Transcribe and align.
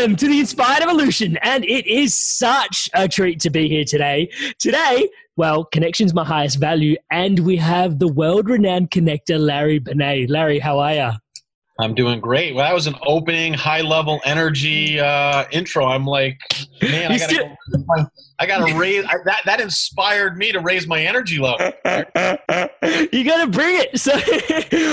Welcome 0.00 0.16
to 0.16 0.28
the 0.28 0.40
Inspired 0.40 0.82
Evolution, 0.82 1.36
and 1.42 1.62
it 1.62 1.86
is 1.86 2.16
such 2.16 2.88
a 2.94 3.06
treat 3.06 3.38
to 3.40 3.50
be 3.50 3.68
here 3.68 3.84
today. 3.84 4.30
Today, 4.58 5.10
well, 5.36 5.66
connection's 5.66 6.14
my 6.14 6.24
highest 6.24 6.58
value, 6.58 6.96
and 7.10 7.40
we 7.40 7.58
have 7.58 7.98
the 7.98 8.08
world-renowned 8.08 8.90
connector, 8.90 9.38
Larry 9.38 9.78
Benet. 9.78 10.28
Larry, 10.28 10.58
how 10.58 10.78
are 10.78 10.94
you? 10.94 11.10
I'm 11.80 11.94
doing 11.94 12.20
great. 12.20 12.54
Well, 12.54 12.64
that 12.64 12.74
was 12.74 12.86
an 12.86 12.96
opening, 13.02 13.54
high-level 13.54 14.20
energy 14.24 15.00
uh, 15.00 15.44
intro. 15.50 15.86
I'm 15.86 16.04
like, 16.04 16.38
man, 16.82 17.12
I 17.12 17.18
gotta, 17.18 17.34
still- 17.34 17.56
go, 17.86 18.06
I 18.38 18.46
gotta 18.46 18.74
raise 18.74 19.04
I, 19.04 19.16
that. 19.24 19.42
That 19.44 19.60
inspired 19.60 20.36
me 20.36 20.52
to 20.52 20.60
raise 20.60 20.86
my 20.86 21.00
energy 21.02 21.38
level. 21.38 21.72
you 23.12 23.24
gotta 23.24 23.46
bring 23.50 23.80
it. 23.80 23.98
So 23.98 24.12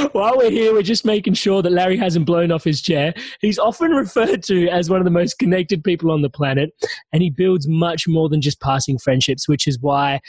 while 0.12 0.38
we're 0.38 0.50
here, 0.50 0.74
we're 0.74 0.82
just 0.82 1.06
making 1.06 1.34
sure 1.34 1.62
that 1.62 1.72
Larry 1.72 1.98
hasn't 1.98 2.26
blown 2.26 2.52
off 2.52 2.64
his 2.64 2.82
chair. 2.82 3.14
He's 3.42 3.60
often 3.60 3.92
referred 3.92 4.44
to 4.44 4.68
as 4.70 4.90
one 4.90 5.00
of 5.00 5.06
the 5.06 5.12
most 5.12 5.40
connected 5.40 5.84
people 5.84 6.12
on 6.12 6.22
the 6.22 6.30
planet, 6.30 6.72
and 7.14 7.22
he 7.22 7.30
builds 7.30 7.68
much 7.68 8.08
more 8.08 8.30
than 8.30 8.42
just 8.42 8.60
passing 8.62 8.98
friendships, 8.98 9.48
which 9.48 9.68
is 9.68 9.80
why 9.80 10.20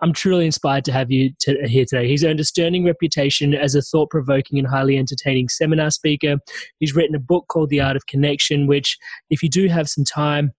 I'm 0.00 0.12
truly 0.12 0.46
inspired 0.46 0.84
to 0.86 0.92
have 0.92 1.10
you 1.10 1.32
to, 1.40 1.66
here 1.66 1.84
today. 1.84 2.08
He's 2.08 2.24
earned 2.24 2.40
a 2.40 2.44
sterling 2.44 2.84
reputation 2.84 3.54
as 3.54 3.74
a 3.74 3.82
thought 3.82 4.10
provoking 4.10 4.58
and 4.58 4.68
highly 4.68 4.96
entertaining 4.96 5.48
seminar 5.48 5.90
speaker. 5.90 6.36
He's 6.78 6.94
written 6.94 7.16
a 7.16 7.20
book 7.20 7.46
called 7.48 7.70
The 7.70 7.80
Art 7.80 7.96
of 7.96 8.06
Connection, 8.06 8.66
which, 8.66 8.96
if 9.30 9.42
you 9.42 9.48
do 9.48 9.68
have 9.68 9.88
some 9.88 10.04
time, 10.04 10.52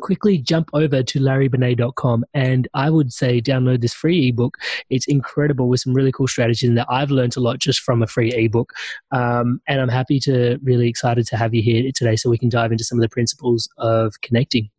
quickly 0.00 0.38
jump 0.38 0.70
over 0.72 1.02
to 1.02 1.20
larrybenet.com 1.20 2.24
and 2.34 2.66
I 2.74 2.90
would 2.90 3.12
say 3.12 3.40
download 3.40 3.80
this 3.80 3.92
free 3.92 4.28
ebook. 4.28 4.56
It's 4.88 5.06
incredible 5.06 5.68
with 5.68 5.80
some 5.80 5.94
really 5.94 6.12
cool 6.12 6.26
strategies 6.26 6.74
that 6.74 6.86
I've 6.88 7.10
learned 7.10 7.36
a 7.36 7.40
lot 7.40 7.58
just 7.58 7.80
from 7.80 8.02
a 8.02 8.06
free 8.06 8.32
ebook. 8.32 8.72
Um, 9.12 9.60
and 9.68 9.80
I'm 9.80 9.88
happy 9.88 10.18
to 10.20 10.58
really 10.62 10.88
excited 10.88 11.26
to 11.26 11.36
have 11.36 11.54
you 11.54 11.62
here 11.62 11.90
today 11.94 12.16
so 12.16 12.30
we 12.30 12.38
can 12.38 12.48
dive 12.48 12.72
into 12.72 12.84
some 12.84 12.98
of 12.98 13.02
the 13.02 13.08
principles 13.08 13.68
of 13.78 14.20
connecting. 14.22 14.70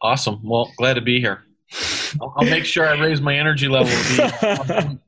Awesome. 0.00 0.40
Well, 0.44 0.70
glad 0.76 0.94
to 0.94 1.00
be 1.00 1.20
here. 1.20 1.45
I'll, 2.20 2.34
I'll 2.36 2.44
make 2.44 2.64
sure 2.64 2.86
I 2.86 2.98
raise 2.98 3.20
my 3.20 3.36
energy 3.36 3.68
level. 3.68 3.92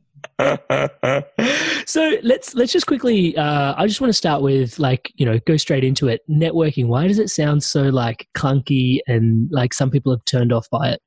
so 1.87 2.17
let's 2.23 2.55
let's 2.55 2.73
just 2.73 2.87
quickly. 2.87 3.37
Uh, 3.37 3.75
I 3.77 3.87
just 3.87 4.01
want 4.01 4.09
to 4.09 4.17
start 4.17 4.43
with 4.43 4.79
like 4.79 5.13
you 5.17 5.27
know 5.27 5.39
go 5.47 5.57
straight 5.57 5.85
into 5.85 6.09
it. 6.09 6.21
Networking. 6.29 6.87
Why 6.87 7.09
does 7.09 7.19
it 7.19 7.29
sound 7.29 7.63
so 7.63 7.83
like 7.83 8.29
clunky 8.37 9.01
and 9.07 9.51
like 9.51 9.75
some 9.75 9.91
people 9.91 10.13
have 10.13 10.25
turned 10.25 10.53
off 10.53 10.69
by 10.71 10.91
it? 10.91 11.01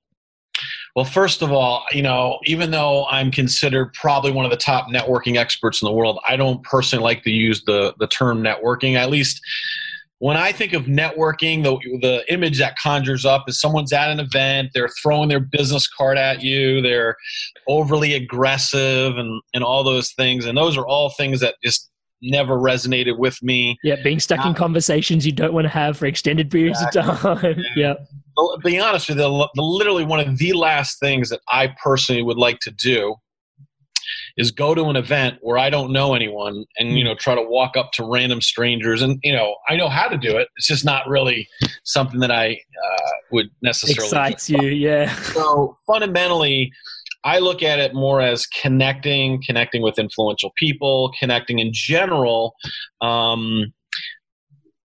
Well, 0.96 1.06
first 1.06 1.42
of 1.42 1.52
all, 1.52 1.86
you 1.94 2.02
know, 2.02 2.40
even 2.46 2.72
though 2.72 3.06
I'm 3.06 3.32
considered 3.32 3.94
probably 3.94 4.32
one 4.32 4.44
of 4.44 4.52
the 4.52 4.58
top 4.58 4.90
networking 4.90 5.38
experts 5.38 5.82
in 5.82 5.86
the 5.86 5.94
world, 5.94 6.20
I 6.28 6.36
don't 6.36 6.62
personally 6.64 7.04
like 7.04 7.24
to 7.24 7.32
use 7.32 7.64
the 7.64 7.94
the 8.00 8.08
term 8.08 8.44
networking. 8.44 8.96
At 8.96 9.10
least 9.10 9.42
when 10.22 10.38
I 10.38 10.52
think 10.52 10.74
of 10.74 10.84
networking, 10.84 11.64
the, 11.64 11.80
the 12.00 12.24
image 12.32 12.60
that 12.60 12.78
conjures 12.78 13.26
up 13.26 13.46
is 13.48 13.60
someone's 13.60 13.92
at 13.92 14.12
an 14.12 14.20
event, 14.20 14.70
they're 14.76 14.92
throwing 15.02 15.30
their 15.30 15.40
business 15.40 15.88
card 15.88 16.16
at 16.16 16.44
you, 16.44 16.80
they're 16.80 17.16
overly 17.68 18.14
aggressive, 18.14 19.18
and, 19.18 19.42
and 19.56 19.64
all 19.64 19.84
those 19.84 20.12
things. 20.12 20.46
And 20.46 20.56
those 20.56 20.78
are 20.78 20.86
all 20.86 21.10
things 21.10 21.40
that 21.40 21.56
just 21.64 21.90
never 22.22 22.60
resonated 22.60 23.18
with 23.18 23.42
me. 23.42 23.80
Yeah, 23.84 23.96
being 24.04 24.20
stuck 24.20 24.46
in 24.46 24.54
conversations 24.54 25.26
you 25.26 25.32
don't 25.32 25.54
want 25.54 25.66
to 25.66 25.70
have 25.70 25.98
for 25.98 26.06
extended 26.06 26.52
periods 26.52 26.80
exactly. 26.84 27.32
of 27.32 27.42
time. 27.42 27.64
yeah. 27.76 27.96
Well, 28.38 28.60
being 28.64 28.80
honest 28.80 29.10
with 29.10 29.18
you, 29.18 29.24
the, 29.24 29.62
literally 29.62 30.06
one 30.06 30.20
of 30.20 30.38
the 30.38 30.54
last 30.54 31.00
things 31.00 31.30
that 31.30 31.40
I 31.52 31.74
personally 31.84 32.22
would 32.22 32.38
like 32.38 32.60
to 32.60 32.70
do 32.70 33.16
is 34.38 34.52
go 34.52 34.74
to 34.76 34.86
an 34.86 34.96
event 34.96 35.38
where 35.42 35.58
I 35.58 35.70
don't 35.70 35.92
know 35.92 36.14
anyone 36.14 36.66
and 36.78 36.98
you 36.98 37.04
know 37.04 37.16
try 37.16 37.36
to 37.36 37.42
walk 37.42 37.78
up 37.78 37.92
to 37.94 38.04
random 38.04 38.42
strangers 38.42 39.02
and 39.02 39.20
you 39.24 39.34
know 39.34 39.56
I 39.68 39.76
know 39.76 39.90
how 39.90 40.08
to 40.08 40.18
do 40.18 40.38
it. 40.38 40.48
It's 40.58 40.68
just 40.68 40.86
not 40.86 41.08
really 41.08 41.48
something 41.84 42.20
that 42.20 42.32
I 42.32 42.52
uh, 42.52 43.12
would 43.32 43.48
necessarily 43.62 44.08
excites 44.08 44.50
you. 44.50 44.62
Yeah. 44.62 45.14
So 45.32 45.78
fundamentally, 45.88 46.72
I 47.24 47.40
look 47.40 47.64
at 47.64 47.80
it 47.80 47.94
more 47.94 48.22
as 48.22 48.46
connecting, 48.48 49.42
connecting 49.46 49.82
with 49.82 49.98
influential 49.98 50.52
people, 50.58 51.14
connecting 51.20 51.60
in 51.60 51.72
general. 51.72 52.56
Um, 53.00 53.74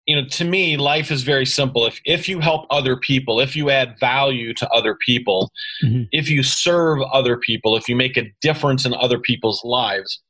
you 0.05 0.15
know 0.15 0.27
to 0.27 0.45
me 0.45 0.77
life 0.77 1.11
is 1.11 1.23
very 1.23 1.45
simple 1.45 1.85
if 1.85 1.99
if 2.05 2.27
you 2.27 2.39
help 2.39 2.65
other 2.69 2.95
people 2.95 3.39
if 3.39 3.55
you 3.55 3.69
add 3.69 3.99
value 3.99 4.53
to 4.53 4.67
other 4.69 4.95
people 5.05 5.51
mm-hmm. 5.83 6.03
if 6.11 6.29
you 6.29 6.43
serve 6.43 7.01
other 7.13 7.37
people 7.37 7.75
if 7.75 7.87
you 7.87 7.95
make 7.95 8.17
a 8.17 8.31
difference 8.41 8.85
in 8.85 8.93
other 8.95 9.19
people's 9.19 9.61
lives 9.63 10.21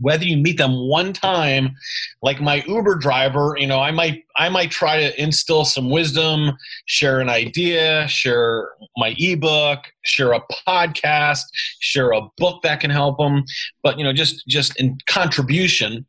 whether 0.00 0.24
you 0.24 0.36
meet 0.36 0.56
them 0.56 0.88
one 0.88 1.12
time 1.12 1.74
like 2.22 2.40
my 2.40 2.62
uber 2.66 2.94
driver 2.94 3.54
you 3.58 3.66
know 3.66 3.80
i 3.80 3.90
might 3.90 4.24
i 4.36 4.48
might 4.48 4.70
try 4.70 4.98
to 4.98 5.22
instill 5.22 5.64
some 5.64 5.90
wisdom 5.90 6.52
share 6.86 7.20
an 7.20 7.28
idea 7.28 8.06
share 8.08 8.70
my 8.96 9.14
ebook 9.18 9.80
share 10.04 10.32
a 10.32 10.40
podcast 10.66 11.42
share 11.80 12.12
a 12.12 12.22
book 12.38 12.62
that 12.62 12.80
can 12.80 12.90
help 12.90 13.18
them 13.18 13.44
but 13.82 13.98
you 13.98 14.04
know 14.04 14.12
just 14.12 14.46
just 14.46 14.78
in 14.80 14.96
contribution 15.06 16.06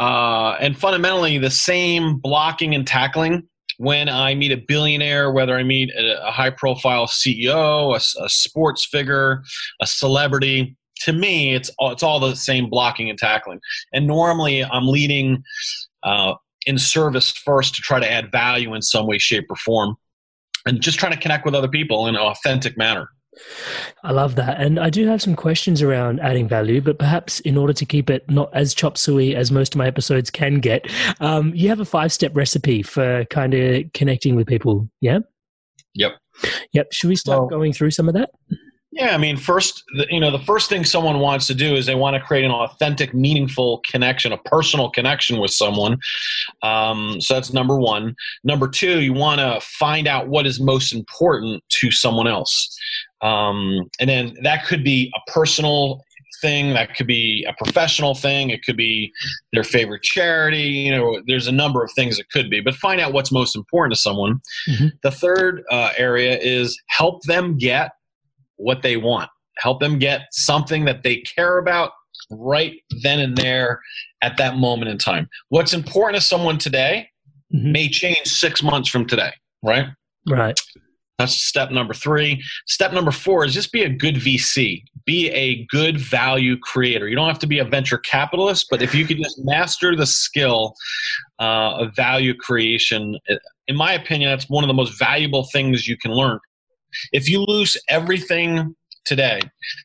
uh, 0.00 0.56
and 0.60 0.76
fundamentally 0.76 1.36
the 1.36 1.50
same 1.50 2.16
blocking 2.16 2.74
and 2.74 2.86
tackling 2.86 3.46
when 3.76 4.08
I 4.08 4.34
meet 4.34 4.50
a 4.50 4.56
billionaire, 4.56 5.30
whether 5.30 5.54
I 5.56 5.62
meet 5.62 5.90
a, 5.94 6.30
high 6.30 6.50
profile 6.50 7.06
CEO, 7.06 7.94
a, 7.94 8.24
a, 8.24 8.28
sports 8.28 8.86
figure, 8.86 9.42
a 9.80 9.86
celebrity. 9.86 10.76
To 11.02 11.12
me, 11.12 11.54
it's 11.54 11.70
all, 11.78 11.92
it's 11.92 12.02
all 12.02 12.18
the 12.18 12.34
same 12.34 12.68
blocking 12.70 13.10
and 13.10 13.18
tackling. 13.18 13.60
And 13.92 14.06
normally, 14.06 14.64
I'm 14.64 14.86
leading 14.86 15.42
uh, 16.02 16.34
in 16.66 16.78
service 16.78 17.30
first 17.30 17.74
to 17.74 17.82
try 17.82 18.00
to 18.00 18.10
add 18.10 18.32
value 18.32 18.74
in 18.74 18.82
some 18.82 19.06
way, 19.06 19.18
shape, 19.18 19.46
or 19.50 19.56
form. 19.56 19.96
and 20.66 20.80
just 20.80 20.98
trying 20.98 21.12
to 21.12 21.18
connect 21.18 21.44
with 21.44 21.54
other 21.54 21.68
people 21.68 22.06
in 22.06 22.16
an 22.16 22.22
authentic 22.22 22.76
manner. 22.76 23.08
I 24.02 24.12
love 24.12 24.36
that. 24.36 24.60
And 24.60 24.78
I 24.78 24.90
do 24.90 25.06
have 25.06 25.20
some 25.20 25.36
questions 25.36 25.82
around 25.82 26.20
adding 26.20 26.48
value, 26.48 26.80
but 26.80 26.98
perhaps 26.98 27.40
in 27.40 27.56
order 27.56 27.72
to 27.72 27.84
keep 27.84 28.10
it 28.10 28.28
not 28.30 28.50
as 28.54 28.74
chop 28.74 28.96
suey 28.96 29.34
as 29.34 29.50
most 29.50 29.74
of 29.74 29.78
my 29.78 29.86
episodes 29.86 30.30
can 30.30 30.60
get, 30.60 30.90
um, 31.20 31.52
you 31.54 31.68
have 31.68 31.80
a 31.80 31.84
five 31.84 32.12
step 32.12 32.34
recipe 32.34 32.82
for 32.82 33.24
kind 33.26 33.54
of 33.54 33.92
connecting 33.92 34.36
with 34.36 34.46
people. 34.46 34.88
Yeah? 35.00 35.20
Yep. 35.94 36.18
Yep. 36.72 36.92
Should 36.92 37.08
we 37.08 37.16
start 37.16 37.40
well, 37.40 37.48
going 37.48 37.72
through 37.72 37.90
some 37.90 38.08
of 38.08 38.14
that? 38.14 38.30
Yeah, 38.92 39.14
I 39.14 39.18
mean, 39.18 39.36
first, 39.36 39.84
you 40.08 40.18
know, 40.18 40.32
the 40.32 40.40
first 40.40 40.68
thing 40.68 40.84
someone 40.84 41.20
wants 41.20 41.46
to 41.46 41.54
do 41.54 41.76
is 41.76 41.86
they 41.86 41.94
want 41.94 42.14
to 42.14 42.20
create 42.20 42.44
an 42.44 42.50
authentic, 42.50 43.14
meaningful 43.14 43.82
connection, 43.88 44.32
a 44.32 44.38
personal 44.38 44.90
connection 44.90 45.38
with 45.38 45.52
someone. 45.52 45.96
Um, 46.62 47.20
so 47.20 47.34
that's 47.34 47.52
number 47.52 47.78
one. 47.78 48.16
Number 48.42 48.66
two, 48.66 49.00
you 49.00 49.12
want 49.12 49.38
to 49.38 49.60
find 49.60 50.08
out 50.08 50.26
what 50.26 50.44
is 50.44 50.58
most 50.58 50.92
important 50.92 51.62
to 51.68 51.92
someone 51.92 52.26
else. 52.26 52.76
Um, 53.22 53.90
and 54.00 54.08
then 54.08 54.36
that 54.42 54.66
could 54.66 54.84
be 54.84 55.12
a 55.14 55.30
personal 55.30 56.02
thing 56.40 56.72
that 56.72 56.94
could 56.96 57.06
be 57.06 57.44
a 57.46 57.52
professional 57.62 58.14
thing 58.14 58.48
it 58.48 58.64
could 58.64 58.76
be 58.76 59.12
their 59.52 59.64
favorite 59.64 60.02
charity 60.02 60.62
you 60.62 60.90
know 60.90 61.20
there's 61.26 61.46
a 61.46 61.52
number 61.52 61.84
of 61.84 61.90
things 61.94 62.18
it 62.18 62.30
could 62.32 62.48
be 62.48 62.62
but 62.62 62.74
find 62.76 62.98
out 62.98 63.12
what's 63.12 63.30
most 63.30 63.54
important 63.54 63.92
to 63.92 64.00
someone 64.00 64.40
mm-hmm. 64.66 64.86
the 65.02 65.10
third 65.10 65.62
uh, 65.70 65.90
area 65.98 66.38
is 66.38 66.80
help 66.88 67.20
them 67.24 67.58
get 67.58 67.90
what 68.60 68.82
they 68.82 68.96
want. 68.96 69.30
Help 69.58 69.80
them 69.80 69.98
get 69.98 70.22
something 70.32 70.84
that 70.84 71.02
they 71.02 71.16
care 71.16 71.58
about 71.58 71.92
right 72.30 72.74
then 73.02 73.18
and 73.18 73.36
there 73.36 73.80
at 74.22 74.36
that 74.36 74.56
moment 74.56 74.90
in 74.90 74.98
time. 74.98 75.28
What's 75.48 75.72
important 75.72 76.20
to 76.20 76.26
someone 76.26 76.58
today 76.58 77.08
mm-hmm. 77.52 77.72
may 77.72 77.88
change 77.88 78.26
six 78.26 78.62
months 78.62 78.88
from 78.88 79.06
today, 79.06 79.32
right? 79.62 79.86
Right. 80.28 80.58
That's 81.20 81.34
step 81.34 81.70
number 81.70 81.92
three. 81.92 82.42
Step 82.66 82.94
number 82.94 83.10
four 83.10 83.44
is 83.44 83.52
just 83.52 83.72
be 83.72 83.82
a 83.82 83.90
good 83.90 84.14
VC. 84.14 84.82
Be 85.04 85.28
a 85.32 85.66
good 85.66 86.00
value 86.00 86.56
creator. 86.58 87.08
You 87.08 87.14
don't 87.14 87.28
have 87.28 87.38
to 87.40 87.46
be 87.46 87.58
a 87.58 87.64
venture 87.64 87.98
capitalist, 87.98 88.68
but 88.70 88.80
if 88.80 88.94
you 88.94 89.04
could 89.04 89.18
just 89.18 89.38
master 89.44 89.94
the 89.94 90.06
skill 90.06 90.74
uh, 91.38 91.76
of 91.76 91.94
value 91.94 92.34
creation, 92.34 93.18
in 93.68 93.76
my 93.76 93.92
opinion, 93.92 94.30
that's 94.30 94.48
one 94.48 94.64
of 94.64 94.68
the 94.68 94.74
most 94.74 94.98
valuable 94.98 95.44
things 95.52 95.86
you 95.86 95.98
can 95.98 96.10
learn. 96.10 96.38
If 97.12 97.28
you 97.28 97.44
lose 97.46 97.76
everything 97.90 98.74
today, 99.04 99.40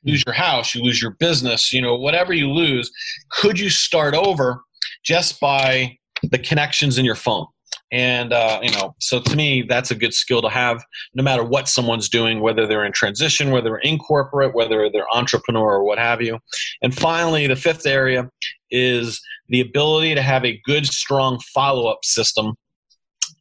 lose 0.05 0.23
your 0.25 0.35
house, 0.35 0.73
you 0.73 0.83
lose 0.83 1.01
your 1.01 1.11
business, 1.19 1.73
you 1.73 1.81
know, 1.81 1.97
whatever 1.97 2.33
you 2.33 2.49
lose, 2.49 2.89
could 3.29 3.59
you 3.59 3.69
start 3.69 4.13
over 4.13 4.61
just 5.03 5.41
by 5.41 5.97
the 6.23 6.39
connections 6.39 6.97
in 6.97 7.03
your 7.03 7.15
phone? 7.15 7.45
And, 7.91 8.33
uh, 8.33 8.59
you 8.63 8.71
know, 8.71 8.95
so 8.99 9.21
to 9.21 9.35
me, 9.35 9.61
that's 9.61 9.91
a 9.91 9.95
good 9.95 10.13
skill 10.13 10.41
to 10.41 10.49
have 10.49 10.83
no 11.13 11.23
matter 11.23 11.43
what 11.43 11.69
someone's 11.69 12.09
doing, 12.09 12.41
whether 12.41 12.65
they're 12.65 12.83
in 12.83 12.91
transition, 12.91 13.51
whether 13.51 13.69
they're 13.69 13.77
in 13.77 13.99
corporate, 13.99 14.55
whether 14.55 14.89
they're 14.89 15.07
entrepreneur 15.13 15.75
or 15.75 15.83
what 15.83 15.99
have 15.99 16.21
you. 16.21 16.39
And 16.81 16.93
finally, 16.93 17.47
the 17.47 17.55
fifth 17.55 17.85
area 17.85 18.29
is 18.71 19.21
the 19.49 19.61
ability 19.61 20.15
to 20.15 20.21
have 20.21 20.43
a 20.43 20.59
good, 20.65 20.85
strong 20.87 21.39
follow 21.53 21.87
up 21.87 22.03
system 22.03 22.55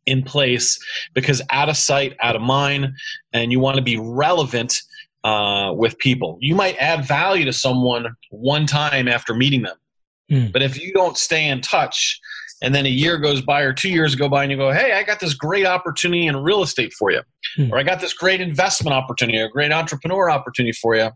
in 0.06 0.22
place 0.22 0.78
because 1.14 1.40
out 1.50 1.68
of 1.68 1.76
sight, 1.76 2.14
out 2.22 2.36
of 2.36 2.42
mind, 2.42 2.88
and 3.32 3.50
you 3.50 3.60
want 3.60 3.76
to 3.76 3.82
be 3.82 3.98
relevant 3.98 4.74
uh, 5.24 5.72
with 5.74 5.96
people. 5.98 6.36
You 6.40 6.54
might 6.54 6.76
add 6.76 7.06
value 7.06 7.46
to 7.46 7.52
someone 7.52 8.14
one 8.30 8.66
time 8.66 9.08
after 9.08 9.34
meeting 9.34 9.62
them, 9.62 9.76
mm. 10.30 10.52
but 10.52 10.62
if 10.62 10.80
you 10.80 10.92
don't 10.92 11.16
stay 11.16 11.48
in 11.48 11.62
touch, 11.62 12.20
and 12.64 12.74
then 12.74 12.86
a 12.86 12.90
year 12.90 13.18
goes 13.18 13.40
by 13.40 13.60
or 13.60 13.72
two 13.72 13.90
years 13.90 14.14
go 14.14 14.28
by 14.28 14.42
and 14.42 14.50
you 14.50 14.58
go 14.58 14.72
hey 14.72 14.92
i 14.92 15.02
got 15.02 15.20
this 15.20 15.34
great 15.34 15.66
opportunity 15.66 16.26
in 16.26 16.36
real 16.36 16.62
estate 16.62 16.92
for 16.92 17.10
you 17.10 17.20
hmm. 17.56 17.72
or 17.72 17.78
i 17.78 17.82
got 17.82 18.00
this 18.00 18.12
great 18.12 18.40
investment 18.40 18.94
opportunity 18.94 19.38
or 19.38 19.48
great 19.48 19.72
entrepreneur 19.72 20.30
opportunity 20.30 20.72
for 20.72 20.96
you. 20.96 21.10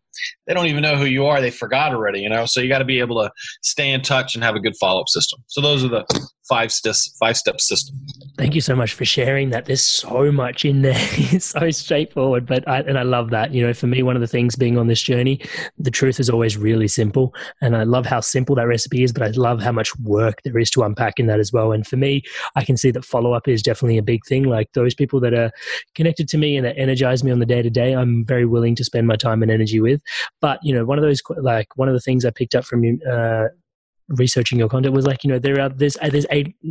They 0.47 0.55
don't 0.55 0.67
even 0.67 0.83
know 0.83 0.97
who 0.97 1.05
you 1.05 1.27
are. 1.27 1.41
They 1.41 1.51
forgot 1.51 1.93
already 1.93 2.21
you 2.21 2.29
know? 2.29 2.47
So 2.47 2.61
you 2.61 2.69
got 2.69 2.79
to 2.79 2.85
be 2.85 3.01
able 3.01 3.23
to 3.23 3.31
stay 3.63 3.91
in 3.91 4.03
touch 4.03 4.35
and 4.35 4.45
have 4.45 4.57
a 4.57 4.61
good 4.61 4.77
follow-up 4.81 5.09
system. 5.09 5.41
So 5.47 5.61
those 5.61 5.85
are 5.85 5.89
the 5.89 6.05
five 6.49 6.73
steps 6.73 7.15
five 7.21 7.37
step 7.37 7.61
system. 7.61 7.95
Thank 8.37 8.55
you 8.55 8.61
so 8.61 8.75
much 8.75 8.93
for 8.93 9.05
sharing 9.05 9.51
that. 9.51 9.67
There's 9.67 9.83
so 9.83 10.31
much 10.33 10.65
in 10.65 10.83
there. 10.83 10.99
It's 11.39 11.47
so 11.47 11.71
straightforward 11.71 12.47
but 12.47 12.67
I, 12.67 12.81
and 12.81 12.99
i 12.99 13.03
love 13.03 13.31
that. 13.31 13.53
You 13.53 13.67
know 13.67 13.75
for 13.75 13.87
me 13.87 14.03
one 14.03 14.17
of 14.17 14.21
the 14.21 14.27
things 14.27 14.57
being 14.57 14.79
on 14.79 14.87
this 14.87 15.03
journey 15.03 15.41
the 15.79 15.91
truth 15.91 16.19
is 16.21 16.31
always 16.31 16.57
really 16.57 16.89
simple. 16.89 17.35
And 17.61 17.77
i 17.77 17.83
love 17.83 18.07
how 18.07 18.21
simple 18.21 18.55
that 18.57 18.67
recipe 18.67 19.03
is 19.03 19.13
but 19.13 19.23
i 19.23 19.29
love 19.29 19.61
how 19.61 19.73
much 19.73 19.97
work 20.01 20.41
there 20.45 20.59
is 20.59 20.71
to 20.71 20.83
unpack 20.83 21.21
in 21.21 21.27
that 21.27 21.41
as 21.41 21.53
well. 21.53 21.73
And 21.73 21.87
for 21.87 21.97
me 21.97 22.23
i 22.57 22.65
can 22.65 22.77
see 22.77 22.91
that 22.93 23.05
follow-up 23.05 23.47
is 23.49 23.63
definitely 23.63 23.99
a 23.99 24.03
big 24.03 24.25
thing. 24.25 24.45
Like 24.45 24.73
those 24.73 24.95
people 24.95 25.21
that 25.21 25.35
are 25.35 25.51
connected 25.95 26.29
to 26.29 26.39
me 26.39 26.57
and 26.57 26.65
that 26.65 26.79
energize 26.79 27.23
me 27.23 27.31
on 27.31 27.39
the 27.39 27.47
day 27.47 27.63
to 27.63 27.71
day 27.71 27.93
i'm 27.95 28.25
very 28.25 28.47
willing 28.47 28.75
to 28.77 28.85
spend 28.85 29.07
my 29.07 29.17
time 29.17 29.43
and 29.43 29.51
energy 29.51 29.81
with. 29.81 30.01
But 30.41 30.59
you 30.63 30.75
know 30.75 30.85
one 30.85 30.99
of 30.99 31.03
those 31.05 31.21
like 31.41 31.69
one 31.77 31.89
of 31.89 31.95
the 31.95 32.01
things 32.01 32.25
i 32.25 32.31
picked 32.31 32.55
up 32.55 32.65
from 32.65 32.85
you 32.85 32.99
uh, 33.11 33.49
researching 34.09 34.59
your 34.59 34.69
content 34.69 34.95
was 34.95 35.07
like 35.07 35.23
you 35.23 35.31
know 35.31 35.39
there 35.39 35.61
are 35.61 35.69
there's 35.69 35.97
there's 36.11 36.27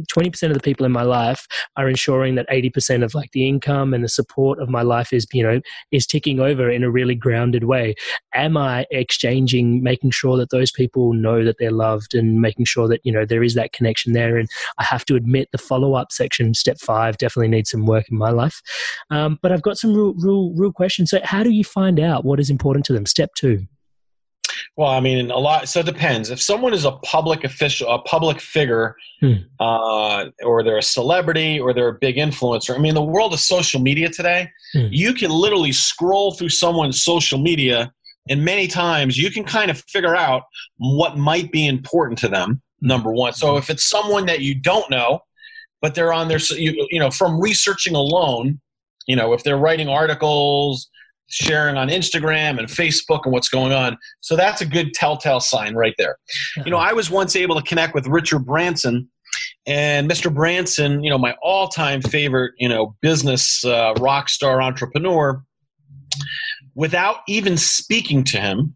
20 0.08 0.30
percent 0.30 0.52
of 0.52 0.58
the 0.58 0.64
people 0.64 0.86
in 0.86 0.92
my 0.92 1.04
life 1.04 1.48
are 1.76 1.88
ensuring 1.88 2.36
that 2.36 2.46
80 2.50 2.70
percent 2.72 3.04
of 3.04 3.14
like 3.14 3.32
the 3.32 3.48
income 3.48 3.94
and 3.94 4.04
the 4.04 4.10
support 4.10 4.60
of 4.60 4.70
my 4.70 4.82
life 4.82 5.14
is 5.14 5.28
you 5.34 5.44
know 5.44 5.62
is 5.92 6.08
ticking 6.08 6.40
over 6.40 6.70
in 6.70 6.84
a 6.84 6.90
really 6.90 7.16
grounded 7.16 7.66
way. 7.66 7.96
Am 8.34 8.58
i 8.58 8.86
exchanging 8.92 9.84
making 9.84 10.12
sure 10.12 10.38
that 10.38 10.50
those 10.50 10.72
people 10.72 11.14
know 11.14 11.44
that 11.44 11.58
they're 11.60 11.72
loved 11.72 12.16
and 12.16 12.42
making 12.42 12.66
sure 12.66 12.88
that 12.88 13.02
you 13.04 13.12
know 13.12 13.26
there 13.26 13.44
is 13.44 13.54
that 13.54 13.74
connection 13.74 14.14
there? 14.14 14.38
And 14.38 14.50
i 14.78 14.84
have 14.84 15.06
to 15.06 15.16
admit 15.16 15.50
the 15.52 15.58
follow-up 15.58 16.12
section 16.12 16.54
step 16.54 16.80
five 16.80 17.18
definitely 17.18 17.50
needs 17.50 17.70
some 17.70 17.86
work 17.86 18.06
in 18.10 18.18
my 18.18 18.32
life. 18.32 18.62
Um, 19.10 19.38
but 19.42 19.52
i've 19.52 19.62
got 19.62 19.78
some 19.78 19.94
real 19.94 20.14
real 20.16 20.54
real 20.56 20.72
questions. 20.72 21.12
So 21.12 21.20
how 21.24 21.44
do 21.44 21.52
you 21.52 21.64
find 21.64 22.00
out 22.00 22.26
what 22.26 22.40
is 22.40 22.50
important 22.50 22.86
to 22.86 22.94
them? 22.94 23.06
Step 23.06 23.34
two 23.36 23.68
well, 24.76 24.90
I 24.90 25.00
mean, 25.00 25.32
a 25.32 25.38
lot. 25.38 25.70
So 25.70 25.80
it 25.80 25.86
depends. 25.86 26.30
If 26.30 26.42
someone 26.42 26.74
is 26.74 26.86
a 26.86 26.92
public 26.92 27.44
official, 27.44 27.90
a 27.90 28.00
public 28.00 28.40
figure, 28.40 28.96
hmm. 29.20 29.34
uh, 29.60 30.26
or 30.44 30.64
they're 30.64 30.78
a 30.78 30.84
celebrity, 30.84 31.60
or 31.60 31.74
they're 31.74 31.90
a 31.90 31.98
big 32.00 32.18
influencer. 32.18 32.76
I 32.76 32.80
mean, 32.80 32.94
the 32.94 33.04
world 33.04 33.34
of 33.34 33.40
social 33.40 33.82
media 33.82 34.10
today, 34.10 34.50
hmm. 34.74 34.88
you 34.92 35.14
can 35.14 35.32
literally 35.32 35.72
scroll 35.72 36.34
through 36.34 36.50
someone's 36.50 37.04
social 37.04 37.40
media, 37.40 37.92
and 38.30 38.44
many 38.44 38.68
times 38.68 39.18
you 39.18 39.32
can 39.32 39.44
kind 39.44 39.72
of 39.72 39.84
figure 39.88 40.16
out 40.16 40.44
what 40.78 41.18
might 41.18 41.52
be 41.52 41.68
important 41.68 42.20
to 42.20 42.28
them. 42.28 42.62
Number 42.80 43.12
one. 43.12 43.34
So 43.34 43.58
if 43.58 43.72
it's 43.72 43.90
someone 43.90 44.28
that 44.28 44.42
you 44.42 44.54
don't 44.54 44.88
know, 44.92 45.22
but 45.82 45.96
they're 45.96 46.14
on 46.14 46.28
their, 46.28 46.38
you, 46.38 46.88
you 46.92 47.00
know, 47.00 47.10
from 47.10 47.42
researching 47.42 47.96
alone, 47.96 48.60
you 49.08 49.16
know, 49.16 49.34
if 49.34 49.44
they're 49.44 49.58
writing 49.58 49.90
articles 49.90 50.90
sharing 51.30 51.78
on 51.78 51.90
Instagram 51.90 52.60
and 52.60 52.68
Facebook 52.68 53.22
and 53.26 53.34
what's 53.34 53.50
going 53.50 53.74
on. 53.74 53.98
So 54.22 54.36
that's 54.36 54.62
a 54.62 54.66
good 54.66 54.94
telltale 54.94 55.40
sign 55.40 55.76
right 55.76 55.94
there. 55.98 56.18
You 56.64 56.72
know, 56.72 56.78
I 56.78 56.94
was 56.94 57.10
once 57.10 57.36
able 57.36 57.56
to 57.56 57.62
connect 57.62 57.94
with 57.94 58.08
Richard 58.08 58.46
Branson. 58.46 59.10
And 59.66 60.10
Mr. 60.10 60.34
Branson, 60.34 61.04
you 61.04 61.10
know, 61.10 61.18
my 61.18 61.36
all-time 61.42 62.02
favorite, 62.02 62.54
you 62.58 62.70
know, 62.70 62.96
business 63.02 63.64
uh, 63.66 63.94
rock 64.00 64.30
star 64.30 64.62
entrepreneur, 64.62 65.44
without 66.76 67.18
even 67.28 67.58
speaking 67.58 68.24
to 68.24 68.40
him, 68.40 68.76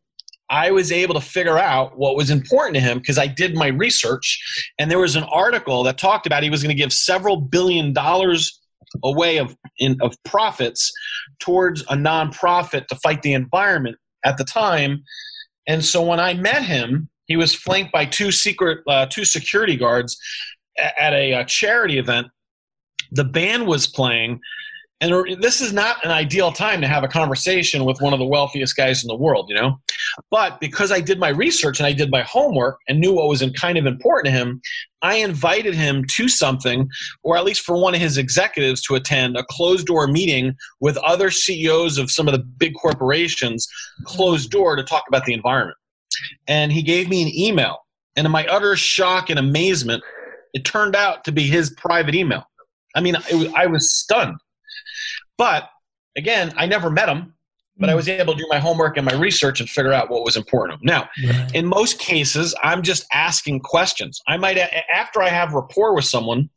I 0.50 0.72
was 0.72 0.92
able 0.92 1.14
to 1.14 1.22
figure 1.22 1.58
out 1.58 1.98
what 1.98 2.18
was 2.18 2.30
important 2.30 2.76
to 2.76 2.82
him 2.82 2.98
because 2.98 3.18
I 3.18 3.26
did 3.26 3.56
my 3.56 3.68
research. 3.68 4.38
And 4.78 4.92
there 4.92 5.00
was 5.00 5.16
an 5.16 5.24
article 5.24 5.84
that 5.84 5.98
talked 5.98 6.28
about 6.28 6.44
he 6.44 6.50
was 6.50 6.62
going 6.62 6.76
to 6.76 6.82
give 6.82 6.92
several 6.92 7.38
billion 7.38 7.94
dollars 7.94 8.61
away 9.04 9.38
of 9.38 9.56
in, 9.80 9.98
of 10.02 10.16
profits 10.24 10.92
towards 11.40 11.82
a 11.84 11.96
nonprofit 11.96 12.88
to 12.88 12.96
fight 12.98 13.22
the 13.22 13.34
environment 13.34 13.98
at 14.26 14.38
the 14.38 14.44
time. 14.44 15.04
And 15.68 15.84
so 15.84 16.04
when 16.04 16.20
I 16.20 16.34
met 16.34 16.64
him, 16.64 17.10
he 17.26 17.38
was 17.38 17.56
flanked 17.56 17.92
by 17.92 18.06
two 18.06 18.32
secret 18.32 18.80
uh, 18.88 19.06
two 19.10 19.26
security 19.26 19.78
guards 19.78 20.18
at 20.78 21.14
a, 21.14 21.34
a 21.34 21.46
charity 21.46 21.98
event. 21.98 22.28
The 23.12 23.24
band 23.24 23.68
was 23.68 23.88
playing, 23.88 24.40
and 25.02 25.42
this 25.42 25.62
is 25.62 25.74
not 25.74 26.04
an 26.06 26.12
ideal 26.12 26.52
time 26.52 26.80
to 26.82 26.88
have 26.88 27.04
a 27.04 27.08
conversation 27.08 27.86
with 27.86 28.00
one 28.02 28.14
of 28.14 28.20
the 28.20 28.26
wealthiest 28.26 28.76
guys 28.76 29.04
in 29.04 29.08
the 29.08 29.16
world, 29.16 29.48
you 29.50 29.56
know. 29.56 29.80
But 30.30 30.60
because 30.60 30.92
I 30.92 31.02
did 31.02 31.20
my 31.20 31.30
research 31.30 31.80
and 31.80 31.88
I 31.88 31.94
did 31.94 32.12
my 32.12 32.22
homework 32.22 32.78
and 32.88 33.00
knew 33.00 33.14
what 33.14 33.28
was 33.28 33.44
kind 33.60 33.80
of 33.80 33.88
important 33.88 34.32
to 34.32 34.40
him, 34.40 34.62
I 35.02 35.16
invited 35.16 35.74
him 35.74 36.06
to 36.06 36.30
something, 36.30 36.88
or 37.24 37.36
at 37.36 37.44
least 37.44 37.62
for 37.62 37.82
one 37.82 37.96
of 37.96 38.00
his 38.00 38.20
executives 38.20 38.80
to 38.84 38.96
attend 38.96 39.36
a 39.36 39.44
closed 39.50 39.88
door 39.88 40.06
meeting 40.06 40.56
with 40.82 40.98
other 40.98 41.32
CEOs 41.32 41.98
of 41.98 42.12
some 42.12 42.28
of 42.28 42.34
the 42.34 42.44
big 42.44 42.74
corporations, 42.80 43.68
closed 44.06 44.52
door 44.52 44.76
to 44.76 44.84
talk 44.84 45.06
about 45.08 45.26
the 45.26 45.34
environment. 45.34 45.78
And 46.48 46.72
he 46.72 46.84
gave 46.84 47.10
me 47.10 47.24
an 47.24 47.36
email. 47.36 47.80
And 48.16 48.26
in 48.26 48.32
my 48.32 48.46
utter 48.46 48.76
shock 48.76 49.32
and 49.32 49.40
amazement, 49.40 50.04
it 50.54 50.64
turned 50.64 50.96
out 50.96 51.24
to 51.24 51.32
be 51.32 51.48
his 51.48 51.72
private 51.72 52.14
email. 52.14 52.44
I 52.96 53.02
mean, 53.02 53.16
was, 53.34 53.52
I 53.56 53.66
was 53.66 53.96
stunned. 53.96 54.38
But 55.38 55.70
again, 56.16 56.54
I 56.58 56.66
never 56.66 56.90
met 56.90 57.10
him, 57.10 57.34
but 57.78 57.90
I 57.90 57.94
hmm. 57.94 57.98
was 57.98 58.08
able 58.08 58.34
to 58.34 58.40
do 58.40 58.48
my 58.50 58.60
homework 58.60 58.98
and 58.98 59.06
my 59.06 59.14
research 59.14 59.60
and 59.60 59.70
figure 59.70 59.94
out 59.94 60.10
what 60.10 60.24
was 60.24 60.38
important. 60.38 60.84
Now, 60.84 61.10
right. 61.26 61.56
in 61.56 61.66
most 61.66 62.00
cases, 62.00 62.54
I'm 62.64 62.82
just 62.82 63.06
asking 63.14 63.62
questions. 63.62 64.22
I 64.28 64.38
might, 64.38 64.58
after 64.94 65.22
I 65.22 65.30
have 65.30 65.54
rapport 65.54 65.96
with 65.96 66.06
someone, 66.06 66.50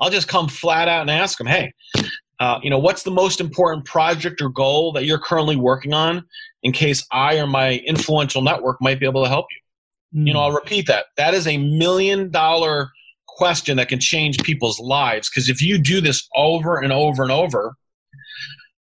I'll 0.00 0.10
just 0.10 0.28
come 0.28 0.48
flat 0.48 0.88
out 0.88 1.02
and 1.02 1.10
ask 1.10 1.38
them, 1.38 1.46
hey, 1.46 1.72
uh, 2.40 2.58
you 2.62 2.70
know, 2.70 2.78
what's 2.78 3.02
the 3.02 3.10
most 3.10 3.40
important 3.40 3.84
project 3.84 4.42
or 4.42 4.48
goal 4.48 4.92
that 4.92 5.04
you're 5.04 5.18
currently 5.18 5.56
working 5.56 5.92
on 5.92 6.24
in 6.62 6.72
case 6.72 7.06
I 7.12 7.38
or 7.38 7.46
my 7.46 7.76
influential 7.86 8.42
network 8.42 8.80
might 8.80 8.98
be 8.98 9.06
able 9.06 9.22
to 9.22 9.28
help 9.28 9.46
you? 9.50 10.20
Mm. 10.20 10.26
You 10.26 10.34
know, 10.34 10.40
I'll 10.40 10.52
repeat 10.52 10.86
that. 10.88 11.06
That 11.16 11.34
is 11.34 11.46
a 11.46 11.56
million 11.58 12.30
dollar 12.30 12.90
question 13.36 13.76
that 13.76 13.88
can 13.88 14.00
change 14.00 14.38
people's 14.42 14.80
lives 14.80 15.28
because 15.28 15.48
if 15.48 15.60
you 15.60 15.78
do 15.78 16.00
this 16.00 16.26
over 16.34 16.78
and 16.78 16.92
over 16.92 17.22
and 17.22 17.32
over, 17.32 17.74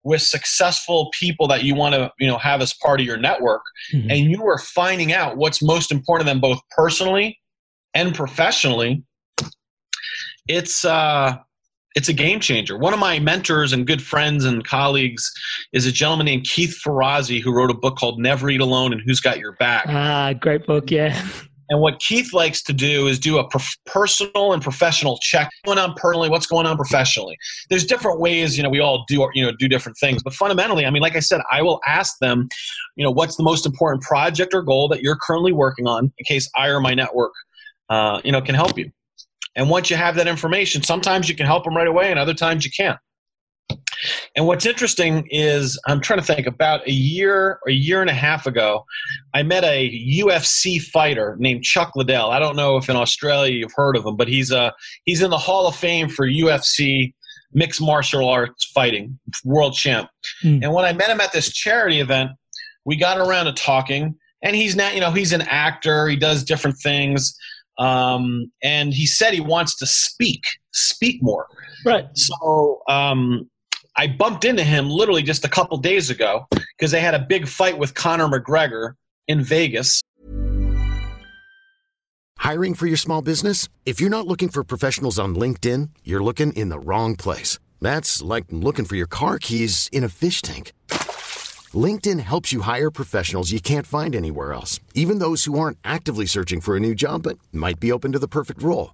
with 0.04 0.22
successful 0.22 1.10
people 1.18 1.48
that 1.48 1.64
you 1.64 1.76
want 1.76 1.96
to 1.96 2.12
you 2.20 2.28
know 2.28 2.38
have 2.38 2.62
as 2.62 2.74
part 2.74 3.00
of 3.00 3.06
your 3.06 3.18
network 3.18 3.62
mm-hmm. 3.94 4.10
and 4.10 4.30
you 4.30 4.46
are 4.46 4.58
finding 4.58 5.14
out 5.14 5.38
what's 5.38 5.64
most 5.64 5.92
important 5.92 6.28
to 6.28 6.32
them 6.34 6.42
both 6.42 6.60
personally 6.76 7.40
and 7.94 8.14
professionally 8.14 9.02
it's 10.48 10.84
uh 10.84 11.36
it's 11.96 12.10
a 12.10 12.14
game 12.14 12.40
changer. 12.40 12.76
One 12.78 12.94
of 12.94 13.00
my 13.00 13.20
mentors 13.20 13.72
and 13.72 13.86
good 13.86 14.02
friends 14.02 14.46
and 14.46 14.66
colleagues 14.66 15.32
is 15.74 15.86
a 15.86 15.92
gentleman 15.92 16.26
named 16.26 16.46
Keith 16.46 16.80
Ferrazzi 16.84 17.40
who 17.40 17.56
wrote 17.56 17.70
a 17.70 17.76
book 17.76 17.98
called 17.98 18.20
Never 18.20 18.50
Eat 18.50 18.62
Alone 18.62 18.94
and 18.94 19.02
Who's 19.06 19.20
Got 19.20 19.38
Your 19.38 19.52
Back. 19.54 19.86
Ah, 19.88 20.34
great 20.34 20.66
book, 20.66 20.90
yeah. 20.90 21.24
And 21.70 21.80
what 21.80 22.00
Keith 22.00 22.34
likes 22.34 22.62
to 22.64 22.74
do 22.74 23.08
is 23.08 23.20
do 23.20 23.38
a 23.38 23.48
personal 23.86 24.54
and 24.54 24.62
professional 24.62 25.18
check. 25.22 25.50
What's 25.64 25.76
going 25.76 25.90
on 25.90 25.96
personally? 25.96 26.30
What's 26.30 26.46
going 26.46 26.66
on 26.66 26.76
professionally? 26.76 27.38
There's 27.70 27.86
different 27.86 28.20
ways, 28.20 28.58
you 28.58 28.64
know, 28.64 28.70
we 28.70 28.80
all 28.80 29.06
do, 29.08 29.28
you 29.34 29.46
know, 29.46 29.52
do 29.58 29.68
different 29.68 29.98
things. 29.98 30.22
But 30.24 30.34
fundamentally, 30.34 30.86
I 30.86 30.90
mean, 30.90 31.02
like 31.02 31.16
I 31.16 31.20
said, 31.20 31.42
I 31.52 31.62
will 31.62 31.80
ask 31.88 32.18
them, 32.20 32.50
you 32.96 33.04
know, 33.04 33.12
what's 33.12 33.38
the 33.38 33.44
most 33.44 33.66
important 33.66 34.04
project 34.04 34.54
or 34.54 34.62
goal 34.62 34.88
that 34.90 35.02
you're 35.02 35.18
currently 35.22 35.54
working 35.54 35.88
on 35.88 36.12
in 36.18 36.26
case 36.26 36.50
I 36.56 36.68
or 36.68 36.80
my 36.80 36.94
network, 36.94 37.34
uh, 37.90 38.22
you 38.24 38.32
know, 38.32 38.42
can 38.42 38.56
help 38.56 38.78
you. 38.78 38.92
And 39.56 39.70
once 39.70 39.90
you 39.90 39.96
have 39.96 40.16
that 40.16 40.28
information, 40.28 40.84
sometimes 40.84 41.30
you 41.30 41.36
can 41.36 41.46
help 41.46 41.64
them 41.64 41.76
right 41.76 41.88
away, 41.88 42.10
and 42.10 42.20
other 42.20 42.34
times 42.34 42.66
you 42.66 42.72
can't. 42.72 43.00
And 44.36 44.48
what's 44.48 44.66
interesting 44.66 45.28
is 45.30 45.80
I'm 45.88 46.02
trying 46.02 46.20
to 46.20 46.26
think 46.26 46.48
about 46.48 46.88
a 46.88 46.92
year 46.92 47.60
or 47.64 47.70
a 47.70 47.74
year 47.74 48.02
and 48.02 48.10
a 48.10 48.14
half 48.14 48.46
ago, 48.46 48.86
I 49.34 49.44
met 49.44 49.64
a 49.64 49.90
UFC 49.90 50.82
fighter 50.82 51.36
named 51.40 51.64
Chuck 51.64 51.94
Liddell. 51.96 52.32
I 52.32 52.40
don't 52.40 52.56
know 52.56 52.78
if 52.78 52.90
in 52.90 52.96
Australia 52.96 53.54
you've 53.54 53.74
heard 53.76 53.96
of 53.96 54.06
him, 54.06 54.16
but 54.16 54.28
he's 54.28 54.52
uh 54.52 54.72
he's 55.06 55.22
in 55.22 55.30
the 55.30 55.38
Hall 55.38 55.68
of 55.68 55.76
Fame 55.76 56.10
for 56.10 56.28
UFC 56.28 57.14
mixed 57.54 57.82
martial 57.82 58.28
arts 58.28 58.66
fighting, 58.66 59.18
world 59.46 59.76
champ. 59.76 60.10
Mm. 60.44 60.64
And 60.64 60.74
when 60.74 60.86
I 60.86 60.94
met 60.94 61.10
him 61.10 61.22
at 61.22 61.32
this 61.32 61.54
charity 61.54 62.00
event, 62.00 62.32
we 62.86 62.96
got 62.96 63.20
around 63.20 63.46
to 63.46 63.54
talking, 63.54 64.16
and 64.42 64.56
he's 64.56 64.76
not, 64.76 64.96
you 64.96 65.02
know, 65.02 65.12
he's 65.12 65.34
an 65.34 65.42
actor, 65.44 66.08
he 66.08 66.16
does 66.16 66.44
different 66.44 66.78
things. 66.78 67.38
Um, 67.80 68.52
and 68.62 68.94
he 68.94 69.06
said 69.06 69.34
he 69.34 69.40
wants 69.40 69.76
to 69.78 69.86
speak, 69.86 70.44
speak 70.74 71.22
more. 71.22 71.48
Right. 71.86 72.06
So 72.14 72.82
um, 72.88 73.50
I 73.96 74.08
bumped 74.08 74.44
into 74.44 74.64
him 74.64 74.90
literally 74.90 75.22
just 75.22 75.46
a 75.46 75.50
couple 75.50 75.78
days 75.78 76.10
ago 76.10 76.48
because 76.50 76.92
they 76.92 77.00
had 77.00 77.14
a 77.14 77.20
big 77.20 77.48
fight 77.48 77.78
with 77.78 77.94
Conor 77.94 78.28
McGregor 78.28 78.94
in 79.28 79.44
Vegas. 79.44 80.02
Hiring 82.40 82.74
for 82.74 82.88
your 82.88 82.98
small 82.98 83.22
business? 83.22 83.70
If 83.86 84.02
you're 84.02 84.10
not 84.10 84.28
looking 84.28 84.50
for 84.50 84.64
professionals 84.64 85.20
on 85.20 85.36
LinkedIn, 85.36 85.90
you're 86.04 86.24
looking 86.24 86.52
in 86.54 86.70
the 86.70 86.80
wrong 86.80 87.16
place. 87.16 87.60
That's 87.80 88.22
like 88.22 88.46
looking 88.50 88.86
for 88.86 88.96
your 88.96 89.08
car 89.08 89.38
keys 89.40 89.90
in 89.92 90.04
a 90.04 90.10
fish 90.10 90.42
tank. 90.42 90.74
LinkedIn 91.74 92.20
helps 92.20 92.52
you 92.52 92.62
hire 92.62 92.92
professionals 92.92 93.52
you 93.52 93.62
can't 93.62 93.88
find 93.88 94.16
anywhere 94.16 94.54
else, 94.54 94.80
even 94.94 95.20
those 95.20 95.46
who 95.46 95.58
aren't 95.58 95.78
actively 95.84 96.26
searching 96.26 96.62
for 96.62 96.76
a 96.76 96.80
new 96.80 96.96
job 96.96 97.24
but 97.24 97.38
might 97.52 97.80
be 97.80 97.92
open 97.92 98.12
to 98.12 98.20
the 98.20 98.28
perfect 98.28 98.62
role. 98.64 98.94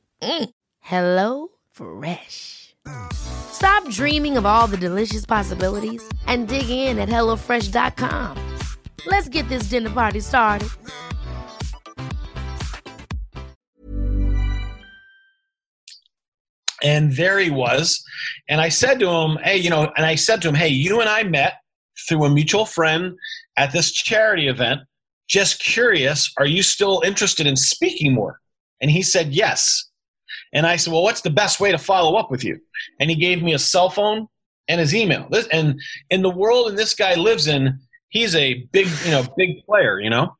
Mm. 0.21 0.49
Hello 0.79 1.47
Fresh. 1.71 2.75
Stop 3.13 3.87
dreaming 3.89 4.37
of 4.37 4.45
all 4.45 4.67
the 4.67 4.77
delicious 4.77 5.25
possibilities 5.25 6.03
and 6.27 6.47
dig 6.47 6.69
in 6.69 6.99
at 6.99 7.09
HelloFresh.com. 7.09 8.37
Let's 9.05 9.29
get 9.29 9.47
this 9.49 9.63
dinner 9.63 9.89
party 9.89 10.19
started. 10.19 10.69
And 16.83 17.11
there 17.13 17.37
he 17.37 17.51
was. 17.51 18.03
And 18.49 18.59
I 18.59 18.69
said 18.69 18.99
to 18.99 19.09
him, 19.09 19.37
hey, 19.43 19.57
you 19.57 19.69
know, 19.69 19.91
and 19.95 20.05
I 20.05 20.15
said 20.15 20.41
to 20.41 20.49
him, 20.49 20.55
hey, 20.55 20.69
you 20.69 20.99
and 20.99 21.09
I 21.09 21.23
met 21.23 21.53
through 22.07 22.25
a 22.25 22.29
mutual 22.29 22.65
friend 22.65 23.13
at 23.57 23.71
this 23.71 23.91
charity 23.91 24.47
event. 24.47 24.81
Just 25.27 25.61
curious, 25.61 26.33
are 26.37 26.47
you 26.47 26.63
still 26.63 27.01
interested 27.05 27.45
in 27.45 27.55
speaking 27.55 28.13
more? 28.13 28.39
And 28.81 28.89
he 28.89 29.03
said, 29.03 29.33
yes. 29.33 29.90
And 30.53 30.65
I 30.65 30.75
said, 30.75 30.91
well, 30.91 31.03
what's 31.03 31.21
the 31.21 31.29
best 31.29 31.59
way 31.59 31.71
to 31.71 31.77
follow 31.77 32.17
up 32.17 32.29
with 32.29 32.43
you? 32.43 32.59
And 32.99 33.09
he 33.09 33.15
gave 33.15 33.41
me 33.41 33.53
a 33.53 33.59
cell 33.59 33.89
phone 33.89 34.27
and 34.67 34.79
his 34.79 34.93
email. 34.93 35.27
And 35.51 35.79
in 36.09 36.21
the 36.21 36.29
world 36.29 36.67
and 36.69 36.77
this 36.77 36.93
guy 36.93 37.15
lives 37.15 37.47
in, 37.47 37.79
he's 38.09 38.35
a 38.35 38.65
big, 38.71 38.87
you 39.05 39.11
know, 39.11 39.25
big 39.37 39.65
player, 39.65 39.99
you 39.99 40.09
know? 40.09 40.35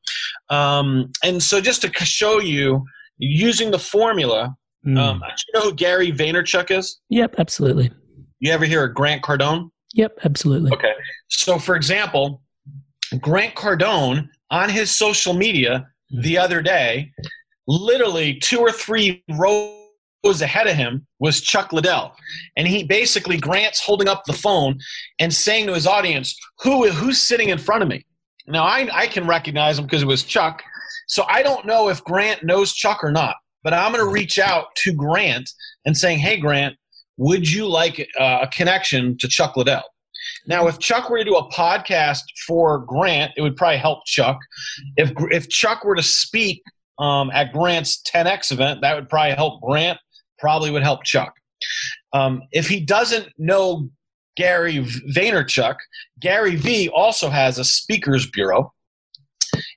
Um, 0.49 1.11
and 1.23 1.41
so 1.41 1.61
just 1.61 1.81
to 1.81 2.05
show 2.05 2.39
you, 2.39 2.85
using 3.17 3.71
the 3.71 3.79
formula, 3.79 4.55
mm. 4.85 4.97
um, 4.97 5.19
do 5.19 5.25
you 5.47 5.59
know 5.59 5.69
who 5.69 5.75
Gary 5.75 6.11
Vaynerchuk 6.11 6.75
is? 6.77 6.99
Yep, 7.09 7.35
absolutely. 7.37 7.91
You 8.39 8.51
ever 8.51 8.65
hear 8.65 8.83
of 8.85 8.95
Grant 8.95 9.21
Cardone? 9.21 9.69
Yep, 9.93 10.19
absolutely. 10.23 10.71
Okay. 10.73 10.93
So, 11.27 11.59
for 11.59 11.75
example, 11.75 12.41
Grant 13.19 13.55
Cardone 13.55 14.27
on 14.49 14.69
his 14.69 14.89
social 14.91 15.33
media 15.33 15.87
hmm. 16.11 16.21
the 16.21 16.37
other 16.37 16.61
day, 16.61 17.11
literally 17.67 18.39
two 18.39 18.59
or 18.59 18.71
three 18.71 19.23
rows 19.29 19.80
was 20.23 20.41
ahead 20.41 20.67
of 20.67 20.75
him 20.75 21.05
was 21.19 21.41
Chuck 21.41 21.73
Liddell. 21.73 22.15
And 22.55 22.67
he 22.67 22.83
basically, 22.83 23.37
Grant's 23.37 23.79
holding 23.79 24.07
up 24.07 24.23
the 24.25 24.33
phone 24.33 24.79
and 25.19 25.33
saying 25.33 25.67
to 25.67 25.73
his 25.73 25.87
audience, 25.87 26.37
Who, 26.59 26.89
who's 26.89 27.19
sitting 27.19 27.49
in 27.49 27.57
front 27.57 27.83
of 27.83 27.89
me? 27.89 28.05
Now, 28.47 28.63
I, 28.63 28.89
I 28.91 29.07
can 29.07 29.27
recognize 29.27 29.79
him 29.79 29.85
because 29.85 30.03
it 30.03 30.07
was 30.07 30.23
Chuck. 30.23 30.63
So 31.07 31.23
I 31.27 31.43
don't 31.43 31.65
know 31.65 31.89
if 31.89 32.03
Grant 32.03 32.43
knows 32.43 32.73
Chuck 32.73 33.03
or 33.03 33.11
not, 33.11 33.35
but 33.63 33.73
I'm 33.73 33.91
going 33.91 34.03
to 34.03 34.11
reach 34.11 34.39
out 34.39 34.67
to 34.77 34.93
Grant 34.93 35.49
and 35.85 35.95
saying, 35.97 36.19
Hey, 36.19 36.37
Grant, 36.37 36.75
would 37.17 37.49
you 37.49 37.67
like 37.67 38.07
a 38.19 38.47
connection 38.51 39.17
to 39.19 39.27
Chuck 39.27 39.55
Liddell? 39.57 39.83
Now, 40.47 40.67
if 40.67 40.79
Chuck 40.79 41.09
were 41.09 41.17
to 41.17 41.23
do 41.23 41.35
a 41.35 41.51
podcast 41.51 42.21
for 42.47 42.79
Grant, 42.79 43.33
it 43.37 43.41
would 43.41 43.55
probably 43.55 43.77
help 43.77 44.05
Chuck. 44.05 44.39
If 44.97 45.11
if 45.31 45.49
Chuck 45.49 45.83
were 45.83 45.95
to 45.95 46.03
speak 46.03 46.61
um, 46.99 47.31
at 47.31 47.51
Grant's 47.51 48.01
10x 48.03 48.51
event, 48.51 48.81
that 48.81 48.95
would 48.95 49.09
probably 49.09 49.33
help 49.33 49.61
Grant 49.61 49.99
probably 50.41 50.71
would 50.71 50.83
help 50.83 51.03
Chuck. 51.05 51.33
Um, 52.11 52.41
if 52.51 52.67
he 52.67 52.81
doesn't 52.81 53.29
know 53.37 53.89
Gary 54.35 54.79
Vaynerchuk, 55.15 55.75
Gary 56.19 56.55
V 56.55 56.89
also 56.89 57.29
has 57.29 57.57
a 57.57 57.63
speakers 57.63 58.29
bureau. 58.31 58.73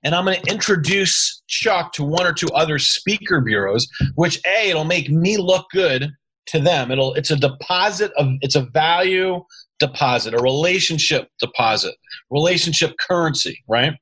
And 0.02 0.14
I'm 0.14 0.24
going 0.24 0.40
to 0.40 0.52
introduce 0.52 1.42
Chuck 1.46 1.92
to 1.94 2.04
one 2.04 2.26
or 2.26 2.32
two 2.32 2.48
other 2.54 2.78
speaker 2.78 3.40
bureaus, 3.40 3.86
which 4.14 4.40
A, 4.46 4.70
it'll 4.70 4.84
make 4.84 5.10
me 5.10 5.36
look 5.36 5.66
good 5.72 6.10
to 6.46 6.60
them. 6.60 6.90
It'll 6.90 7.14
it's 7.14 7.30
a 7.30 7.36
deposit 7.36 8.12
of 8.16 8.28
it's 8.40 8.54
a 8.54 8.66
value 8.72 9.42
deposit, 9.78 10.34
a 10.34 10.42
relationship 10.42 11.28
deposit, 11.40 11.94
relationship 12.30 12.94
currency, 12.98 13.62
right? 13.68 13.94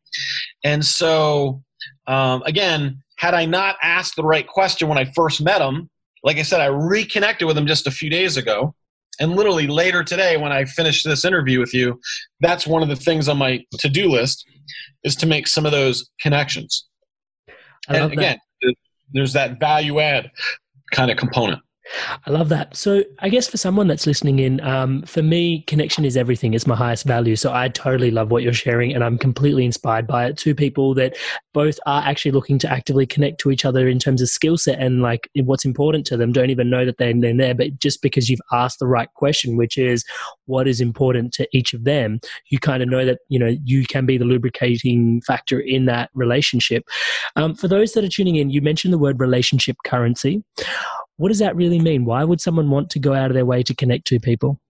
And 0.64 0.85
so 0.85 1.62
um, 2.07 2.42
again, 2.45 3.02
had 3.16 3.35
I 3.35 3.47
not 3.47 3.76
asked 3.83 4.16
the 4.16 4.25
right 4.25 4.47
question 4.47 4.88
when 4.88 4.99
I 4.99 5.04
first 5.04 5.40
met 5.40 5.62
him, 5.62 5.88
like 6.23 6.38
I 6.38 6.43
said, 6.43 6.61
I 6.61 6.67
reconnected 6.67 7.47
with 7.47 7.57
him 7.57 7.67
just 7.67 7.87
a 7.87 7.91
few 7.91 8.11
days 8.11 8.37
ago. 8.37 8.75
And 9.21 9.37
literally 9.37 9.67
later 9.67 10.02
today, 10.02 10.37
when 10.37 10.52
I 10.52 10.64
finish 10.64 11.02
this 11.02 11.25
interview 11.25 11.61
with 11.61 11.75
you, 11.75 12.00
that's 12.41 12.67
one 12.67 12.83
of 12.83 12.88
the 12.88 12.97
things 12.97 13.29
on 13.29 13.37
my 13.37 13.64
to 13.79 13.88
do 13.88 14.09
list 14.09 14.47
is 15.05 15.14
to 15.17 15.26
make 15.26 15.47
some 15.47 15.67
of 15.67 15.73
those 15.73 16.09
connections. 16.21 16.88
and 17.88 18.12
again, 18.12 18.38
that. 18.62 18.75
there's 19.12 19.33
that 19.35 19.61
value 19.61 20.00
add 20.00 20.31
kind 20.93 21.11
of 21.11 21.17
component. 21.19 21.61
I 22.27 22.31
love 22.31 22.49
that. 22.51 22.77
So, 22.77 23.03
I 23.19 23.29
guess 23.29 23.49
for 23.49 23.57
someone 23.57 23.89
that's 23.89 24.07
listening 24.07 24.39
in, 24.39 24.61
um, 24.61 25.03
for 25.03 25.23
me, 25.23 25.62
connection 25.62 26.05
is 26.05 26.17
everything. 26.17 26.55
It's 26.55 26.67
my 26.67 26.77
highest 26.77 27.05
value. 27.05 27.37
So, 27.37 27.53
I 27.53 27.69
totally 27.69 28.11
love 28.11 28.31
what 28.31 28.43
you're 28.43 28.53
sharing, 28.53 28.95
and 28.95 29.03
I'm 29.03 29.19
completely 29.19 29.65
inspired 29.65 30.07
by 30.07 30.27
it. 30.27 30.37
Two 30.37 30.55
people 30.55 30.95
that 30.95 31.17
both 31.53 31.79
are 31.87 32.03
actually 32.03 32.31
looking 32.31 32.59
to 32.61 32.71
actively 32.71 33.07
connect 33.07 33.41
to 33.41 33.51
each 33.51 33.65
other 33.65 33.89
in 33.89 33.99
terms 33.99 34.23
of 34.23 34.29
skill 34.29 34.57
set 34.57 34.79
and 34.79 35.03
like 35.03 35.29
what's 35.35 35.65
important 35.65 36.07
to 36.07 36.17
them, 36.17 36.33
don't 36.33 36.51
even 36.51 36.71
know 36.71 36.85
that 36.85 36.99
they're, 36.99 37.12
there. 37.12 37.55
But 37.55 37.79
just 37.79 38.03
because 38.03 38.29
you've 38.29 38.41
asked 38.53 38.79
the 38.79 38.87
right 38.87 39.12
question, 39.15 39.57
which 39.57 39.77
is 39.77 40.05
what 40.47 40.67
is 40.67 40.81
important 40.81 41.33
to 41.35 41.49
each 41.53 41.75
of 41.75 41.85
them, 41.85 42.21
you 42.51 42.59
kind 42.59 42.83
of 42.83 42.89
know 42.89 43.05
that 43.05 43.21
you 43.29 43.39
know 43.39 43.57
you 43.65 43.87
can 43.87 44.07
be 44.07 44.19
the 44.19 44.25
lubricating 44.25 45.21
factor 45.23 45.61
in 45.61 45.87
that 45.87 46.11
relationship. 46.15 46.85
Um, 47.37 47.55
for 47.55 47.69
those 47.69 47.93
that 47.93 48.05
are 48.05 48.09
tuning 48.09 48.37
in, 48.37 48.51
you 48.51 48.61
mentioned 48.61 48.93
the 48.93 48.99
word 48.99 49.21
relationship 49.21 49.77
currency 49.85 50.43
what 51.16 51.28
does 51.28 51.38
that 51.38 51.57
really 51.57 51.78
mean? 51.78 52.04
Why 52.04 52.25
would 52.25 52.40
someone 52.40 52.71
want 52.71 52.90
to 52.90 52.99
go 52.99 53.14
out 53.14 53.31
of 53.31 53.35
their 53.35 53.47
way 53.47 53.62
to 53.62 53.75
connect 53.75 54.07
to 54.09 54.21
people? 54.21 54.61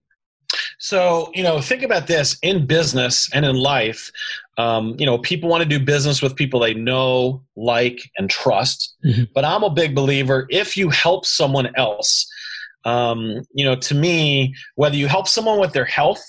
So, 0.79 1.31
you 1.33 1.43
know, 1.43 1.61
think 1.61 1.83
about 1.83 2.07
this 2.07 2.37
in 2.41 2.65
business 2.65 3.29
and 3.33 3.45
in 3.45 3.55
life. 3.55 4.11
Um, 4.57 4.95
you 4.99 5.05
know, 5.05 5.17
people 5.17 5.49
want 5.49 5.63
to 5.63 5.69
do 5.69 5.83
business 5.83 6.21
with 6.21 6.35
people 6.35 6.59
they 6.59 6.73
know, 6.73 7.43
like, 7.55 8.01
and 8.17 8.29
trust. 8.29 8.95
Mm-hmm. 9.05 9.23
But 9.33 9.45
I'm 9.45 9.63
a 9.63 9.69
big 9.69 9.95
believer 9.95 10.45
if 10.49 10.77
you 10.77 10.89
help 10.89 11.25
someone 11.25 11.73
else, 11.75 12.29
um, 12.85 13.41
you 13.53 13.63
know, 13.63 13.75
to 13.75 13.95
me, 13.95 14.53
whether 14.75 14.95
you 14.95 15.07
help 15.07 15.27
someone 15.27 15.59
with 15.59 15.73
their 15.73 15.85
health, 15.85 16.23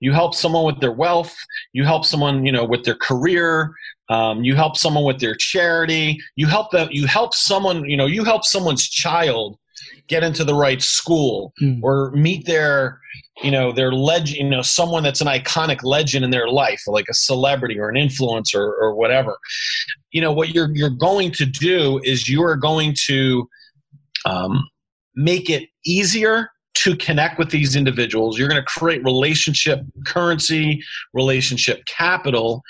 you 0.00 0.12
help 0.12 0.34
someone 0.34 0.64
with 0.64 0.80
their 0.80 0.92
wealth, 0.92 1.36
you 1.72 1.84
help 1.84 2.04
someone, 2.04 2.46
you 2.46 2.52
know, 2.52 2.64
with 2.64 2.84
their 2.84 2.94
career, 2.94 3.74
um, 4.08 4.42
you 4.42 4.54
help 4.54 4.76
someone 4.76 5.04
with 5.04 5.20
their 5.20 5.34
charity, 5.34 6.20
you 6.36 6.46
help 6.46 6.70
them, 6.70 6.88
you 6.90 7.06
help 7.06 7.34
someone, 7.34 7.88
you 7.88 7.96
know, 7.96 8.06
you 8.06 8.24
help 8.24 8.44
someone's 8.44 8.88
child 8.88 9.58
get 10.08 10.24
into 10.24 10.44
the 10.44 10.54
right 10.54 10.82
school 10.82 11.52
mm. 11.60 11.80
or 11.82 12.10
meet 12.12 12.46
their, 12.46 13.00
you 13.42 13.50
know, 13.50 13.70
their 13.70 13.92
legend, 13.92 14.36
you 14.38 14.48
know, 14.48 14.62
someone 14.62 15.02
that's 15.02 15.20
an 15.20 15.26
iconic 15.26 15.82
legend 15.82 16.24
in 16.24 16.30
their 16.30 16.48
life, 16.48 16.82
like 16.86 17.06
a 17.10 17.14
celebrity 17.14 17.78
or 17.78 17.88
an 17.88 17.96
influencer 17.96 18.72
or 18.80 18.94
whatever. 18.94 19.36
You 20.10 20.22
know, 20.22 20.32
what 20.32 20.50
you're 20.50 20.74
you're 20.74 20.90
going 20.90 21.32
to 21.32 21.44
do 21.44 22.00
is 22.02 22.28
you 22.28 22.42
are 22.42 22.56
going 22.56 22.94
to 23.06 23.48
um, 24.24 24.66
make 25.14 25.50
it 25.50 25.68
easier 25.84 26.50
to 26.74 26.96
connect 26.96 27.38
with 27.38 27.50
these 27.50 27.76
individuals. 27.76 28.38
You're 28.38 28.48
going 28.48 28.60
to 28.60 28.66
create 28.66 29.02
relationship 29.04 29.80
currency, 30.06 30.80
relationship 31.12 31.84
capital, 31.86 32.62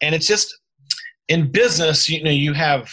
and 0.00 0.14
it's 0.14 0.26
just 0.26 0.59
in 1.30 1.50
business. 1.50 2.10
You 2.10 2.22
know, 2.22 2.30
you 2.30 2.52
have 2.52 2.90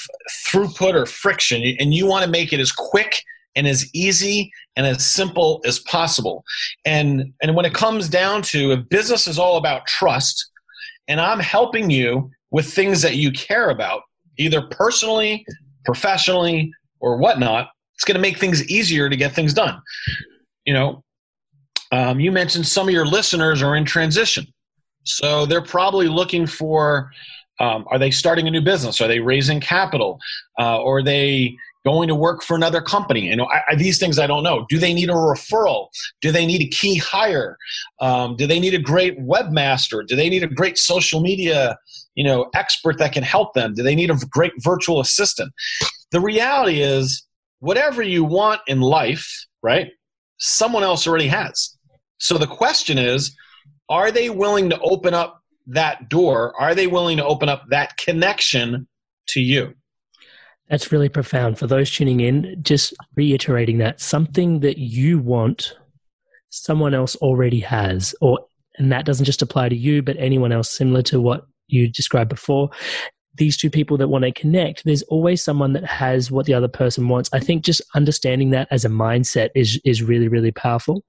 throughput 0.47 0.93
or 0.93 1.05
friction, 1.05 1.61
and 1.79 1.93
you 1.93 2.07
want 2.07 2.23
to 2.23 2.31
make 2.31 2.53
it 2.53 2.61
as 2.61 2.71
quick 2.71 3.21
and 3.57 3.67
as 3.67 3.89
easy 3.93 4.49
and 4.77 4.85
as 4.85 5.05
simple 5.05 5.61
as 5.65 5.79
possible. 5.79 6.45
And 6.85 7.33
and 7.41 7.53
when 7.53 7.65
it 7.65 7.73
comes 7.73 8.07
down 8.07 8.43
to 8.43 8.71
if 8.71 8.87
business 8.87 9.27
is 9.27 9.37
all 9.37 9.57
about 9.57 9.85
trust, 9.87 10.49
and 11.09 11.19
I'm 11.19 11.41
helping 11.41 11.89
you 11.89 12.31
with 12.51 12.71
things 12.73 13.01
that 13.01 13.17
you 13.17 13.33
care 13.33 13.69
about, 13.69 14.03
either 14.37 14.61
personally, 14.61 15.45
professionally, 15.83 16.71
or 17.01 17.17
whatnot, 17.17 17.71
it's 17.95 18.05
going 18.05 18.15
to 18.15 18.21
make 18.21 18.37
things 18.37 18.65
easier 18.69 19.09
to 19.09 19.17
get 19.17 19.33
things 19.33 19.53
done 19.53 19.81
you 20.67 20.73
know, 20.73 21.01
um, 21.91 22.19
you 22.19 22.31
mentioned 22.31 22.67
some 22.67 22.87
of 22.87 22.93
your 22.93 23.05
listeners 23.05 23.63
are 23.63 23.75
in 23.75 23.85
transition. 23.85 24.45
So 25.03 25.45
they're 25.45 25.61
probably 25.61 26.09
looking 26.09 26.45
for 26.45 27.09
um, 27.59 27.85
are 27.89 27.99
they 27.99 28.11
starting 28.11 28.47
a 28.47 28.51
new 28.51 28.61
business? 28.61 29.01
Are 29.01 29.07
they 29.07 29.19
raising 29.19 29.59
capital? 29.59 30.19
Uh, 30.59 30.81
or 30.81 30.99
are 30.99 31.03
they 31.03 31.55
going 31.85 32.07
to 32.07 32.15
work 32.15 32.43
for 32.43 32.55
another 32.55 32.81
company? 32.81 33.27
You 33.27 33.35
know, 33.35 33.45
I, 33.45 33.61
I, 33.69 33.75
these 33.75 33.97
things 33.97 34.19
I 34.19 34.27
don't 34.27 34.43
know. 34.43 34.65
Do 34.69 34.77
they 34.77 34.93
need 34.93 35.09
a 35.09 35.13
referral? 35.13 35.87
Do 36.21 36.31
they 36.31 36.45
need 36.45 36.61
a 36.61 36.67
key 36.67 36.97
hire? 36.97 37.57
Um, 38.01 38.35
do 38.35 38.45
they 38.47 38.59
need 38.59 38.73
a 38.73 38.79
great 38.79 39.19
webmaster? 39.19 40.05
Do 40.05 40.15
they 40.15 40.29
need 40.29 40.43
a 40.43 40.47
great 40.47 40.77
social 40.77 41.21
media, 41.21 41.77
you 42.15 42.23
know, 42.23 42.49
expert 42.53 42.97
that 42.99 43.13
can 43.13 43.23
help 43.23 43.53
them? 43.53 43.73
Do 43.73 43.83
they 43.83 43.95
need 43.95 44.11
a 44.11 44.17
great 44.29 44.53
virtual 44.59 44.99
assistant? 44.99 45.51
The 46.11 46.19
reality 46.19 46.81
is, 46.81 47.23
whatever 47.59 48.03
you 48.03 48.23
want 48.23 48.61
in 48.67 48.81
life, 48.81 49.45
right? 49.63 49.89
someone 50.37 50.83
else 50.83 51.07
already 51.07 51.27
has. 51.27 51.77
So 52.19 52.37
the 52.37 52.47
question 52.47 52.97
is 52.97 53.35
are 53.89 54.11
they 54.11 54.29
willing 54.29 54.69
to 54.69 54.79
open 54.81 55.13
up 55.13 55.41
that 55.67 56.09
door? 56.09 56.53
Are 56.59 56.75
they 56.75 56.87
willing 56.87 57.17
to 57.17 57.25
open 57.25 57.49
up 57.49 57.65
that 57.69 57.97
connection 57.97 58.87
to 59.29 59.41
you? 59.41 59.73
That's 60.69 60.91
really 60.91 61.09
profound. 61.09 61.57
For 61.57 61.67
those 61.67 61.89
tuning 61.89 62.19
in, 62.19 62.57
just 62.61 62.93
reiterating 63.15 63.77
that 63.77 64.01
something 64.01 64.59
that 64.61 64.77
you 64.77 65.19
want, 65.19 65.73
someone 66.49 66.93
else 66.93 67.15
already 67.17 67.61
has, 67.61 68.13
or 68.21 68.39
and 68.77 68.91
that 68.91 69.05
doesn't 69.05 69.25
just 69.25 69.41
apply 69.41 69.69
to 69.69 69.75
you, 69.75 70.01
but 70.01 70.17
anyone 70.19 70.51
else 70.51 70.69
similar 70.69 71.01
to 71.03 71.19
what 71.19 71.47
you 71.67 71.89
described 71.89 72.29
before 72.29 72.69
these 73.37 73.57
two 73.57 73.69
people 73.69 73.97
that 73.97 74.07
want 74.07 74.25
to 74.25 74.31
connect, 74.31 74.83
there's 74.83 75.03
always 75.03 75.43
someone 75.43 75.73
that 75.73 75.85
has 75.85 76.31
what 76.31 76.45
the 76.45 76.53
other 76.53 76.67
person 76.67 77.07
wants. 77.07 77.29
I 77.33 77.39
think 77.39 77.63
just 77.63 77.81
understanding 77.95 78.51
that 78.51 78.67
as 78.71 78.85
a 78.85 78.89
mindset 78.89 79.49
is 79.55 79.79
is 79.85 80.03
really 80.03 80.27
really 80.27 80.51
powerful. 80.51 81.03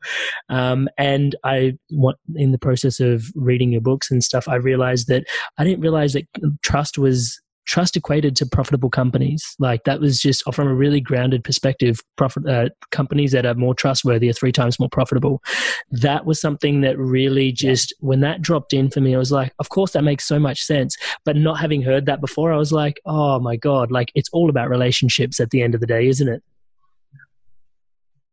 Um, 0.49 0.89
and 0.99 1.35
I 1.45 1.77
want 1.91 2.19
in 2.37 2.53
the 2.53 2.59
process 2.59 3.01
of 3.01 3.25
reading 3.35 3.73
your 3.73 3.81
books 3.81 4.11
and 4.11 4.23
stuff, 4.23 4.49
I 4.49 4.57
realized 4.57 5.09
that 5.09 5.25
I 5.59 5.65
didn't 5.65 5.81
realize 5.81 6.13
that 6.13 6.27
trust 6.63 6.99
was 6.99 7.41
trust 7.69 7.97
equated 7.97 8.35
to 8.35 8.47
profitable 8.47 8.89
companies. 8.89 9.55
Like 9.59 9.85
that 9.85 10.01
was 10.01 10.19
just 10.19 10.43
from 10.55 10.67
a 10.67 10.75
really 10.75 11.01
grounded 11.01 11.45
perspective. 11.45 12.01
Profit 12.17 12.49
uh, 12.49 12.71
companies 12.91 13.31
that 13.33 13.45
are 13.45 13.55
more 13.55 13.75
trustworthy 13.75 14.29
are 14.31 14.33
three 14.33 14.53
times 14.53 14.81
more 14.81 14.89
profitable. 14.89 15.43
That 15.91 16.25
was 16.25 16.41
something 16.41 16.81
that 16.81 16.99
really 16.99 17.53
just 17.53 17.95
when 18.01 18.21
that 18.21 18.41
dropped 18.41 18.73
in 18.73 18.91
for 18.91 19.01
me, 19.01 19.15
I 19.15 19.19
was 19.19 19.31
like, 19.31 19.53
of 19.59 19.69
course 19.69 19.93
that 19.93 20.03
makes 20.03 20.27
so 20.27 20.39
much 20.39 20.63
sense. 20.63 20.97
But 21.25 21.37
not 21.37 21.61
having 21.61 21.83
heard 21.83 22.07
that 22.07 22.21
before, 22.21 22.53
I 22.53 22.57
was 22.57 22.73
like, 22.73 23.01
oh 23.05 23.39
my 23.39 23.57
god, 23.57 23.91
like 23.93 24.11
it's 24.15 24.31
all 24.33 24.49
about 24.49 24.71
relationships 24.71 25.39
at 25.39 25.51
the 25.51 25.63
end 25.63 25.75
of 25.75 25.81
the 25.81 25.87
day, 25.87 26.09
isn't 26.09 26.29
it? 26.29 26.43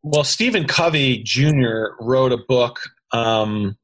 Well, 0.02 0.24
Stephen 0.24 0.65
Covey 0.65 1.21
Jr. 1.24 1.95
wrote 2.00 2.32
a 2.32 2.38
book. 2.38 2.80
Um, 3.12 3.78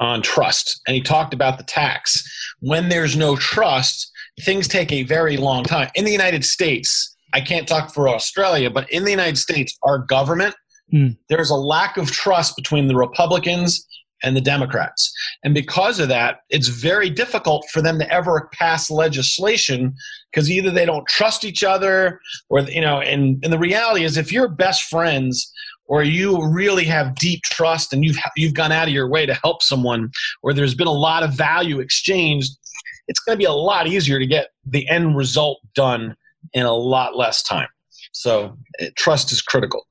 on 0.00 0.22
trust 0.22 0.80
and 0.86 0.94
he 0.94 1.02
talked 1.02 1.34
about 1.34 1.58
the 1.58 1.64
tax 1.64 2.22
when 2.60 2.88
there's 2.88 3.16
no 3.16 3.34
trust 3.34 4.12
things 4.42 4.68
take 4.68 4.92
a 4.92 5.02
very 5.02 5.36
long 5.36 5.64
time. 5.64 5.90
In 5.94 6.04
the 6.04 6.12
United 6.12 6.44
States, 6.44 7.16
I 7.32 7.40
can't 7.40 7.68
talk 7.68 7.92
for 7.92 8.08
Australia, 8.08 8.70
but 8.70 8.90
in 8.90 9.04
the 9.04 9.10
United 9.10 9.38
States, 9.38 9.76
our 9.82 9.98
government, 9.98 10.54
mm. 10.92 11.16
there's 11.28 11.50
a 11.50 11.56
lack 11.56 11.96
of 11.96 12.10
trust 12.10 12.56
between 12.56 12.88
the 12.88 12.96
Republicans 12.96 13.86
and 14.22 14.36
the 14.36 14.40
Democrats. 14.40 15.12
And 15.44 15.54
because 15.54 16.00
of 16.00 16.08
that, 16.08 16.40
it's 16.50 16.68
very 16.68 17.10
difficult 17.10 17.66
for 17.72 17.80
them 17.80 17.98
to 17.98 18.12
ever 18.12 18.48
pass 18.52 18.90
legislation 18.90 19.94
because 20.32 20.50
either 20.50 20.70
they 20.70 20.84
don't 20.84 21.06
trust 21.06 21.44
each 21.44 21.62
other 21.62 22.20
or, 22.48 22.60
you 22.60 22.80
know, 22.80 23.00
and, 23.00 23.42
and 23.44 23.52
the 23.52 23.58
reality 23.58 24.04
is 24.04 24.16
if 24.16 24.32
you're 24.32 24.48
best 24.48 24.84
friends 24.84 25.52
or 25.86 26.02
you 26.02 26.44
really 26.44 26.84
have 26.84 27.14
deep 27.14 27.42
trust 27.44 27.92
and 27.92 28.04
you've, 28.04 28.18
you've 28.36 28.54
gone 28.54 28.72
out 28.72 28.88
of 28.88 28.94
your 28.94 29.08
way 29.08 29.24
to 29.24 29.34
help 29.34 29.62
someone 29.62 30.10
or 30.42 30.52
there's 30.52 30.74
been 30.74 30.88
a 30.88 30.92
lot 30.92 31.22
of 31.22 31.32
value 31.32 31.78
exchanged, 31.78 32.50
it's 33.08 33.20
going 33.20 33.34
to 33.34 33.38
be 33.38 33.44
a 33.44 33.52
lot 33.52 33.86
easier 33.86 34.18
to 34.18 34.26
get 34.26 34.48
the 34.64 34.88
end 34.88 35.16
result 35.16 35.58
done 35.74 36.14
in 36.52 36.64
a 36.64 36.74
lot 36.74 37.16
less 37.16 37.42
time. 37.42 37.68
So 38.12 38.56
eh, 38.78 38.90
trust 38.96 39.32
is 39.32 39.42
critical. 39.42 39.84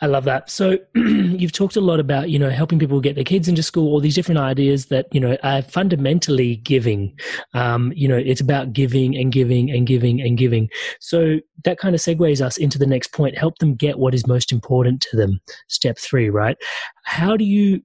I 0.00 0.06
love 0.06 0.24
that. 0.24 0.48
So 0.48 0.78
you've 0.94 1.52
talked 1.52 1.76
a 1.76 1.80
lot 1.80 1.98
about, 1.98 2.30
you 2.30 2.38
know, 2.38 2.50
helping 2.50 2.78
people 2.78 3.00
get 3.00 3.16
their 3.16 3.24
kids 3.24 3.48
into 3.48 3.62
school, 3.62 3.88
all 3.88 4.00
these 4.00 4.14
different 4.14 4.38
ideas 4.38 4.86
that, 4.86 5.06
you 5.12 5.20
know, 5.20 5.36
are 5.42 5.62
fundamentally 5.62 6.56
giving. 6.56 7.16
Um, 7.54 7.92
you 7.94 8.06
know, 8.06 8.16
it's 8.16 8.40
about 8.40 8.72
giving 8.72 9.16
and 9.16 9.32
giving 9.32 9.70
and 9.70 9.86
giving 9.86 10.20
and 10.20 10.38
giving. 10.38 10.68
So 11.00 11.38
that 11.64 11.78
kind 11.78 11.94
of 11.94 12.00
segues 12.00 12.40
us 12.40 12.56
into 12.56 12.78
the 12.78 12.86
next 12.86 13.12
point. 13.12 13.36
Help 13.36 13.58
them 13.58 13.74
get 13.74 13.98
what 13.98 14.14
is 14.14 14.26
most 14.26 14.52
important 14.52 15.00
to 15.10 15.16
them. 15.16 15.40
Step 15.68 15.98
three, 15.98 16.30
right? 16.30 16.56
How 17.04 17.36
do 17.36 17.44
you, 17.44 17.82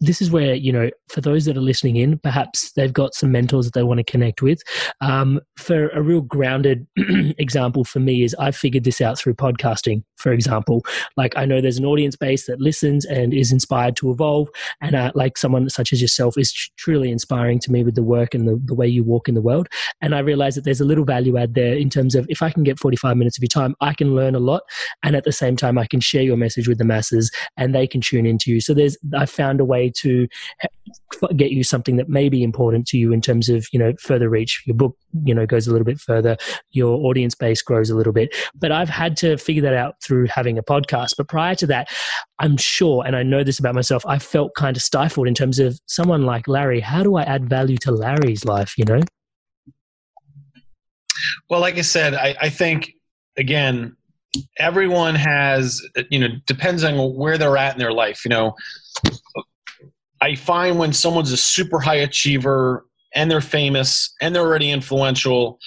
this 0.00 0.22
is 0.22 0.30
where 0.30 0.54
you 0.54 0.72
know 0.72 0.90
for 1.08 1.20
those 1.20 1.44
that 1.44 1.56
are 1.56 1.62
listening 1.62 1.96
in 1.96 2.18
perhaps 2.18 2.72
they've 2.72 2.92
got 2.92 3.14
some 3.14 3.30
mentors 3.30 3.66
that 3.66 3.74
they 3.74 3.82
want 3.82 3.98
to 3.98 4.04
connect 4.04 4.42
with. 4.42 4.62
Um, 5.00 5.40
for 5.56 5.88
a 5.90 6.02
real 6.02 6.22
grounded 6.22 6.86
example 7.38 7.84
for 7.84 8.00
me 8.00 8.22
is 8.24 8.34
i've 8.38 8.56
figured 8.56 8.84
this 8.84 9.00
out 9.00 9.18
through 9.18 9.34
podcasting 9.34 10.02
for 10.16 10.32
example. 10.32 10.84
Like 11.16 11.36
i 11.36 11.44
know 11.44 11.60
there's 11.60 11.78
an 11.78 11.84
audience 11.84 12.16
base 12.16 12.46
that 12.46 12.60
listens 12.60 13.04
and 13.04 13.34
is 13.34 13.52
inspired 13.52 13.96
to 13.96 14.10
evolve 14.10 14.48
and 14.80 14.94
uh, 14.94 15.12
like 15.14 15.38
someone 15.38 15.68
such 15.68 15.92
as 15.92 16.00
yourself 16.00 16.36
is 16.38 16.52
truly 16.76 17.10
inspiring 17.10 17.58
to 17.60 17.72
me 17.72 17.84
with 17.84 17.94
the 17.94 18.02
work 18.02 18.34
and 18.34 18.48
the, 18.48 18.60
the 18.64 18.74
way 18.74 18.86
you 18.86 19.04
walk 19.04 19.28
in 19.28 19.34
the 19.34 19.42
world. 19.42 19.68
And 20.00 20.14
i 20.14 20.20
realize 20.20 20.54
that 20.54 20.64
there's 20.64 20.80
a 20.80 20.84
little 20.84 21.04
value 21.04 21.36
add 21.36 21.54
there 21.54 21.74
in 21.74 21.90
terms 21.90 22.14
of 22.14 22.26
if 22.28 22.42
i 22.42 22.50
can 22.50 22.62
get 22.62 22.78
45 22.78 23.16
minutes 23.16 23.36
of 23.36 23.42
your 23.42 23.48
time 23.48 23.74
i 23.80 23.92
can 23.94 24.14
learn 24.14 24.34
a 24.34 24.38
lot 24.38 24.62
and 25.02 25.16
at 25.16 25.24
the 25.24 25.32
same 25.32 25.56
time 25.56 25.78
i 25.78 25.86
can 25.86 26.00
share 26.00 26.22
your 26.22 26.36
message 26.36 26.68
with 26.68 26.78
the 26.78 26.84
masses 26.84 27.30
and 27.56 27.74
they 27.74 27.86
can 27.86 28.00
tune 28.00 28.26
into 28.26 28.50
you. 28.50 28.60
So 28.60 28.74
there's 28.74 28.96
i 29.16 29.26
found 29.26 29.60
a 29.60 29.64
way 29.64 29.89
to 29.96 30.28
get 31.36 31.50
you 31.50 31.64
something 31.64 31.96
that 31.96 32.08
may 32.08 32.28
be 32.28 32.42
important 32.42 32.86
to 32.88 32.98
you 32.98 33.12
in 33.12 33.20
terms 33.20 33.48
of 33.48 33.66
you 33.72 33.78
know 33.78 33.92
further 34.00 34.28
reach. 34.28 34.62
Your 34.66 34.76
book 34.76 34.96
you 35.24 35.34
know 35.34 35.46
goes 35.46 35.66
a 35.66 35.72
little 35.72 35.84
bit 35.84 36.00
further. 36.00 36.36
Your 36.70 36.96
audience 37.06 37.34
base 37.34 37.62
grows 37.62 37.90
a 37.90 37.96
little 37.96 38.12
bit. 38.12 38.34
But 38.54 38.72
i've 38.72 38.88
had 38.88 39.16
to 39.18 39.36
figure 39.36 39.62
that 39.62 39.74
out 39.74 39.96
through 40.02 40.26
having 40.26 40.58
a 40.58 40.62
podcast. 40.62 41.14
But 41.16 41.28
prior 41.28 41.54
to 41.56 41.66
that 41.66 41.88
i'm 42.38 42.56
sure 42.56 43.04
and 43.06 43.16
i 43.16 43.22
know 43.22 43.44
this 43.44 43.58
about 43.58 43.74
myself 43.74 44.04
i 44.06 44.18
felt 44.18 44.54
kind 44.54 44.76
of 44.76 44.82
stifled 44.82 45.28
in 45.28 45.34
terms 45.34 45.58
of 45.58 45.78
someone 45.86 46.24
like 46.24 46.48
larry. 46.48 46.80
How 46.80 47.02
do 47.02 47.16
i 47.16 47.22
add 47.22 47.48
value 47.48 47.76
to 47.78 47.92
larry's 47.92 48.44
life 48.44 48.76
you 48.76 48.84
know? 48.84 49.00
Well 51.48 51.60
like 51.60 51.78
i 51.78 51.82
said 51.82 52.14
i, 52.14 52.34
I 52.40 52.48
think 52.48 52.92
again 53.36 53.96
everyone 54.58 55.14
has 55.14 55.82
you 56.08 56.18
know 56.18 56.28
depends 56.46 56.84
on 56.84 57.14
where 57.14 57.36
they're 57.36 57.56
at 57.56 57.74
in 57.74 57.78
their 57.78 57.92
life 57.92 58.24
you 58.24 58.28
know 58.28 58.54
I 60.30 60.36
find 60.36 60.78
when 60.78 60.92
someone's 60.92 61.32
a 61.32 61.36
super 61.36 61.80
high 61.80 61.96
achiever 61.96 62.86
and 63.16 63.28
they're 63.28 63.40
famous 63.40 64.14
and 64.20 64.32
they're 64.32 64.46
already 64.46 64.70
influential, 64.70 65.58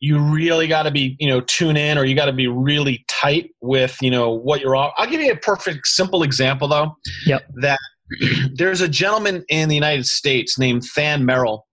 you 0.00 0.18
really 0.18 0.66
got 0.66 0.84
to 0.84 0.90
be, 0.90 1.16
you 1.20 1.28
know, 1.28 1.42
tune 1.42 1.76
in 1.76 1.98
or 1.98 2.06
you 2.06 2.14
got 2.14 2.24
to 2.24 2.32
be 2.32 2.48
really 2.48 3.04
tight 3.08 3.50
with, 3.60 3.98
you 4.00 4.10
know, 4.10 4.30
what 4.30 4.62
you're 4.62 4.74
all. 4.74 4.94
I'll 4.96 5.06
give 5.06 5.20
you 5.20 5.32
a 5.32 5.36
perfect, 5.36 5.86
simple 5.86 6.22
example 6.22 6.66
though. 6.66 6.96
Yep. 7.26 7.42
That 7.60 7.78
there's 8.54 8.80
a 8.80 8.88
gentleman 8.88 9.44
in 9.50 9.68
the 9.68 9.74
United 9.74 10.06
States 10.06 10.58
named 10.58 10.84
Than 10.96 11.26
Merrill 11.26 11.66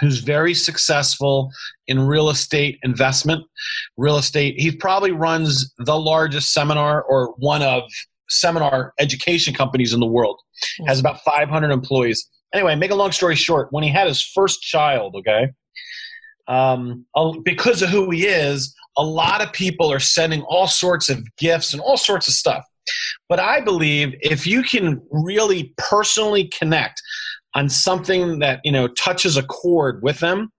who's 0.00 0.20
very 0.20 0.54
successful 0.54 1.50
in 1.86 2.00
real 2.00 2.30
estate 2.30 2.78
investment. 2.82 3.44
Real 3.98 4.16
estate, 4.16 4.58
he 4.58 4.70
probably 4.70 5.12
runs 5.12 5.72
the 5.78 5.98
largest 5.98 6.54
seminar 6.54 7.02
or 7.02 7.34
one 7.38 7.62
of 7.62 7.82
seminar 8.28 8.92
education 8.98 9.54
companies 9.54 9.92
in 9.92 10.00
the 10.00 10.06
world. 10.06 10.40
Has 10.86 11.00
about 11.00 11.20
500 11.22 11.70
employees. 11.70 12.28
Anyway, 12.54 12.74
make 12.74 12.90
a 12.90 12.94
long 12.94 13.12
story 13.12 13.34
short, 13.34 13.68
when 13.70 13.84
he 13.84 13.90
had 13.90 14.06
his 14.06 14.22
first 14.22 14.62
child, 14.62 15.14
okay, 15.16 15.48
um, 16.48 17.04
because 17.44 17.82
of 17.82 17.90
who 17.90 18.10
he 18.10 18.26
is, 18.26 18.74
a 18.96 19.04
lot 19.04 19.42
of 19.42 19.52
people 19.52 19.92
are 19.92 20.00
sending 20.00 20.42
all 20.42 20.66
sorts 20.66 21.08
of 21.08 21.24
gifts 21.36 21.72
and 21.72 21.82
all 21.82 21.96
sorts 21.96 22.28
of 22.28 22.34
stuff. 22.34 22.64
But 23.28 23.40
I 23.40 23.60
believe 23.60 24.14
if 24.20 24.46
you 24.46 24.62
can 24.62 25.02
really 25.10 25.74
personally 25.76 26.44
connect 26.48 27.02
on 27.54 27.68
something 27.68 28.38
that 28.38 28.60
you 28.64 28.72
know 28.72 28.88
touches 28.88 29.36
a 29.36 29.42
chord 29.42 30.02
with 30.02 30.20
them, 30.20 30.52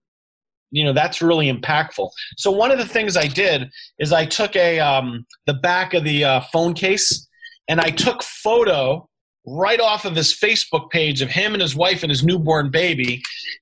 you 0.71 0.83
know 0.83 0.93
that's 0.93 1.21
really 1.21 1.51
impactful. 1.51 2.09
So 2.37 2.51
one 2.51 2.71
of 2.71 2.77
the 2.77 2.87
things 2.87 3.15
I 3.15 3.27
did 3.27 3.69
is 3.99 4.11
I 4.11 4.25
took 4.25 4.55
a 4.55 4.79
um, 4.79 5.25
the 5.45 5.53
back 5.53 5.93
of 5.93 6.03
the 6.03 6.25
uh, 6.25 6.41
phone 6.51 6.73
case 6.73 7.26
and 7.67 7.79
I 7.79 7.89
took 7.89 8.23
photo 8.23 9.07
right 9.45 9.79
off 9.79 10.05
of 10.05 10.15
his 10.15 10.33
Facebook 10.33 10.89
page 10.91 11.21
of 11.21 11.29
him 11.29 11.53
and 11.53 11.61
his 11.61 11.75
wife 11.75 12.03
and 12.03 12.09
his 12.09 12.23
newborn 12.23 12.69
baby, 12.69 13.21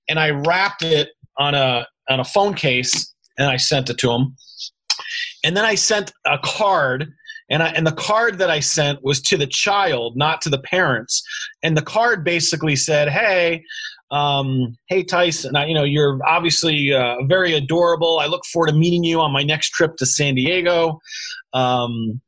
and 0.09 0.19
I 0.19 0.31
wrapped 0.31 0.83
it 0.83 1.09
on 1.37 1.53
a 1.53 1.87
on 2.09 2.19
a 2.19 2.25
phone 2.25 2.53
case 2.53 3.13
and 3.37 3.49
I 3.49 3.57
sent 3.57 3.89
it 3.89 3.97
to 3.99 4.11
him. 4.11 4.35
And 5.43 5.55
then 5.55 5.65
I 5.65 5.75
sent 5.75 6.11
a 6.25 6.37
card, 6.43 7.11
and 7.49 7.61
I, 7.61 7.69
and 7.69 7.85
the 7.85 7.91
card 7.91 8.39
that 8.39 8.49
I 8.49 8.59
sent 8.59 9.03
was 9.03 9.21
to 9.23 9.37
the 9.37 9.47
child, 9.47 10.17
not 10.17 10.41
to 10.41 10.49
the 10.49 10.59
parents. 10.59 11.23
And 11.61 11.77
the 11.77 11.83
card 11.83 12.23
basically 12.23 12.75
said, 12.75 13.09
"Hey." 13.09 13.63
Um, 14.11 14.77
hey 14.87 15.03
Tyson, 15.03 15.55
I, 15.55 15.65
you 15.65 15.73
know 15.73 15.83
you're 15.83 16.19
obviously 16.27 16.93
uh, 16.93 17.15
very 17.27 17.53
adorable. 17.55 18.19
I 18.19 18.27
look 18.27 18.45
forward 18.45 18.67
to 18.67 18.75
meeting 18.75 19.03
you 19.03 19.19
on 19.19 19.33
my 19.33 19.41
next 19.41 19.71
trip 19.71 19.97
to 19.97 20.05
San 20.05 20.35
Diego. 20.35 20.99
Um, 21.53 22.21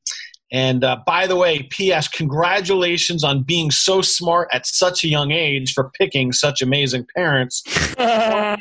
and 0.51 0.83
uh, 0.83 0.97
by 1.05 1.27
the 1.27 1.35
way, 1.35 1.63
P.S. 1.63 2.07
Congratulations 2.07 3.23
on 3.23 3.43
being 3.43 3.69
so 3.71 4.01
smart 4.01 4.47
at 4.51 4.65
such 4.65 5.03
a 5.03 5.07
young 5.07 5.31
age 5.31 5.73
for 5.73 5.91
picking 5.91 6.31
such 6.31 6.61
amazing 6.61 7.05
parents. 7.15 7.63
Your 7.97 8.55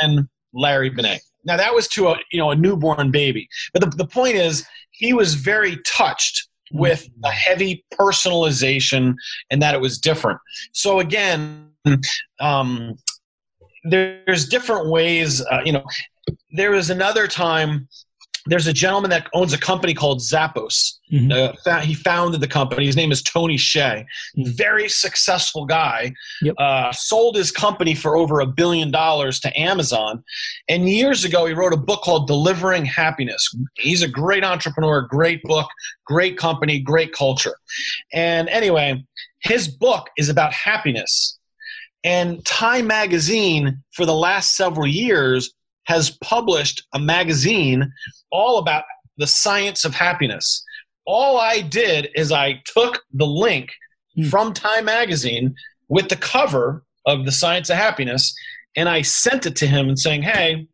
friend 0.00 0.28
Larry 0.52 0.90
Benet. 0.90 1.20
Now 1.44 1.56
that 1.56 1.74
was 1.74 1.88
to 1.88 2.08
a 2.08 2.16
you 2.32 2.38
know 2.38 2.50
a 2.50 2.56
newborn 2.56 3.10
baby, 3.10 3.48
but 3.72 3.82
the, 3.82 3.88
the 3.96 4.06
point 4.06 4.36
is 4.36 4.66
he 4.90 5.12
was 5.12 5.34
very 5.34 5.78
touched 5.86 6.48
with 6.72 7.08
a 7.24 7.30
heavy 7.30 7.84
personalization 7.92 9.14
and 9.50 9.62
that 9.62 9.74
it 9.74 9.80
was 9.80 9.98
different. 9.98 10.40
So 10.72 11.00
again, 11.00 11.70
um, 12.40 12.96
there's 13.84 14.48
different 14.48 14.88
ways. 14.88 15.40
Uh, 15.42 15.60
you 15.64 15.72
know, 15.72 15.84
there 16.52 16.70
was 16.70 16.90
another 16.90 17.28
time 17.28 17.88
there's 18.46 18.66
a 18.66 18.72
gentleman 18.72 19.10
that 19.10 19.28
owns 19.32 19.52
a 19.52 19.58
company 19.58 19.94
called 19.94 20.20
Zappos. 20.20 20.98
Mm-hmm. 21.10 21.56
Uh, 21.66 21.80
he 21.80 21.94
founded 21.94 22.40
the 22.40 22.48
company. 22.48 22.86
His 22.86 22.96
name 22.96 23.10
is 23.10 23.22
Tony 23.22 23.56
Hsieh. 23.56 24.04
Mm-hmm. 24.36 24.50
Very 24.52 24.88
successful 24.88 25.64
guy. 25.64 26.12
Yep. 26.42 26.54
Uh, 26.58 26.92
sold 26.92 27.36
his 27.36 27.50
company 27.50 27.94
for 27.94 28.16
over 28.16 28.40
a 28.40 28.46
billion 28.46 28.90
dollars 28.90 29.40
to 29.40 29.60
Amazon. 29.60 30.22
And 30.68 30.88
years 30.88 31.24
ago, 31.24 31.46
he 31.46 31.54
wrote 31.54 31.72
a 31.72 31.78
book 31.78 32.02
called 32.02 32.26
Delivering 32.26 32.84
Happiness. 32.84 33.48
He's 33.74 34.02
a 34.02 34.08
great 34.08 34.44
entrepreneur, 34.44 35.02
great 35.02 35.42
book, 35.44 35.68
great 36.06 36.36
company, 36.36 36.80
great 36.80 37.12
culture. 37.12 37.54
And 38.12 38.48
anyway, 38.48 39.02
his 39.40 39.68
book 39.68 40.10
is 40.18 40.28
about 40.28 40.52
happiness. 40.52 41.38
And 42.02 42.44
Time 42.44 42.86
Magazine, 42.86 43.82
for 43.92 44.04
the 44.04 44.14
last 44.14 44.56
several 44.56 44.86
years, 44.86 45.54
has 45.84 46.10
published 46.22 46.84
a 46.94 46.98
magazine 46.98 47.92
all 48.30 48.58
about 48.58 48.84
the 49.16 49.26
science 49.26 49.84
of 49.84 49.94
happiness. 49.94 50.64
All 51.06 51.38
I 51.38 51.60
did 51.60 52.08
is 52.14 52.32
I 52.32 52.62
took 52.64 53.02
the 53.12 53.26
link 53.26 53.70
hmm. 54.16 54.24
from 54.28 54.52
Time 54.52 54.86
magazine 54.86 55.54
with 55.88 56.08
the 56.08 56.16
cover 56.16 56.84
of 57.06 57.24
the 57.24 57.32
science 57.32 57.68
of 57.70 57.76
happiness 57.76 58.34
and 58.76 58.88
I 58.88 59.02
sent 59.02 59.46
it 59.46 59.54
to 59.56 59.68
him 59.68 59.88
and 59.88 59.96
saying, 59.96 60.22
"Hey, 60.22 60.66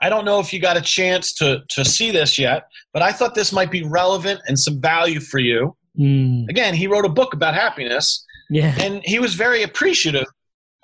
I 0.00 0.08
don't 0.08 0.24
know 0.24 0.40
if 0.40 0.52
you 0.52 0.58
got 0.58 0.76
a 0.76 0.80
chance 0.80 1.32
to 1.34 1.62
to 1.68 1.84
see 1.84 2.10
this 2.10 2.36
yet, 2.36 2.66
but 2.92 3.00
I 3.00 3.12
thought 3.12 3.36
this 3.36 3.52
might 3.52 3.70
be 3.70 3.84
relevant 3.84 4.40
and 4.48 4.58
some 4.58 4.80
value 4.80 5.20
for 5.20 5.38
you." 5.38 5.76
Mm. 5.96 6.48
Again, 6.48 6.74
he 6.74 6.88
wrote 6.88 7.04
a 7.04 7.08
book 7.08 7.32
about 7.32 7.54
happiness. 7.54 8.24
Yeah. 8.50 8.74
And 8.80 9.02
he 9.04 9.20
was 9.20 9.34
very 9.34 9.62
appreciative 9.62 10.26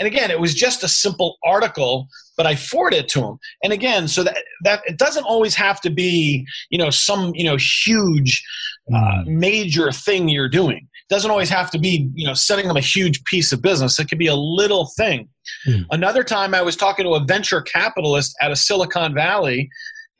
and 0.02 0.08
again, 0.08 0.32
it 0.32 0.40
was 0.40 0.52
just 0.52 0.82
a 0.82 0.88
simple 0.88 1.38
article, 1.44 2.08
but 2.36 2.46
I 2.46 2.54
forward 2.54 2.94
it 2.94 3.08
to 3.08 3.20
him. 3.20 3.38
And 3.62 3.72
again, 3.72 4.08
so 4.08 4.24
that 4.24 4.36
that 4.64 4.82
it 4.86 4.98
doesn't 4.98 5.24
always 5.24 5.54
have 5.54 5.80
to 5.82 5.90
be, 5.90 6.46
you 6.70 6.78
know, 6.78 6.90
some 6.90 7.32
you 7.34 7.44
know 7.44 7.56
huge, 7.56 8.44
uh, 8.92 8.96
mm. 8.96 9.26
major 9.26 9.92
thing 9.92 10.28
you're 10.28 10.48
doing. 10.48 10.78
It 10.78 11.14
doesn't 11.14 11.30
always 11.30 11.50
have 11.50 11.70
to 11.72 11.78
be, 11.78 12.10
you 12.14 12.26
know, 12.26 12.34
sending 12.34 12.68
them 12.68 12.76
a 12.76 12.80
huge 12.80 13.22
piece 13.24 13.52
of 13.52 13.62
business. 13.62 13.98
It 13.98 14.08
could 14.08 14.18
be 14.18 14.28
a 14.28 14.34
little 14.34 14.90
thing. 14.96 15.28
Mm. 15.66 15.86
Another 15.90 16.24
time, 16.24 16.54
I 16.54 16.62
was 16.62 16.76
talking 16.76 17.04
to 17.04 17.14
a 17.14 17.24
venture 17.24 17.60
capitalist 17.60 18.34
out 18.40 18.50
of 18.50 18.58
Silicon 18.58 19.14
Valley, 19.14 19.68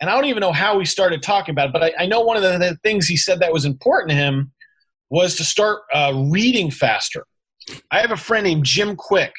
and 0.01 0.11
I 0.11 0.15
don't 0.15 0.27
even 0.27 0.41
know 0.41 0.53
how 0.53 0.77
we 0.77 0.85
started 0.85 1.23
talking 1.23 1.53
about 1.53 1.69
it, 1.69 1.73
but 1.73 1.83
I, 1.83 1.93
I 2.01 2.07
know 2.07 2.21
one 2.21 2.37
of 2.37 2.43
the, 2.43 2.59
the, 2.59 2.77
things 2.83 3.07
he 3.07 3.17
said 3.17 3.39
that 3.41 3.53
was 3.53 3.65
important 3.65 4.11
to 4.11 4.17
him 4.17 4.53
was 5.11 5.37
to 5.37 5.45
start 5.45 5.83
uh, 5.95 6.13
reading 6.31 6.71
faster. 6.71 7.25
I 7.91 8.01
have 8.01 8.11
a 8.11 8.17
friend 8.17 8.45
named 8.45 8.65
Jim 8.65 8.97
Kwik, 8.97 9.33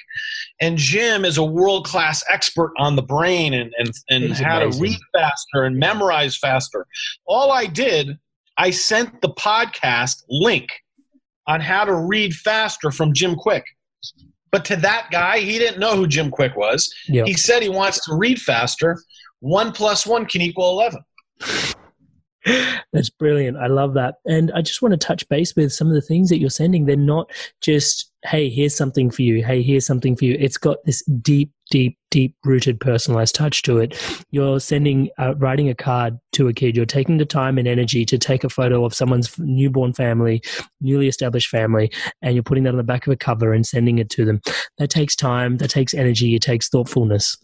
and 0.63 0.78
Jim 0.78 1.26
is 1.26 1.38
a 1.38 1.43
world 1.43 1.86
class 1.86 2.23
expert 2.32 2.71
on 2.78 2.95
the 2.95 3.02
brain 3.02 3.54
and, 3.54 3.73
and, 3.78 3.91
and 4.10 4.32
how 4.32 4.62
amazing. 4.62 4.71
to 4.71 4.89
read 4.89 4.99
faster 5.13 5.63
and 5.63 5.76
memorize 5.76 6.38
faster. 6.38 6.88
All 7.26 7.52
I 7.52 7.65
did, 7.65 8.17
I 8.58 8.69
sent 8.69 9.21
the 9.21 9.32
podcast 9.32 10.23
link 10.30 10.69
on 11.47 11.60
how 11.60 11.84
to 11.84 11.93
read 11.93 12.34
faster 12.34 12.91
from 12.91 13.13
Jim 13.13 13.36
Kwik. 13.36 13.63
But 14.54 14.63
to 14.65 14.78
that 14.78 15.10
guy, 15.12 15.39
he 15.39 15.60
didn't 15.60 15.80
know 15.80 15.97
who 15.97 16.08
Jim 16.08 16.32
Kwik 16.32 16.56
was. 16.56 16.93
Yep. 17.10 17.28
He 17.28 17.34
said 17.34 17.62
he 17.62 17.67
wants 17.67 18.06
to 18.06 18.15
read 18.15 18.39
faster. 18.39 18.97
One 19.41 19.73
plus 19.73 20.08
one 20.08 20.26
can 20.26 20.39
equal 20.39 20.69
11. 20.80 21.02
That's 22.91 23.10
brilliant. 23.10 23.58
I 23.58 23.67
love 23.67 23.93
that. 23.93 24.15
And 24.25 24.51
I 24.53 24.62
just 24.62 24.82
want 24.82 24.91
to 24.91 24.97
touch 24.97 25.27
base 25.29 25.56
with 25.56 25.71
some 25.71 25.88
of 25.88 25.93
the 25.93 26.01
things 26.01 26.29
that 26.29 26.39
you're 26.39 26.49
sending. 26.49 26.86
They're 26.86 26.97
not 26.97 27.32
just, 27.62 28.12
hey, 28.23 28.49
here's 28.49 28.75
something 28.75 29.10
for 29.10 29.21
you. 29.21 29.43
Hey, 29.43 29.62
here's 29.62 29.86
something 29.86 30.15
for 30.15 30.25
you. 30.25 30.36
It's 30.39 30.58
got 30.58 30.84
this 30.86 31.03
deep, 31.21 31.51
deep, 31.71 31.97
deep 32.12 32.36
rooted 32.43 32.79
personalized 32.79 33.34
touch 33.34 33.62
to 33.63 33.79
it. 33.79 33.97
You're 34.32 34.60
sending, 34.60 35.10
uh, 35.17 35.36
writing 35.36 35.69
a 35.69 35.75
card 35.75 36.19
to 36.34 36.49
a 36.49 36.53
kid. 36.53 36.75
You're 36.75 36.86
taking 36.86 37.17
the 37.17 37.25
time 37.25 37.58
and 37.58 37.67
energy 37.67 38.06
to 38.06 38.17
take 38.17 38.43
a 38.43 38.49
photo 38.49 38.84
of 38.84 38.93
someone's 38.93 39.39
newborn 39.39 39.93
family, 39.93 40.41
newly 40.82 41.08
established 41.08 41.49
family, 41.49 41.91
and 42.21 42.36
you're 42.36 42.43
putting 42.43 42.65
that 42.65 42.71
on 42.71 42.77
the 42.77 42.84
back 42.84 43.08
of 43.08 43.13
a 43.13 43.17
cover 43.17 43.53
and 43.53 43.65
sending 43.65 43.99
it 43.99 44.10
to 44.12 44.25
them. 44.25 44.41
That 44.77 44.89
takes 44.89 45.15
time, 45.15 45.58
that 45.58 45.69
takes 45.69 45.93
energy, 45.93 46.36
it 46.36 46.41
takes 46.41 46.67
thoughtfulness. 46.67 47.38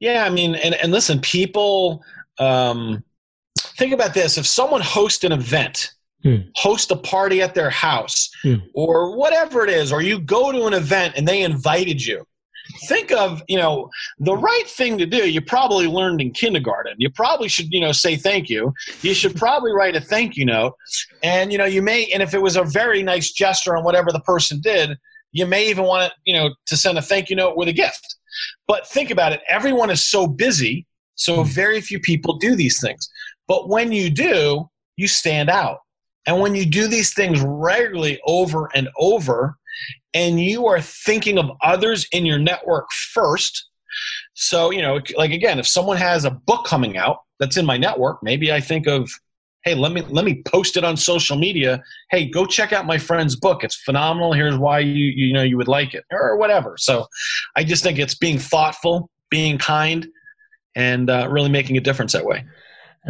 Yeah, 0.00 0.24
I 0.24 0.30
mean, 0.30 0.56
and, 0.56 0.74
and 0.74 0.90
listen, 0.90 1.20
people, 1.20 2.02
um, 2.38 3.04
think 3.78 3.92
about 3.92 4.12
this. 4.12 4.36
If 4.36 4.46
someone 4.46 4.80
hosts 4.82 5.24
an 5.24 5.32
event 5.32 5.92
hmm. 6.22 6.36
host 6.56 6.90
a 6.90 6.96
party 6.96 7.40
at 7.40 7.54
their 7.54 7.70
house 7.70 8.28
hmm. 8.42 8.56
or 8.74 9.16
whatever 9.16 9.64
it 9.64 9.70
is 9.70 9.92
or 9.92 10.02
you 10.02 10.20
go 10.20 10.52
to 10.52 10.66
an 10.66 10.74
event 10.74 11.14
and 11.16 11.26
they 11.26 11.42
invited 11.42 12.04
you 12.04 12.24
think 12.86 13.10
of 13.12 13.42
you 13.48 13.56
know 13.56 13.88
the 14.18 14.36
right 14.36 14.68
thing 14.68 14.98
to 14.98 15.06
do 15.06 15.30
you 15.30 15.40
probably 15.40 15.86
learned 15.86 16.20
in 16.20 16.30
kindergarten. 16.32 16.94
You 16.98 17.10
probably 17.10 17.48
should 17.48 17.68
you 17.70 17.80
know 17.80 17.92
say 17.92 18.16
thank 18.16 18.50
you. 18.50 18.74
You 19.00 19.14
should 19.14 19.36
probably 19.36 19.72
write 19.72 19.96
a 19.96 20.00
thank 20.00 20.36
you 20.36 20.44
note. 20.44 20.74
And 21.22 21.50
you 21.50 21.58
know 21.58 21.64
you 21.64 21.82
may 21.82 22.06
and 22.06 22.22
if 22.22 22.34
it 22.34 22.42
was 22.42 22.56
a 22.56 22.64
very 22.64 23.02
nice 23.02 23.32
gesture 23.32 23.76
on 23.76 23.84
whatever 23.84 24.12
the 24.12 24.20
person 24.20 24.60
did 24.60 24.98
you 25.32 25.46
may 25.46 25.68
even 25.68 25.84
want 25.84 26.10
to 26.10 26.18
you 26.24 26.34
know 26.34 26.54
to 26.66 26.76
send 26.76 26.98
a 26.98 27.02
thank 27.02 27.30
you 27.30 27.36
note 27.36 27.56
with 27.56 27.68
a 27.68 27.72
gift. 27.72 28.16
But 28.66 28.86
think 28.86 29.10
about 29.10 29.32
it. 29.32 29.40
Everyone 29.48 29.90
is 29.90 30.06
so 30.06 30.26
busy 30.26 30.86
so 31.14 31.42
hmm. 31.42 31.50
very 31.50 31.80
few 31.80 32.00
people 32.00 32.36
do 32.38 32.54
these 32.54 32.80
things 32.80 33.08
but 33.48 33.68
when 33.68 33.90
you 33.90 34.10
do 34.10 34.68
you 34.96 35.08
stand 35.08 35.48
out 35.48 35.78
and 36.26 36.40
when 36.40 36.54
you 36.54 36.66
do 36.66 36.86
these 36.86 37.14
things 37.14 37.40
regularly 37.40 38.20
over 38.26 38.68
and 38.74 38.88
over 38.98 39.56
and 40.14 40.40
you 40.40 40.66
are 40.66 40.80
thinking 40.80 41.38
of 41.38 41.50
others 41.62 42.06
in 42.12 42.26
your 42.26 42.38
network 42.38 42.90
first. 42.92 43.68
So, 44.34 44.70
you 44.70 44.82
know, 44.82 45.00
like 45.16 45.32
again, 45.32 45.58
if 45.58 45.66
someone 45.66 45.96
has 45.96 46.24
a 46.24 46.30
book 46.30 46.66
coming 46.66 46.96
out 46.96 47.18
that's 47.38 47.56
in 47.56 47.66
my 47.66 47.76
network, 47.76 48.22
maybe 48.22 48.52
I 48.52 48.60
think 48.60 48.86
of, 48.86 49.10
hey, 49.64 49.74
let 49.74 49.92
me 49.92 50.02
let 50.08 50.24
me 50.24 50.42
post 50.46 50.76
it 50.76 50.84
on 50.84 50.96
social 50.96 51.36
media. 51.36 51.82
Hey, 52.10 52.28
go 52.28 52.46
check 52.46 52.72
out 52.72 52.86
my 52.86 52.98
friend's 52.98 53.36
book. 53.36 53.64
It's 53.64 53.76
phenomenal. 53.76 54.32
Here's 54.32 54.56
why 54.56 54.80
you 54.80 55.06
you 55.06 55.32
know 55.32 55.42
you 55.42 55.56
would 55.56 55.68
like 55.68 55.94
it 55.94 56.04
or 56.12 56.36
whatever. 56.36 56.76
So, 56.78 57.06
I 57.56 57.64
just 57.64 57.82
think 57.82 57.98
it's 57.98 58.14
being 58.14 58.38
thoughtful, 58.38 59.10
being 59.30 59.58
kind, 59.58 60.06
and 60.74 61.10
uh, 61.10 61.28
really 61.30 61.50
making 61.50 61.76
a 61.76 61.80
difference 61.80 62.12
that 62.12 62.24
way. 62.24 62.44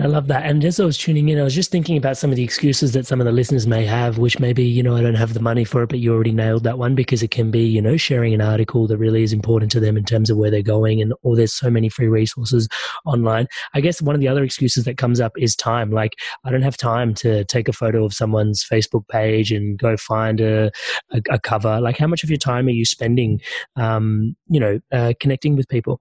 I 0.01 0.07
love 0.07 0.29
that. 0.29 0.47
And 0.47 0.65
as 0.65 0.79
I 0.79 0.85
was 0.85 0.97
tuning 0.97 1.29
in, 1.29 1.41
I 1.41 1.43
was 1.43 1.57
just 1.57 1.73
thinking 1.73 1.97
about 1.97 2.17
some 2.17 2.31
of 2.31 2.37
the 2.37 2.45
excuses 2.45 2.93
that 2.93 3.05
some 3.05 3.21
of 3.21 3.25
the 3.25 3.33
listeners 3.33 3.67
may 3.67 3.85
have, 3.85 4.17
which 4.17 4.39
maybe, 4.39 4.63
you 4.63 4.81
know, 4.81 4.95
I 4.95 5.01
don't 5.01 5.17
have 5.17 5.35
the 5.35 5.43
money 5.43 5.65
for 5.65 5.83
it, 5.83 5.89
but 5.89 5.99
you 5.99 6.15
already 6.15 6.31
nailed 6.31 6.63
that 6.65 6.79
one 6.79 6.95
because 6.95 7.21
it 7.21 7.33
can 7.33 7.51
be, 7.51 7.67
you 7.67 7.83
know, 7.83 7.97
sharing 7.97 8.33
an 8.33 8.41
article 8.41 8.87
that 8.87 8.97
really 8.97 9.25
is 9.25 9.33
important 9.33 9.73
to 9.73 9.81
them 9.81 9.97
in 9.97 10.05
terms 10.05 10.31
of 10.31 10.37
where 10.37 10.53
they're 10.53 10.63
going 10.63 11.03
and 11.03 11.15
or 11.23 11.35
there's 11.35 11.53
so 11.53 11.69
many 11.69 11.89
free 11.89 12.07
resources 12.07 12.69
online. 13.07 13.49
I 13.75 13.81
guess 13.81 14.01
one 14.01 14.15
of 14.15 14.21
the 14.21 14.29
other 14.29 14.45
excuses 14.45 14.85
that 14.85 14.99
comes 14.99 15.21
up 15.21 15.33
is 15.37 15.57
time. 15.57 15.91
Like 15.91 16.13
I 16.45 16.53
don't 16.53 16.63
have 16.63 16.77
time 16.77 17.13
to 17.15 17.45
take 17.47 17.67
a 17.67 17.73
photo 17.73 18.05
of 18.05 18.15
someone's 18.15 18.65
Facebook 18.65 19.09
page 19.09 19.51
and 19.51 19.77
go 19.77 19.97
find 19.97 20.41
a, 20.41 20.71
a, 21.11 21.21
a 21.29 21.41
cover. 21.41 21.81
Like 21.81 21.99
how 21.99 22.07
much 22.07 22.23
of 22.23 22.31
your 22.31 22.39
time 22.39 22.69
are 22.69 22.71
you 22.71 22.85
spending, 22.85 23.41
um, 23.75 24.37
you 24.49 24.61
know, 24.61 24.79
uh, 24.93 25.15
connecting 25.19 25.57
with 25.57 25.69
people? 25.69 26.01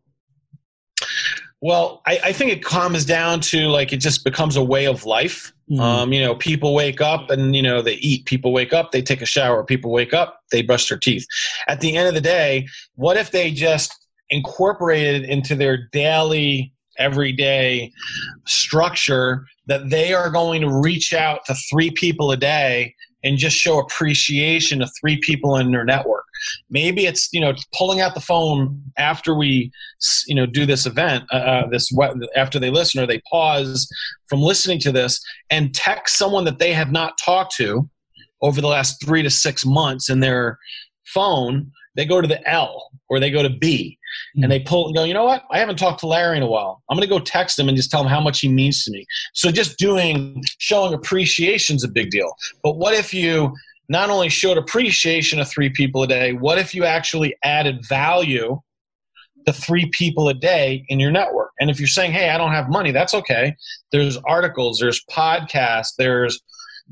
Well, 1.59 2.01
I, 2.05 2.19
I, 2.25 2.33
think 2.33 2.51
it 2.51 2.63
comes 2.63 3.03
down 3.03 3.39
to 3.41 3.67
like 3.67 3.91
it 3.91 3.97
just 3.97 4.23
becomes 4.23 4.55
a 4.55 4.63
way 4.63 4.85
of 4.85 5.05
life. 5.05 5.53
Mm. 5.71 5.79
Um, 5.79 6.13
you 6.13 6.21
know, 6.21 6.35
people 6.35 6.75
wake 6.75 7.01
up 7.01 7.31
and 7.31 7.55
you 7.55 7.63
know 7.63 7.81
they 7.81 7.95
eat. 7.95 8.25
People 8.25 8.53
wake 8.53 8.73
up, 8.73 8.91
they 8.91 9.01
take 9.01 9.21
a 9.21 9.25
shower. 9.25 9.63
People 9.63 9.91
wake 9.91 10.13
up, 10.13 10.41
they 10.51 10.61
brush 10.61 10.87
their 10.87 10.99
teeth. 10.99 11.25
At 11.67 11.81
the 11.81 11.97
end 11.97 12.07
of 12.07 12.13
the 12.13 12.21
day, 12.21 12.67
what 12.95 13.17
if 13.17 13.31
they 13.31 13.51
just 13.51 13.91
incorporated 14.29 15.23
into 15.23 15.55
their 15.55 15.87
daily, 15.91 16.73
everyday 16.99 17.91
structure 18.45 19.45
that 19.67 19.89
they 19.89 20.13
are 20.13 20.29
going 20.29 20.61
to 20.61 20.71
reach 20.71 21.13
out 21.13 21.45
to 21.45 21.55
three 21.69 21.91
people 21.91 22.31
a 22.31 22.37
day 22.37 22.93
and 23.23 23.37
just 23.37 23.55
show 23.55 23.79
appreciation 23.79 24.79
to 24.79 24.87
three 24.99 25.19
people 25.19 25.55
in 25.57 25.71
their 25.71 25.85
network. 25.85 26.23
Maybe 26.69 27.05
it's 27.05 27.29
you 27.31 27.39
know 27.39 27.53
pulling 27.73 28.01
out 28.01 28.13
the 28.13 28.21
phone 28.21 28.81
after 28.97 29.35
we 29.35 29.71
you 30.27 30.35
know 30.35 30.45
do 30.45 30.65
this 30.65 30.85
event, 30.85 31.25
uh, 31.31 31.37
uh 31.37 31.67
this 31.69 31.91
after 32.35 32.59
they 32.59 32.69
listen 32.69 33.01
or 33.01 33.07
they 33.07 33.21
pause 33.29 33.87
from 34.27 34.41
listening 34.41 34.79
to 34.79 34.91
this 34.91 35.23
and 35.49 35.73
text 35.73 36.17
someone 36.17 36.45
that 36.45 36.59
they 36.59 36.73
have 36.73 36.91
not 36.91 37.17
talked 37.23 37.55
to 37.55 37.89
over 38.41 38.61
the 38.61 38.67
last 38.67 39.03
three 39.03 39.23
to 39.23 39.29
six 39.29 39.65
months 39.65 40.09
in 40.09 40.19
their 40.19 40.59
phone. 41.05 41.71
They 41.95 42.05
go 42.05 42.21
to 42.21 42.27
the 42.27 42.47
L 42.47 42.91
or 43.09 43.19
they 43.19 43.31
go 43.31 43.41
to 43.41 43.49
B 43.49 43.96
mm-hmm. 44.35 44.43
and 44.43 44.51
they 44.51 44.59
pull 44.59 44.87
and 44.87 44.95
go, 44.95 45.03
you 45.03 45.13
know 45.13 45.25
what? 45.25 45.43
I 45.51 45.59
haven't 45.59 45.77
talked 45.77 45.99
to 46.01 46.07
Larry 46.07 46.37
in 46.37 46.43
a 46.43 46.47
while. 46.47 46.81
I'm 46.89 46.97
going 46.97 47.07
to 47.07 47.13
go 47.13 47.19
text 47.19 47.59
him 47.59 47.67
and 47.67 47.75
just 47.77 47.91
tell 47.91 48.01
him 48.01 48.07
how 48.07 48.21
much 48.21 48.39
he 48.39 48.49
means 48.49 48.83
to 48.85 48.91
me. 48.91 49.05
So 49.33 49.51
just 49.51 49.77
doing, 49.77 50.43
showing 50.59 50.93
appreciation 50.93 51.75
is 51.75 51.83
a 51.83 51.89
big 51.89 52.09
deal. 52.09 52.31
But 52.63 52.77
what 52.77 52.93
if 52.93 53.13
you 53.13 53.53
not 53.89 54.09
only 54.09 54.29
showed 54.29 54.57
appreciation 54.57 55.39
to 55.39 55.45
three 55.45 55.69
people 55.69 56.03
a 56.03 56.07
day, 56.07 56.33
what 56.33 56.57
if 56.57 56.75
you 56.75 56.83
actually 56.83 57.35
added 57.43 57.85
value 57.87 58.59
to 59.45 59.53
three 59.53 59.89
people 59.91 60.27
a 60.27 60.33
day 60.33 60.83
in 60.89 60.99
your 60.99 61.11
network? 61.11 61.51
And 61.59 61.69
if 61.69 61.79
you're 61.79 61.87
saying, 61.87 62.11
hey, 62.11 62.29
I 62.29 62.37
don't 62.37 62.51
have 62.51 62.69
money, 62.69 62.91
that's 62.91 63.13
okay. 63.13 63.55
There's 63.91 64.17
articles, 64.17 64.79
there's 64.79 65.03
podcasts, 65.09 65.93
there's, 65.97 66.41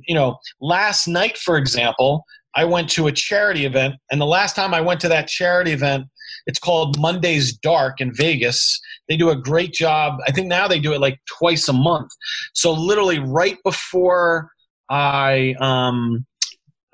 you 0.08 0.16
know, 0.16 0.38
last 0.62 1.08
night, 1.08 1.38
for 1.38 1.58
example, 1.58 2.24
I 2.56 2.64
went 2.64 2.90
to 2.92 3.08
a 3.08 3.12
charity 3.12 3.66
event, 3.66 3.96
and 4.12 4.22
the 4.22 4.26
last 4.26 4.56
time 4.56 4.74
I 4.74 4.80
went 4.80 5.02
to 5.02 5.10
that 5.10 5.28
charity 5.28 5.72
event, 5.72 6.06
it's 6.46 6.60
called 6.60 7.00
Monday's 7.00 7.58
Dark 7.58 8.00
in 8.00 8.14
Vegas. 8.14 8.80
They 9.10 9.18
do 9.18 9.30
a 9.30 9.36
great 9.36 9.74
job. 9.74 10.20
I 10.28 10.32
think 10.32 10.48
now 10.48 10.68
they 10.68 10.80
do 10.80 10.94
it 10.94 11.02
like 11.02 11.20
twice 11.38 11.68
a 11.68 11.74
month. 11.74 12.10
So 12.54 12.72
literally 12.72 13.20
right 13.20 13.58
before 13.64 14.50
I 14.90 15.56
um, 15.60 16.26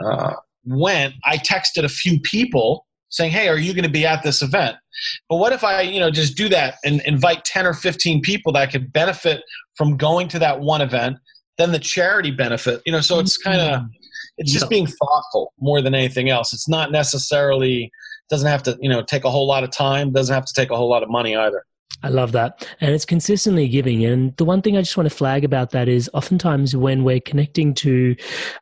uh, 0.04 0.34
went, 0.66 1.16
I 1.26 1.38
texted 1.38 1.84
a 1.84 1.90
few 1.90 2.20
people 2.22 2.86
saying, 3.10 3.32
"Hey, 3.32 3.50
are 3.50 3.58
you 3.58 3.74
going 3.74 3.84
to 3.84 3.90
be 3.90 4.06
at 4.06 4.24
this 4.24 4.42
event?" 4.42 4.78
But 5.30 5.38
what 5.38 5.54
if 5.54 5.64
I, 5.64 5.82
you 5.82 6.00
know, 6.00 6.12
just 6.12 6.38
do 6.38 6.48
that 6.50 6.76
and 6.86 7.02
invite 7.06 7.46
10 7.46 7.66
or 7.66 7.74
15 7.74 8.22
people 8.22 8.54
that 8.54 8.72
could 8.72 8.94
benefit 8.94 9.42
from 9.76 9.98
going 9.98 10.28
to 10.30 10.40
that 10.40 10.60
one 10.60 10.82
event, 10.82 11.18
then 11.58 11.72
the 11.72 11.80
charity 11.80 12.32
benefit, 12.32 12.82
you 12.86 12.92
know, 12.92 13.02
so 13.02 13.20
it's 13.20 13.38
kind 13.38 13.62
of 13.62 13.82
it's 14.38 14.52
just 14.52 14.70
being 14.70 14.88
thoughtful 14.88 15.54
more 15.60 15.82
than 15.82 15.94
anything 15.94 16.30
else. 16.30 16.54
It's 16.54 16.68
not 16.68 16.92
necessarily 16.92 17.92
doesn't 18.32 18.48
have 18.48 18.64
to, 18.64 18.78
you 18.82 18.90
know, 18.90 19.04
take 19.04 19.26
a 19.26 19.30
whole 19.30 19.46
lot 19.46 19.64
of 19.64 19.70
time, 19.70 20.12
doesn't 20.12 20.34
have 20.34 20.46
to 20.46 20.54
take 20.54 20.72
a 20.72 20.76
whole 20.76 20.90
lot 20.90 21.04
of 21.04 21.10
money 21.10 21.36
either. 21.36 21.64
I 22.04 22.10
love 22.10 22.32
that. 22.32 22.68
And 22.80 22.96
it's 22.96 23.06
consistently 23.06 23.68
giving. 23.68 24.04
And 24.06 24.36
the 24.38 24.46
one 24.46 24.62
thing 24.62 24.76
I 24.76 24.82
just 24.82 24.98
want 24.98 25.08
to 25.08 25.16
flag 25.16 25.44
about 25.44 25.70
that 25.72 25.88
is 25.88 26.10
oftentimes 26.14 26.76
when 26.76 27.04
we're 27.04 27.20
connecting 27.20 27.76
to, 27.76 28.16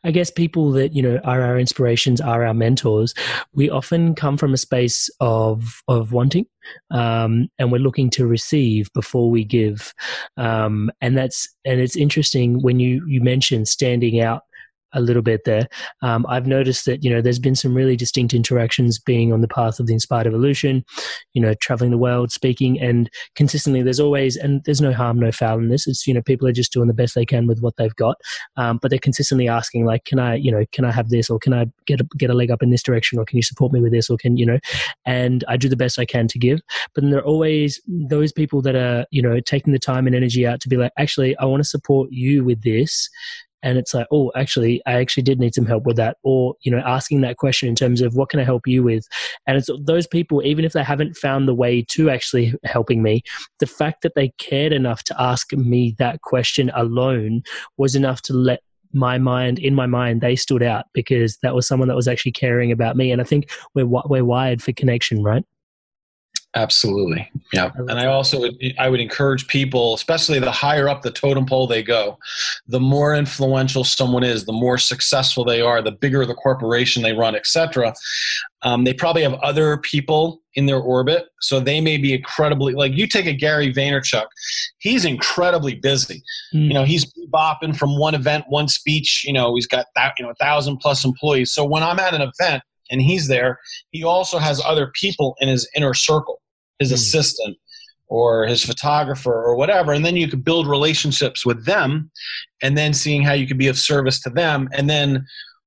I 0.03 0.11
guess, 0.11 0.29
people 0.29 0.71
that, 0.71 0.93
you 0.93 1.01
know, 1.01 1.19
are 1.23 1.41
our 1.41 1.57
inspirations, 1.57 2.19
are 2.19 2.43
our 2.43 2.53
mentors, 2.53 3.13
we 3.53 3.69
often 3.69 4.13
come 4.15 4.35
from 4.35 4.53
a 4.53 4.57
space 4.57 5.09
of, 5.21 5.81
of 5.87 6.11
wanting. 6.11 6.47
Um, 6.91 7.47
and 7.57 7.71
we're 7.71 7.77
looking 7.77 8.09
to 8.11 8.27
receive 8.27 8.91
before 8.93 9.29
we 9.29 9.45
give. 9.45 9.93
Um, 10.35 10.91
and 10.99 11.15
that's, 11.15 11.47
and 11.63 11.79
it's 11.79 11.95
interesting 11.95 12.61
when 12.61 12.79
you, 12.79 13.05
you 13.07 13.21
mentioned 13.21 13.69
standing 13.69 14.19
out 14.19 14.41
a 14.93 15.01
little 15.01 15.21
bit 15.21 15.41
there. 15.45 15.67
Um, 16.01 16.25
I've 16.29 16.47
noticed 16.47 16.85
that 16.85 17.03
you 17.03 17.09
know 17.09 17.21
there's 17.21 17.39
been 17.39 17.55
some 17.55 17.73
really 17.73 17.95
distinct 17.95 18.33
interactions 18.33 18.99
being 18.99 19.31
on 19.33 19.41
the 19.41 19.47
path 19.47 19.79
of 19.79 19.87
the 19.87 19.93
inspired 19.93 20.27
evolution, 20.27 20.83
you 21.33 21.41
know, 21.41 21.53
traveling 21.55 21.91
the 21.91 21.97
world, 21.97 22.31
speaking, 22.31 22.79
and 22.79 23.09
consistently 23.35 23.81
there's 23.81 23.99
always 23.99 24.35
and 24.35 24.63
there's 24.65 24.81
no 24.81 24.93
harm, 24.93 25.19
no 25.19 25.31
foul 25.31 25.59
in 25.59 25.69
this. 25.69 25.87
It's 25.87 26.07
you 26.07 26.13
know 26.13 26.21
people 26.21 26.47
are 26.47 26.53
just 26.53 26.73
doing 26.73 26.87
the 26.87 26.93
best 26.93 27.15
they 27.15 27.25
can 27.25 27.47
with 27.47 27.59
what 27.61 27.75
they've 27.77 27.95
got, 27.95 28.15
um, 28.57 28.79
but 28.81 28.89
they're 28.89 28.99
consistently 28.99 29.47
asking 29.47 29.85
like, 29.85 30.05
can 30.05 30.19
I 30.19 30.35
you 30.35 30.51
know 30.51 30.65
can 30.71 30.85
I 30.85 30.91
have 30.91 31.09
this 31.09 31.29
or 31.29 31.39
can 31.39 31.53
I 31.53 31.65
get 31.85 32.01
a, 32.01 32.07
get 32.17 32.29
a 32.29 32.33
leg 32.33 32.51
up 32.51 32.63
in 32.63 32.69
this 32.69 32.83
direction 32.83 33.19
or 33.19 33.25
can 33.25 33.37
you 33.37 33.43
support 33.43 33.71
me 33.71 33.81
with 33.81 33.91
this 33.91 34.09
or 34.09 34.17
can 34.17 34.37
you 34.37 34.45
know, 34.45 34.59
and 35.05 35.43
I 35.47 35.57
do 35.57 35.69
the 35.69 35.77
best 35.77 35.99
I 35.99 36.05
can 36.05 36.27
to 36.27 36.39
give. 36.39 36.59
But 36.93 37.01
then 37.01 37.11
there 37.11 37.21
are 37.21 37.25
always 37.25 37.81
those 37.87 38.31
people 38.31 38.61
that 38.63 38.75
are 38.75 39.05
you 39.11 39.21
know 39.21 39.39
taking 39.39 39.73
the 39.73 39.79
time 39.79 40.07
and 40.07 40.15
energy 40.15 40.47
out 40.47 40.61
to 40.61 40.69
be 40.69 40.77
like, 40.77 40.91
actually, 40.97 41.37
I 41.37 41.45
want 41.45 41.61
to 41.61 41.69
support 41.69 42.11
you 42.11 42.43
with 42.43 42.61
this 42.63 43.09
and 43.63 43.77
it's 43.77 43.93
like 43.93 44.07
oh 44.11 44.31
actually 44.35 44.81
i 44.85 44.93
actually 44.93 45.23
did 45.23 45.39
need 45.39 45.53
some 45.53 45.65
help 45.65 45.85
with 45.85 45.95
that 45.95 46.17
or 46.23 46.55
you 46.61 46.71
know 46.71 46.81
asking 46.85 47.21
that 47.21 47.37
question 47.37 47.67
in 47.67 47.75
terms 47.75 48.01
of 48.01 48.15
what 48.15 48.29
can 48.29 48.39
i 48.39 48.43
help 48.43 48.67
you 48.67 48.83
with? 48.83 49.07
And 49.47 49.57
it's 49.57 49.69
those 49.81 50.07
people 50.07 50.41
even 50.43 50.65
if 50.65 50.73
they 50.73 50.83
haven't 50.83 51.17
found 51.17 51.47
the 51.47 51.53
way 51.53 51.83
to 51.89 52.09
actually 52.09 52.53
helping 52.63 53.01
me 53.03 53.21
the 53.59 53.65
fact 53.65 54.01
that 54.01 54.15
they 54.15 54.29
cared 54.37 54.73
enough 54.73 55.03
to 55.03 55.21
ask 55.21 55.53
me 55.53 55.95
that 55.99 56.21
question 56.21 56.71
alone 56.75 57.43
was 57.77 57.95
enough 57.95 58.21
to 58.23 58.33
let 58.33 58.61
my 58.91 59.17
mind 59.17 59.59
in 59.59 59.75
my 59.75 59.85
mind 59.85 60.21
they 60.21 60.35
stood 60.35 60.63
out 60.63 60.85
because 60.93 61.37
that 61.43 61.53
was 61.53 61.67
someone 61.67 61.87
that 61.87 61.95
was 61.95 62.07
actually 62.07 62.31
caring 62.31 62.71
about 62.71 62.95
me. 62.95 63.11
And 63.11 63.21
i 63.21 63.25
think 63.25 63.51
we're 63.75 63.85
we're 63.85 64.25
wired 64.25 64.61
for 64.61 64.71
connection 64.73 65.23
right 65.23 65.45
Absolutely. 66.55 67.29
Yeah. 67.53 67.69
And 67.77 67.99
I 67.99 68.07
also 68.07 68.39
would, 68.39 68.55
I 68.79 68.89
would 68.89 68.99
encourage 68.99 69.47
people, 69.47 69.93
especially 69.93 70.39
the 70.39 70.51
higher 70.51 70.89
up 70.89 71.03
the 71.03 71.11
totem 71.11 71.45
pole 71.45 71.67
they 71.67 71.83
go, 71.83 72.17
the 72.67 72.79
more 72.79 73.13
influential 73.13 73.83
someone 73.83 74.23
is, 74.23 74.45
the 74.45 74.53
more 74.53 74.79
successful 74.79 75.45
they 75.45 75.61
are, 75.61 75.83
the 75.83 75.91
bigger 75.91 76.25
the 76.25 76.33
corporation 76.33 77.03
they 77.03 77.13
run, 77.13 77.35
etc. 77.35 77.93
Um, 78.63 78.83
they 78.83 78.93
probably 78.93 79.21
have 79.21 79.35
other 79.35 79.77
people 79.77 80.41
in 80.55 80.65
their 80.65 80.79
orbit, 80.79 81.27
so 81.39 81.59
they 81.59 81.79
may 81.81 81.97
be 81.97 82.13
incredibly 82.15 82.73
like 82.73 82.93
you 82.93 83.07
take 83.07 83.27
a 83.27 83.33
Gary 83.33 83.71
Vaynerchuk, 83.71 84.25
he's 84.79 85.05
incredibly 85.05 85.75
busy. 85.75 86.23
Mm. 86.53 86.67
You 86.67 86.73
know, 86.73 86.83
he's 86.83 87.05
bopping 87.31 87.77
from 87.77 87.97
one 87.97 88.15
event, 88.15 88.45
one 88.49 88.67
speech. 88.67 89.23
You 89.25 89.33
know, 89.33 89.53
he's 89.53 89.67
got 89.67 89.85
that 89.95 90.15
you 90.17 90.25
know 90.25 90.31
a 90.31 90.35
thousand 90.35 90.77
plus 90.77 91.05
employees. 91.05 91.53
So 91.53 91.63
when 91.63 91.83
I'm 91.83 91.99
at 91.99 92.15
an 92.15 92.21
event 92.21 92.63
and 92.89 93.01
he's 93.01 93.27
there, 93.27 93.59
he 93.91 94.03
also 94.03 94.37
has 94.37 94.61
other 94.65 94.91
people 94.93 95.35
in 95.39 95.49
his 95.49 95.69
inner 95.75 95.93
circle, 95.93 96.41
his 96.79 96.91
mm. 96.91 96.95
assistant 96.95 97.57
or 98.07 98.45
his 98.45 98.63
photographer 98.63 99.33
or 99.33 99.55
whatever. 99.55 99.93
And 99.93 100.03
then 100.03 100.15
you 100.15 100.27
could 100.27 100.43
build 100.43 100.67
relationships 100.67 101.45
with 101.45 101.65
them 101.65 102.09
and 102.61 102.77
then 102.77 102.93
seeing 102.93 103.21
how 103.21 103.33
you 103.33 103.45
could 103.45 103.59
be 103.59 103.67
of 103.67 103.77
service 103.77 104.19
to 104.21 104.29
them. 104.29 104.67
And 104.73 104.89
then, 104.89 105.25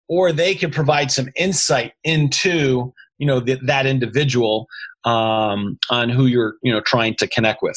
or 0.09 0.33
they 0.33 0.55
could 0.55 0.73
provide 0.73 1.13
some 1.13 1.29
insight 1.37 1.93
into, 2.03 2.93
you 3.19 3.27
know, 3.27 3.39
the, 3.39 3.61
that 3.65 3.87
individual 3.87 4.67
um, 5.05 5.79
on 5.91 6.09
who 6.09 6.27
you're 6.27 6.55
you 6.63 6.73
know 6.73 6.81
trying 6.81 7.15
to 7.17 7.27
connect 7.27 7.63
with. 7.63 7.77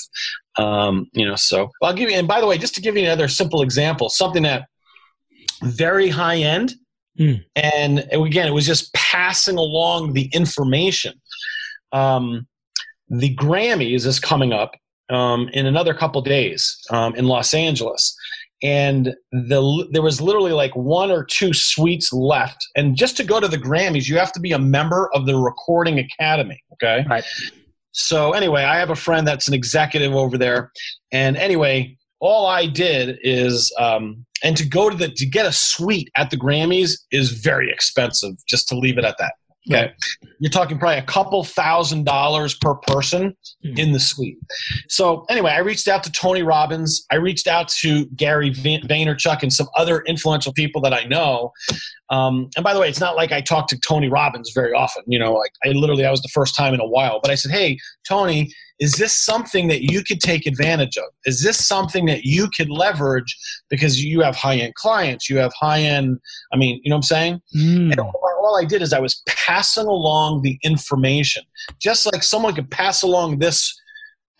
Um, 0.57 1.07
you 1.13 1.25
know, 1.25 1.35
so 1.35 1.69
I'll 1.81 1.93
give 1.93 2.09
you. 2.09 2.15
And 2.15 2.27
by 2.27 2.39
the 2.39 2.47
way, 2.47 2.57
just 2.57 2.75
to 2.75 2.81
give 2.81 2.95
you 2.95 3.03
another 3.03 3.27
simple 3.27 3.61
example, 3.61 4.09
something 4.09 4.43
that 4.43 4.67
very 5.63 6.09
high 6.09 6.37
end. 6.37 6.75
Mm. 7.19 7.43
And 7.55 7.99
again, 8.11 8.47
it 8.47 8.51
was 8.53 8.65
just 8.65 8.93
passing 8.93 9.57
along 9.57 10.13
the 10.13 10.29
information. 10.33 11.13
Um, 11.91 12.47
the 13.09 13.35
Grammys 13.35 14.05
is 14.05 14.19
coming 14.19 14.51
up 14.51 14.75
um, 15.09 15.47
in 15.53 15.65
another 15.65 15.93
couple 15.93 16.21
days 16.21 16.77
um, 16.89 17.15
in 17.15 17.25
Los 17.25 17.53
Angeles, 17.53 18.15
and 18.63 19.13
the 19.31 19.87
there 19.91 20.01
was 20.01 20.19
literally 20.21 20.51
like 20.51 20.75
one 20.75 21.11
or 21.11 21.23
two 21.23 21.53
suites 21.53 22.11
left. 22.11 22.57
And 22.75 22.95
just 22.97 23.15
to 23.17 23.23
go 23.23 23.39
to 23.39 23.47
the 23.47 23.57
Grammys, 23.57 24.07
you 24.09 24.17
have 24.17 24.31
to 24.33 24.39
be 24.39 24.53
a 24.53 24.59
member 24.59 25.09
of 25.13 25.25
the 25.25 25.35
Recording 25.35 25.99
Academy. 25.99 26.61
Okay, 26.73 27.05
Right. 27.07 27.23
so 27.91 28.33
anyway, 28.33 28.63
I 28.63 28.77
have 28.77 28.89
a 28.89 28.95
friend 28.95 29.27
that's 29.27 29.47
an 29.47 29.53
executive 29.53 30.13
over 30.15 30.37
there, 30.37 30.71
and 31.11 31.37
anyway, 31.37 31.95
all 32.25 32.47
I 32.47 32.65
did 32.65 33.17
is, 33.21 33.71
um, 33.79 34.25
and 34.43 34.57
to 34.57 34.65
go 34.65 34.89
to 34.89 34.97
the 34.97 35.09
to 35.09 35.25
get 35.25 35.45
a 35.45 35.51
suite 35.51 36.09
at 36.15 36.29
the 36.31 36.37
Grammys 36.37 36.97
is 37.11 37.31
very 37.31 37.71
expensive. 37.71 38.33
Just 38.47 38.67
to 38.69 38.75
leave 38.77 38.97
it 38.97 39.05
at 39.05 39.17
that. 39.19 39.33
Okay, 39.67 39.91
you're 40.39 40.51
talking 40.51 40.77
probably 40.77 40.99
a 40.99 41.03
couple 41.03 41.43
thousand 41.43 42.03
dollars 42.05 42.53
per 42.53 42.75
person 42.75 43.35
Mhm. 43.65 43.79
in 43.79 43.91
the 43.93 43.99
suite. 43.99 44.37
So 44.89 45.25
anyway, 45.27 45.51
I 45.53 45.57
reached 45.59 45.87
out 45.87 46.03
to 46.03 46.11
Tony 46.11 46.43
Robbins. 46.43 47.03
I 47.11 47.15
reached 47.15 47.47
out 47.47 47.67
to 47.81 48.05
Gary 48.15 48.51
Vaynerchuk 48.51 49.41
and 49.41 49.51
some 49.51 49.67
other 49.75 50.03
influential 50.05 50.53
people 50.53 50.81
that 50.81 50.93
I 50.93 51.05
know. 51.05 51.51
Um, 52.11 52.47
and 52.55 52.63
by 52.63 52.75
the 52.75 52.79
way, 52.79 52.87
it's 52.89 52.99
not 52.99 53.15
like 53.15 53.31
I 53.31 53.41
talk 53.41 53.67
to 53.69 53.79
Tony 53.79 54.07
Robbins 54.07 54.51
very 54.53 54.71
often. 54.73 55.01
You 55.07 55.17
know, 55.17 55.33
like 55.33 55.53
I 55.65 55.69
literally 55.69 56.05
I 56.05 56.11
was 56.11 56.21
the 56.21 56.29
first 56.29 56.55
time 56.55 56.75
in 56.75 56.79
a 56.79 56.87
while. 56.87 57.19
But 57.19 57.31
I 57.31 57.35
said, 57.35 57.51
hey, 57.51 57.79
Tony, 58.07 58.51
is 58.79 58.93
this 58.93 59.15
something 59.15 59.67
that 59.69 59.83
you 59.83 60.03
could 60.03 60.19
take 60.19 60.45
advantage 60.45 60.97
of? 60.97 61.05
Is 61.25 61.43
this 61.43 61.65
something 61.65 62.05
that 62.07 62.25
you 62.25 62.49
could 62.55 62.69
leverage 62.69 63.37
because 63.69 64.03
you 64.03 64.21
have 64.21 64.35
high 64.35 64.57
end 64.57 64.75
clients, 64.75 65.29
you 65.29 65.37
have 65.37 65.53
high 65.53 65.81
end? 65.81 66.19
I 66.51 66.57
mean, 66.57 66.81
you 66.83 66.89
know 66.89 66.95
what 66.95 66.99
I'm 66.99 67.03
saying? 67.03 67.41
Mm. 67.55 67.91
And 67.91 67.99
all, 67.99 68.13
all 68.41 68.59
I 68.59 68.65
did 68.65 68.81
is 68.81 68.93
I 68.93 68.99
was 68.99 69.21
passing 69.27 69.87
along 69.87 70.41
the 70.41 70.59
information, 70.63 71.43
just 71.79 72.05
like 72.11 72.23
someone 72.23 72.53
could 72.53 72.69
pass 72.69 73.01
along 73.01 73.39
this 73.39 73.79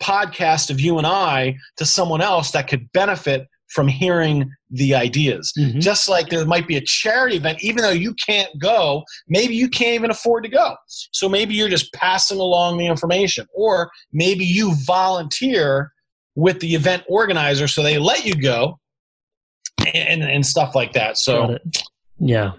podcast 0.02 0.70
of 0.70 0.80
you 0.80 0.98
and 0.98 1.06
I 1.06 1.56
to 1.78 1.86
someone 1.86 2.20
else 2.20 2.50
that 2.50 2.68
could 2.68 2.92
benefit 2.92 3.48
from 3.70 3.88
hearing 3.88 4.50
the 4.70 4.94
ideas. 4.94 5.52
Mhm. 5.58 5.80
Just 5.80 6.08
like 6.08 6.28
there 6.28 6.44
might 6.44 6.66
be 6.68 6.76
a 6.76 6.80
charity 6.80 7.36
event, 7.36 7.62
even 7.62 7.82
though 7.82 7.90
you 7.90 8.14
can't 8.14 8.50
go, 8.60 9.02
maybe 9.28 9.54
you 9.54 9.68
can't 9.68 9.94
even 9.94 10.10
afford 10.10 10.44
to 10.44 10.50
go. 10.50 10.76
So 11.12 11.28
maybe 11.28 11.54
you're 11.54 11.68
just 11.68 11.92
passing 11.92 12.38
along 12.38 12.78
the 12.78 12.86
information, 12.86 13.46
or 13.54 13.90
maybe 14.12 14.44
you 14.44 14.74
volunteer 14.84 15.92
with 16.34 16.60
the 16.60 16.74
event 16.74 17.02
organizer 17.08 17.66
so 17.66 17.82
they 17.82 17.98
let 17.98 18.24
you 18.24 18.34
go 18.34 18.78
and, 19.94 20.22
and 20.22 20.44
stuff 20.44 20.74
like 20.74 20.92
that. 20.92 21.18
So. 21.18 21.58
Yeah. 22.18 22.52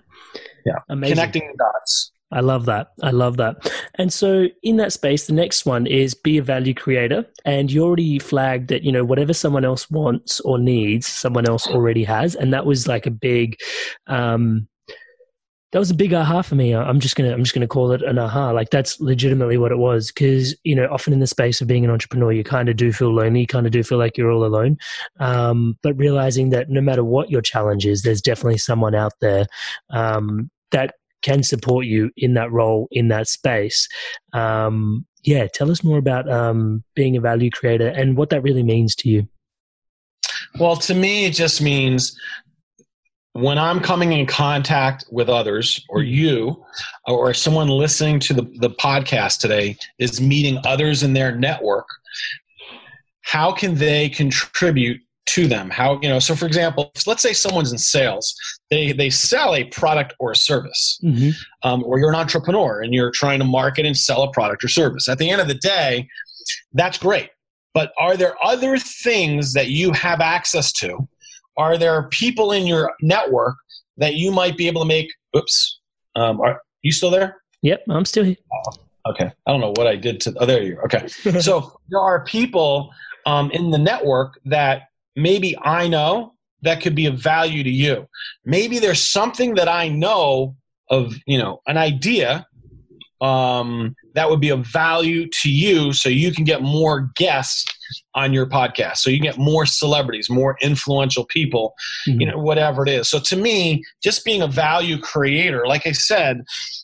Yeah. 0.65 0.79
Amazing. 0.89 1.15
connecting 1.15 1.47
the 1.51 1.57
dots. 1.57 2.11
I 2.31 2.41
love 2.41 2.65
that. 2.65 2.89
I 3.01 3.11
love 3.11 3.37
that. 3.37 3.71
And 3.95 4.11
so 4.11 4.47
in 4.61 4.75
that 4.77 4.91
space, 4.91 5.27
the 5.27 5.33
next 5.33 5.65
one 5.65 5.87
is 5.87 6.13
be 6.13 6.37
a 6.37 6.43
value 6.43 6.73
creator. 6.73 7.25
And 7.45 7.71
you 7.71 7.83
already 7.83 8.19
flagged 8.19 8.67
that, 8.69 8.83
you 8.83 8.91
know, 8.91 9.05
whatever 9.05 9.33
someone 9.33 9.63
else 9.63 9.89
wants 9.89 10.39
or 10.41 10.59
needs, 10.59 11.07
someone 11.07 11.47
else 11.47 11.67
already 11.67 12.03
has. 12.03 12.35
And 12.35 12.53
that 12.53 12.65
was 12.65 12.87
like 12.87 13.05
a 13.05 13.11
big 13.11 13.57
um 14.07 14.67
that 15.73 15.79
was 15.79 15.91
a 15.91 15.95
big 15.95 16.13
aha 16.13 16.41
for 16.41 16.55
me. 16.55 16.73
I'm 16.73 16.99
just 16.99 17.15
gonna 17.15 17.31
I'm 17.31 17.43
just 17.43 17.53
gonna 17.53 17.67
call 17.67 17.91
it 17.91 18.01
an 18.01 18.17
aha. 18.17 18.51
Like 18.51 18.69
that's 18.71 18.99
legitimately 18.99 19.57
what 19.57 19.71
it 19.71 19.77
was. 19.77 20.11
Cause, 20.11 20.55
you 20.63 20.75
know, 20.75 20.87
often 20.91 21.13
in 21.13 21.19
the 21.19 21.27
space 21.27 21.61
of 21.61 21.67
being 21.67 21.85
an 21.85 21.91
entrepreneur, 21.91 22.31
you 22.31 22.43
kind 22.43 22.67
of 22.67 22.75
do 22.75 22.91
feel 22.91 23.13
lonely, 23.13 23.41
you 23.41 23.47
kind 23.47 23.65
of 23.65 23.71
do 23.71 23.83
feel 23.83 23.97
like 23.97 24.17
you're 24.17 24.31
all 24.31 24.45
alone. 24.45 24.77
Um, 25.19 25.77
but 25.81 25.97
realizing 25.97 26.49
that 26.49 26.69
no 26.69 26.81
matter 26.81 27.03
what 27.03 27.29
your 27.29 27.41
challenge 27.41 27.85
is, 27.85 28.01
there's 28.01 28.21
definitely 28.21 28.57
someone 28.57 28.95
out 28.95 29.13
there 29.21 29.45
um, 29.89 30.49
that 30.71 30.95
can 31.27 31.43
support 31.43 31.85
you 31.85 32.09
in 32.15 32.33
that 32.35 32.51
role 32.51 32.87
in 32.91 33.09
that 33.09 33.27
space. 33.27 33.87
Um, 34.33 35.05
yeah, 35.23 35.47
tell 35.53 35.69
us 35.69 35.83
more 35.83 35.97
about 35.97 36.29
um, 36.29 36.83
being 36.95 37.17
a 37.17 37.21
value 37.21 37.49
creator 37.49 37.89
and 37.89 38.15
what 38.15 38.29
that 38.29 38.43
really 38.43 38.63
means 38.63 38.95
to 38.95 39.09
you. 39.09 39.27
Well, 40.57 40.77
to 40.77 40.93
me, 40.95 41.25
it 41.25 41.33
just 41.33 41.61
means 41.61 42.17
when 43.33 43.57
I'm 43.57 43.81
coming 43.81 44.13
in 44.13 44.25
contact 44.25 45.05
with 45.11 45.29
others 45.29 45.85
or 45.89 46.01
you 46.01 46.63
or 47.05 47.33
someone 47.33 47.67
listening 47.67 48.19
to 48.21 48.33
the, 48.33 48.43
the 48.59 48.69
podcast 48.69 49.39
today 49.39 49.77
is 49.99 50.21
meeting 50.21 50.59
others 50.65 51.03
in 51.03 51.13
their 51.13 51.35
network, 51.35 51.87
how 53.21 53.51
can 53.51 53.75
they 53.75 54.07
contribute 54.09 55.01
to 55.27 55.47
them? 55.47 55.69
How, 55.69 55.99
you 56.01 56.09
know, 56.09 56.19
so 56.19 56.35
for 56.35 56.45
example, 56.45 56.91
let's 57.05 57.21
say 57.21 57.33
someone's 57.33 57.71
in 57.71 57.77
sales, 57.77 58.33
they, 58.69 58.91
they 58.91 59.09
sell 59.09 59.55
a 59.55 59.65
product 59.65 60.13
or 60.19 60.31
a 60.31 60.35
service 60.35 60.99
Mm-hmm. 61.03 61.29
um, 61.67 61.83
or 61.83 61.99
you're 61.99 62.09
an 62.09 62.15
entrepreneur 62.15 62.81
and 62.81 62.93
you're 62.93 63.11
trying 63.11 63.39
to 63.39 63.45
market 63.45 63.85
and 63.85 63.95
sell 63.95 64.23
a 64.23 64.31
product 64.31 64.63
or 64.63 64.67
service. 64.67 65.07
At 65.07 65.17
the 65.17 65.29
end 65.29 65.41
of 65.41 65.47
the 65.47 65.55
day, 65.55 66.07
that's 66.73 66.97
great. 66.97 67.29
But 67.73 67.91
are 67.99 68.17
there 68.17 68.35
other 68.43 68.77
things 68.77 69.53
that 69.53 69.67
you 69.67 69.91
have 69.91 70.19
access 70.21 70.71
to? 70.73 71.07
Are 71.57 71.77
there 71.77 72.03
people 72.09 72.51
in 72.51 72.65
your 72.65 72.93
network 73.01 73.55
that 73.97 74.15
you 74.15 74.31
might 74.31 74.57
be 74.57 74.67
able 74.67 74.81
to 74.81 74.87
make? 74.87 75.09
Oops. 75.35 75.79
Um, 76.15 76.41
are 76.41 76.61
you 76.81 76.91
still 76.91 77.11
there? 77.11 77.41
Yep, 77.61 77.83
I'm 77.89 78.05
still 78.05 78.23
here. 78.23 78.37
Okay. 79.07 79.31
I 79.45 79.51
don't 79.51 79.61
know 79.61 79.73
what 79.75 79.87
I 79.87 79.95
did 79.95 80.19
to. 80.21 80.33
Oh, 80.39 80.45
there 80.45 80.63
you 80.63 80.77
are. 80.77 80.85
Okay. 80.85 81.07
so 81.39 81.79
there 81.89 81.99
are 81.99 82.23
people 82.25 82.91
um, 83.25 83.51
in 83.51 83.71
the 83.71 83.77
network 83.77 84.39
that 84.45 84.83
maybe 85.17 85.57
I 85.61 85.87
know 85.87 86.35
that 86.61 86.81
could 86.81 86.95
be 86.95 87.07
of 87.07 87.15
value 87.15 87.63
to 87.63 87.69
you. 87.69 88.07
Maybe 88.45 88.79
there's 88.79 89.01
something 89.01 89.55
that 89.55 89.67
I 89.67 89.89
know 89.89 90.55
of, 90.89 91.15
you 91.25 91.37
know, 91.37 91.61
an 91.67 91.77
idea 91.77 92.47
um, 93.19 93.95
that 94.13 94.29
would 94.29 94.39
be 94.39 94.49
of 94.49 94.65
value 94.65 95.27
to 95.41 95.49
you 95.49 95.91
so 95.91 96.07
you 96.07 96.31
can 96.31 96.43
get 96.43 96.61
more 96.61 97.09
guests 97.15 97.65
on 98.13 98.31
your 98.31 98.45
podcast. 98.45 98.97
So 98.97 99.09
you 99.09 99.19
get 99.19 99.37
more 99.37 99.65
celebrities, 99.65 100.29
more 100.29 100.55
influential 100.61 101.25
people, 101.25 101.73
you 102.05 102.25
know, 102.25 102.37
whatever 102.37 102.83
it 102.83 102.89
is. 102.89 103.09
So 103.09 103.19
to 103.19 103.35
me, 103.35 103.83
just 104.03 104.23
being 104.23 104.41
a 104.41 104.47
value 104.47 104.99
creator, 104.99 105.65
like 105.67 105.87
I 105.87 105.93
said, 105.93 106.43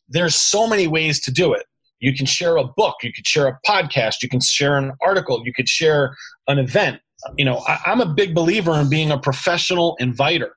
there's 0.09 0.35
so 0.35 0.67
many 0.67 0.87
ways 0.87 1.21
to 1.21 1.31
do 1.31 1.53
it. 1.53 1.65
You 1.99 2.13
can 2.15 2.25
share 2.25 2.57
a 2.57 2.65
book, 2.65 2.95
you 3.03 3.13
could 3.13 3.25
share 3.25 3.47
a 3.47 3.59
podcast, 3.65 4.15
you 4.21 4.27
can 4.27 4.41
share 4.41 4.77
an 4.77 4.91
article, 5.01 5.41
you 5.45 5.53
could 5.53 5.69
share 5.69 6.15
an 6.47 6.59
event. 6.59 6.99
You 7.37 7.45
know, 7.45 7.63
I, 7.67 7.79
I'm 7.85 8.01
a 8.01 8.05
big 8.05 8.33
believer 8.35 8.73
in 8.79 8.89
being 8.89 9.11
a 9.11 9.17
professional 9.17 9.95
inviter. 9.99 10.55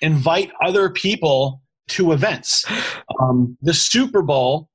Invite 0.00 0.50
other 0.62 0.90
people 0.90 1.60
to 1.88 2.12
events. 2.12 2.64
Um, 3.20 3.56
the 3.62 3.74
Super 3.74 4.22
Bowl 4.22 4.68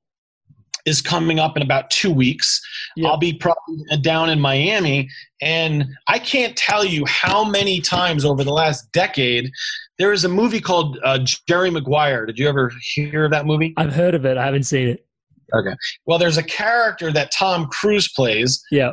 is 0.86 1.02
coming 1.02 1.38
up 1.38 1.56
in 1.56 1.62
about 1.62 1.90
two 1.90 2.10
weeks. 2.10 2.60
Yeah. 2.96 3.08
I'll 3.08 3.18
be 3.18 3.34
probably 3.34 3.84
down 4.00 4.30
in 4.30 4.40
Miami, 4.40 5.10
and 5.42 5.86
I 6.06 6.18
can't 6.18 6.56
tell 6.56 6.84
you 6.84 7.04
how 7.06 7.44
many 7.44 7.80
times 7.80 8.24
over 8.24 8.44
the 8.44 8.52
last 8.52 8.90
decade 8.92 9.50
there 9.98 10.12
is 10.12 10.24
a 10.24 10.28
movie 10.30 10.60
called 10.60 10.98
uh, 11.04 11.18
Jerry 11.46 11.70
Maguire. 11.70 12.24
Did 12.24 12.38
you 12.38 12.48
ever 12.48 12.72
hear 12.80 13.26
of 13.26 13.30
that 13.32 13.44
movie? 13.44 13.74
I've 13.76 13.92
heard 13.92 14.14
of 14.14 14.24
it. 14.24 14.38
I 14.38 14.46
haven't 14.46 14.62
seen 14.62 14.88
it. 14.88 15.06
Okay. 15.54 15.74
Well, 16.06 16.18
there's 16.18 16.38
a 16.38 16.42
character 16.42 17.12
that 17.12 17.30
Tom 17.32 17.66
Cruise 17.66 18.10
plays. 18.10 18.64
Yeah. 18.70 18.92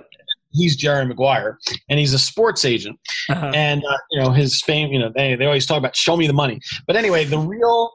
He's 0.58 0.76
Jerry 0.76 1.06
Maguire, 1.06 1.58
and 1.90 2.00
he's 2.00 2.14
a 2.14 2.20
sports 2.20 2.66
agent. 2.66 3.00
Uh-huh. 3.30 3.52
And 3.54 3.84
uh, 3.86 3.98
you 4.12 4.22
know 4.22 4.32
his 4.32 4.62
fame. 4.62 4.92
You 4.92 5.00
know 5.00 5.12
they 5.16 5.36
they 5.36 5.46
always 5.46 5.66
talk 5.66 5.78
about 5.78 5.96
show 5.96 6.18
me 6.18 6.28
the 6.28 6.34
money. 6.34 6.60
But 6.88 6.96
anyway, 6.96 7.24
the 7.26 7.38
real 7.40 7.92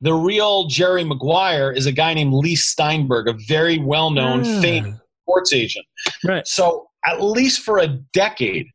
the 0.00 0.14
real 0.14 0.66
Jerry 0.66 1.04
Maguire 1.04 1.70
is 1.72 1.86
a 1.86 1.92
guy 1.92 2.14
named 2.14 2.32
Leigh 2.32 2.56
Steinberg, 2.56 3.28
a 3.28 3.34
very 3.46 3.78
well 3.78 4.10
known, 4.10 4.40
Ah. 4.44 4.60
famous 4.60 4.98
sports 5.22 5.52
agent. 5.52 5.86
Right. 6.24 6.46
So 6.46 6.88
at 7.06 7.22
least 7.22 7.60
for 7.62 7.78
a 7.78 7.88
decade, 8.12 8.66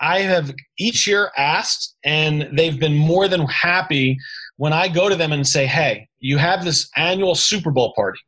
I 0.00 0.20
have 0.20 0.52
each 0.78 1.06
year 1.06 1.30
asked, 1.36 1.94
and 2.04 2.48
they've 2.52 2.78
been 2.78 2.96
more 2.96 3.28
than 3.28 3.46
happy 3.46 4.18
when 4.56 4.72
I 4.72 4.88
go 4.88 5.08
to 5.08 5.14
them 5.16 5.32
and 5.32 5.46
say, 5.46 5.66
"Hey, 5.66 6.08
you 6.18 6.38
have 6.38 6.64
this 6.64 6.88
annual 6.96 7.34
Super 7.34 7.70
Bowl 7.70 7.92
party. 7.94 8.18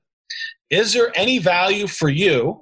Is 0.70 0.92
there 0.92 1.12
any 1.14 1.38
value 1.38 1.86
for 1.86 2.08
you 2.08 2.60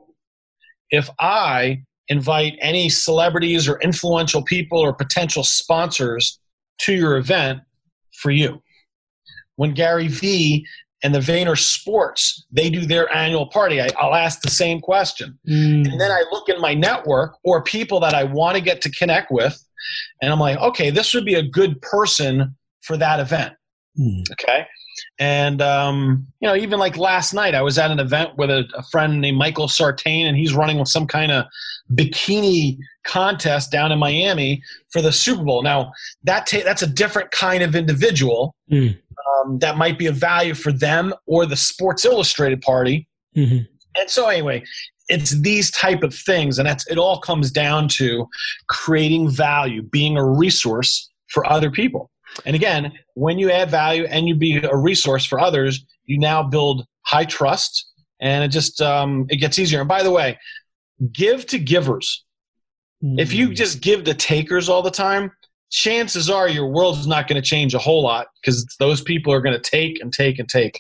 if 0.93 1.11
I 1.19 1.83
invite 2.09 2.55
any 2.61 2.89
celebrities 2.89 3.69
or 3.69 3.81
influential 3.81 4.45
people 4.45 4.79
or 4.79 4.93
potential 4.93 5.43
sponsors 5.43 6.39
to 6.83 6.93
your 6.93 7.17
event 7.17 7.63
for 8.13 8.31
you?" 8.31 8.63
When 9.57 9.75
Gary 9.75 10.07
Vee 10.09 10.65
and 11.03 11.13
the 11.13 11.19
Vayner 11.19 11.59
Sports 11.59 12.47
they 12.53 12.71
do 12.71 12.87
their 12.87 13.13
annual 13.13 13.47
party, 13.47 13.81
I, 13.81 13.89
I'll 13.99 14.15
ask 14.15 14.41
the 14.41 14.51
same 14.51 14.81
question. 14.81 15.39
Mm. 15.49 15.91
And 15.91 16.01
then 16.01 16.13
I 16.13 16.23
look 16.31 16.49
in 16.49 16.61
my 16.61 16.75
network 16.75 17.37
or 17.43 17.63
people 17.65 17.99
that 18.01 18.15
I 18.15 18.25
want 18.25 18.57
to 18.57 18.63
get 18.63 18.81
to 18.83 18.91
connect 18.91 19.33
with, 19.33 19.61
and 20.21 20.33
I'm 20.33 20.39
like, 20.39 20.59
okay, 20.59 20.91
this 20.91 21.13
would 21.15 21.25
be 21.25 21.35
a 21.35 21.43
good 21.43 21.81
person 21.83 22.55
for 22.83 22.97
that 22.97 23.21
event. 23.21 23.55
Mm. 23.99 24.23
Okay. 24.33 24.67
And 25.19 25.61
um, 25.61 26.27
you 26.41 26.49
know, 26.49 26.57
even 26.57 26.79
like 26.79 26.97
last 26.97 27.35
night, 27.35 27.55
I 27.55 27.63
was 27.63 27.79
at 27.79 27.91
an 27.91 28.01
event 28.01 28.37
with 28.37 28.51
a, 28.51 28.65
a 28.75 28.83
friend 28.85 29.21
named 29.21 29.39
Michael 29.39 29.69
Sartain, 29.69 30.27
and 30.27 30.37
he's 30.37 30.55
running 30.55 30.85
some 30.85 31.07
kind 31.07 31.31
of 31.31 31.45
bikini 31.95 32.79
contest 33.05 33.71
down 33.71 33.93
in 33.93 33.99
Miami 33.99 34.63
for 34.91 35.03
the 35.03 35.13
Super 35.13 35.45
Bowl. 35.45 35.63
Now, 35.63 35.93
that 36.25 36.47
ta- 36.47 36.63
that's 36.65 36.83
a 36.83 36.87
different 36.87 37.31
kind 37.31 37.63
of 37.63 37.75
individual 37.75 38.55
mm. 38.71 38.97
um, 39.45 39.59
that 39.59 39.77
might 39.77 39.99
be 39.99 40.07
of 40.07 40.17
value 40.17 40.55
for 40.55 40.73
them 40.73 41.13
or 41.27 41.47
the 41.47 41.57
Sports 41.57 42.05
Illustrated 42.05 42.63
party. 42.63 43.07
Mm-hmm. 43.37 43.65
And 43.97 44.11
so, 44.11 44.29
anyway, 44.29 44.65
it's 45.09 45.39
these 45.41 45.71
type 45.71 46.03
of 46.03 46.15
things, 46.15 46.59
and 46.59 46.67
that's 46.67 46.87
it. 46.87 46.97
All 46.97 47.21
comes 47.21 47.51
down 47.51 47.89
to 47.89 48.27
creating 48.69 49.31
value, 49.31 49.83
being 49.83 50.17
a 50.17 50.25
resource 50.25 51.11
for 51.29 51.47
other 51.51 51.71
people. 51.71 52.11
And 52.45 52.57
again, 52.57 52.93
when 53.15 53.39
you 53.39 53.51
add 53.51 53.71
value 53.71 54.05
and 54.05 54.27
you 54.27 54.35
be 54.35 54.57
a 54.57 54.77
resource 54.77 55.25
for 55.25 55.39
others, 55.39 55.85
you 56.07 56.19
now 56.19 56.43
build 56.43 56.87
high 57.03 57.25
trust, 57.25 57.91
and 58.21 58.45
it 58.45 58.49
just 58.49 58.81
um, 58.81 59.27
it 59.29 59.37
gets 59.37 59.59
easier. 59.59 59.81
And 59.81 59.89
by 59.89 60.03
the 60.03 60.11
way, 60.11 60.39
give 61.13 61.47
to 61.47 61.59
givers. 61.59 62.25
Mm. 63.03 63.19
If 63.19 63.33
you 63.33 63.49
hmm. 63.49 63.55
just 63.55 63.81
give 63.81 64.05
to 64.05 64.15
takers 64.15 64.69
all 64.69 64.83
the 64.83 64.91
time, 64.91 65.33
chances 65.71 66.31
are 66.31 66.49
your 66.49 66.69
world's 66.69 67.07
not 67.07 67.27
going 67.27 67.41
to 67.41 67.47
change 67.47 67.75
a 67.75 67.79
whole 67.79 68.03
lot 68.03 68.29
because 68.41 68.65
those 68.79 69.01
people 69.01 69.33
are 69.33 69.41
going 69.41 69.59
to 69.59 69.71
take 69.71 70.01
and 70.01 70.13
take 70.13 70.39
and 70.39 70.49
take. 70.49 70.79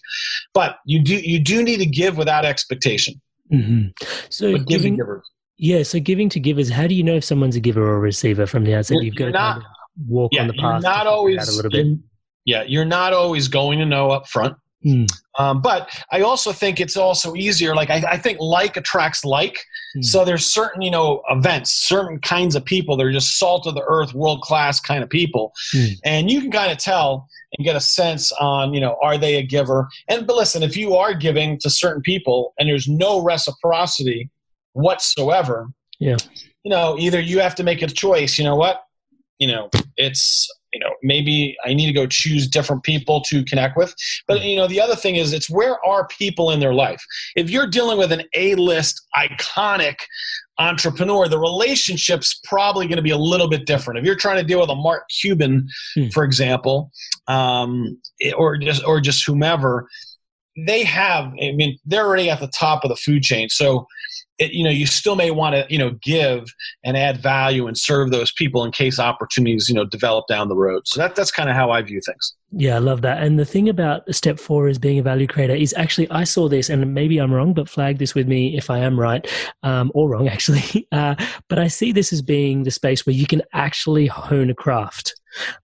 But 0.55 0.77
you 0.87 1.03
do 1.03 1.17
you 1.17 1.41
do 1.41 1.63
need 1.63 1.79
to 1.79 1.87
give 1.87 2.17
without 2.17 2.45
expectation. 2.45 3.21
Mm-hmm. 3.53 3.89
So 4.29 4.53
but 4.53 4.67
giving, 4.67 4.97
givers. 4.97 5.29
Yeah, 5.59 5.83
so 5.83 5.99
giving 5.99 6.29
to 6.31 6.41
givers. 6.41 6.71
How 6.71 6.87
do 6.87 6.95
you 6.95 7.03
know 7.03 7.17
if 7.17 7.25
someone's 7.25 7.57
a 7.57 7.61
giver 7.61 7.83
or 7.83 7.97
a 7.97 8.01
receiver 8.01 8.47
from 8.47 8.65
the 8.65 8.75
outset? 8.75 9.03
You've 9.03 9.17
got 9.17 9.27
to 9.27 9.31
not, 9.33 9.55
kind 9.55 9.65
of 9.65 9.71
walk 10.07 10.33
yeah, 10.33 10.43
on 10.43 10.47
the 10.49 10.55
path. 10.55 10.83
Not 10.83 11.07
always 11.07 11.49
a 11.49 11.57
little 11.57 11.71
bit. 11.71 11.99
Yeah, 12.45 12.65
you're 12.65 12.85
not 12.85 13.13
always 13.13 13.49
going 13.49 13.79
to 13.79 13.87
know 13.87 14.11
up 14.11 14.29
front. 14.29 14.57
Mm. 14.85 15.09
Um, 15.39 15.63
but 15.63 15.89
I 16.11 16.23
also 16.23 16.53
think 16.53 16.81
it's 16.81 16.97
also 16.97 17.35
easier. 17.35 17.75
Like 17.75 17.89
I, 17.89 18.03
I 18.11 18.19
think 18.19 18.39
like 18.41 18.77
attracts 18.77 19.25
like. 19.25 19.59
Mm. 19.97 20.05
So 20.05 20.25
there's 20.25 20.45
certain 20.45 20.83
you 20.83 20.91
know 20.91 21.23
events, 21.31 21.73
certain 21.73 22.19
kinds 22.21 22.57
of 22.57 22.65
people. 22.65 22.97
They're 22.97 23.13
just 23.13 23.39
salt 23.39 23.67
of 23.67 23.75
the 23.75 23.85
earth, 23.87 24.13
world 24.13 24.43
class 24.43 24.81
kind 24.81 25.03
of 25.03 25.09
people, 25.09 25.53
mm. 25.75 25.95
and 26.05 26.31
you 26.31 26.41
can 26.41 26.51
kind 26.51 26.73
of 26.73 26.79
tell 26.79 27.29
and 27.57 27.65
get 27.65 27.77
a 27.77 27.81
sense 27.81 28.33
on 28.33 28.75
you 28.75 28.81
know 28.81 28.97
are 29.03 29.17
they 29.17 29.37
a 29.37 29.43
giver. 29.43 29.89
And 30.09 30.27
but 30.27 30.37
listen, 30.37 30.63
if 30.63 30.77
you 30.77 30.97
are 30.97 31.15
giving 31.15 31.59
to 31.61 31.71
certain 31.71 32.03
people 32.03 32.55
and 32.59 32.69
there's 32.69 32.89
no 32.89 33.23
reciprocity 33.23 34.31
whatsoever, 34.73 35.69
yeah, 36.01 36.17
you 36.65 36.71
know 36.71 36.97
either 36.99 37.21
you 37.21 37.39
have 37.39 37.55
to 37.57 37.63
make 37.63 37.83
a 37.83 37.87
choice. 37.87 38.39
You 38.39 38.45
know 38.45 38.57
what? 38.57 38.83
You 39.43 39.49
know 39.49 39.71
it's 39.97 40.49
you 40.73 40.79
know 40.79 40.91
maybe 41.03 41.57
i 41.65 41.75
need 41.75 41.87
to 41.87 41.93
go 41.93 42.07
choose 42.07 42.47
different 42.47 42.85
people 42.85 43.21
to 43.23 43.45
connect 43.45 43.77
with. 43.77 43.93
But 44.29 44.45
you 44.45 44.55
know 44.55 44.69
the 44.69 44.81
other 44.81 44.95
thing 44.95 45.17
is 45.17 45.33
it's 45.33 45.51
where 45.51 45.85
are 45.85 46.07
people 46.07 46.53
in 46.53 46.61
their 46.61 46.75
life? 46.75 47.03
If 47.35 47.51
you're 47.51 47.67
dealing 47.67 47.99
with 47.99 48.13
an 48.13 48.23
a-list 48.35 49.03
iconic 49.17 49.97
entrepreneur 50.59 51.27
the 51.27 51.41
relationship's 51.41 52.39
probably 52.45 52.87
going 52.87 53.03
to 53.03 53.03
be 53.11 53.11
a 53.11 53.17
little 53.17 53.49
bit 53.49 53.67
different. 53.67 53.99
If 53.99 54.05
you're 54.05 54.23
trying 54.25 54.37
to 54.37 54.45
deal 54.45 54.61
with 54.61 54.71
a 54.71 54.77
mark 54.77 55.03
cuban 55.21 55.67
hmm. 55.97 56.09
for 56.15 56.23
example 56.23 56.93
um, 57.27 58.01
or 58.37 58.59
just 58.59 58.85
or 58.85 59.01
just 59.01 59.27
whomever 59.27 59.89
they 60.67 60.85
have 60.85 61.33
i 61.43 61.51
mean 61.53 61.79
they're 61.87 62.07
already 62.07 62.29
at 62.29 62.39
the 62.39 62.47
top 62.49 62.85
of 62.85 62.91
the 62.91 62.97
food 62.97 63.25
chain. 63.25 63.49
So 63.49 63.89
it, 64.43 64.53
you 64.53 64.65
know 64.65 64.71
you 64.71 64.87
still 64.87 65.17
may 65.17 65.31
want 65.31 65.55
to 65.55 65.67
you 65.69 65.79
know 65.79 65.91
give 66.03 66.45
and 66.85 66.97
add 66.97 67.19
value 67.19 67.67
and 67.67 67.79
serve 67.79 68.11
those 68.11 68.33
people 68.33 68.65
in 68.65 68.73
case 68.73 68.99
opportunities 68.99 69.69
you 69.69 69.75
know 69.75 69.85
develop 69.85 70.27
down 70.27 70.49
the 70.49 70.57
road. 70.57 70.83
So 70.87 71.01
that, 71.01 71.15
that's 71.15 71.31
kind 71.31 71.49
of 71.49 71.57
how 71.57 71.71
i 71.71 71.81
view 71.83 72.01
things. 72.05 72.35
Yeah 72.51 72.77
i 72.77 72.79
love 72.79 73.03
that. 73.03 73.23
And 73.23 73.39
the 73.39 73.45
thing 73.45 73.69
about 73.69 74.13
step 74.15 74.39
four 74.39 74.69
is 74.69 74.79
being 74.79 74.99
a 74.99 75.03
value 75.03 75.27
creator 75.27 75.55
is 75.55 75.75
actually 75.77 76.11
i 76.11 76.25
saw 76.25 76.49
this 76.49 76.69
and 76.69 76.95
maybe 76.95 77.19
i'm 77.19 77.33
wrong 77.33 77.55
but 77.55 77.69
flag 77.69 77.99
this 77.99 78.15
with 78.15 78.27
me 78.27 78.57
if 78.57 78.71
i 78.71 78.79
am 78.79 78.99
right 78.99 79.27
um, 79.63 79.91
or 79.95 80.11
wrong 80.11 80.29
actually. 80.37 80.87
Uh, 80.93 81.15
but 81.49 81.59
i 81.59 81.69
see 81.69 81.93
this 81.93 82.13
as 82.13 82.23
being 82.23 82.65
the 82.65 82.71
space 82.71 83.07
where 83.07 83.15
you 83.15 83.27
can 83.27 83.43
actually 83.53 84.07
hone 84.07 84.51
a 84.51 84.55
craft 84.55 85.15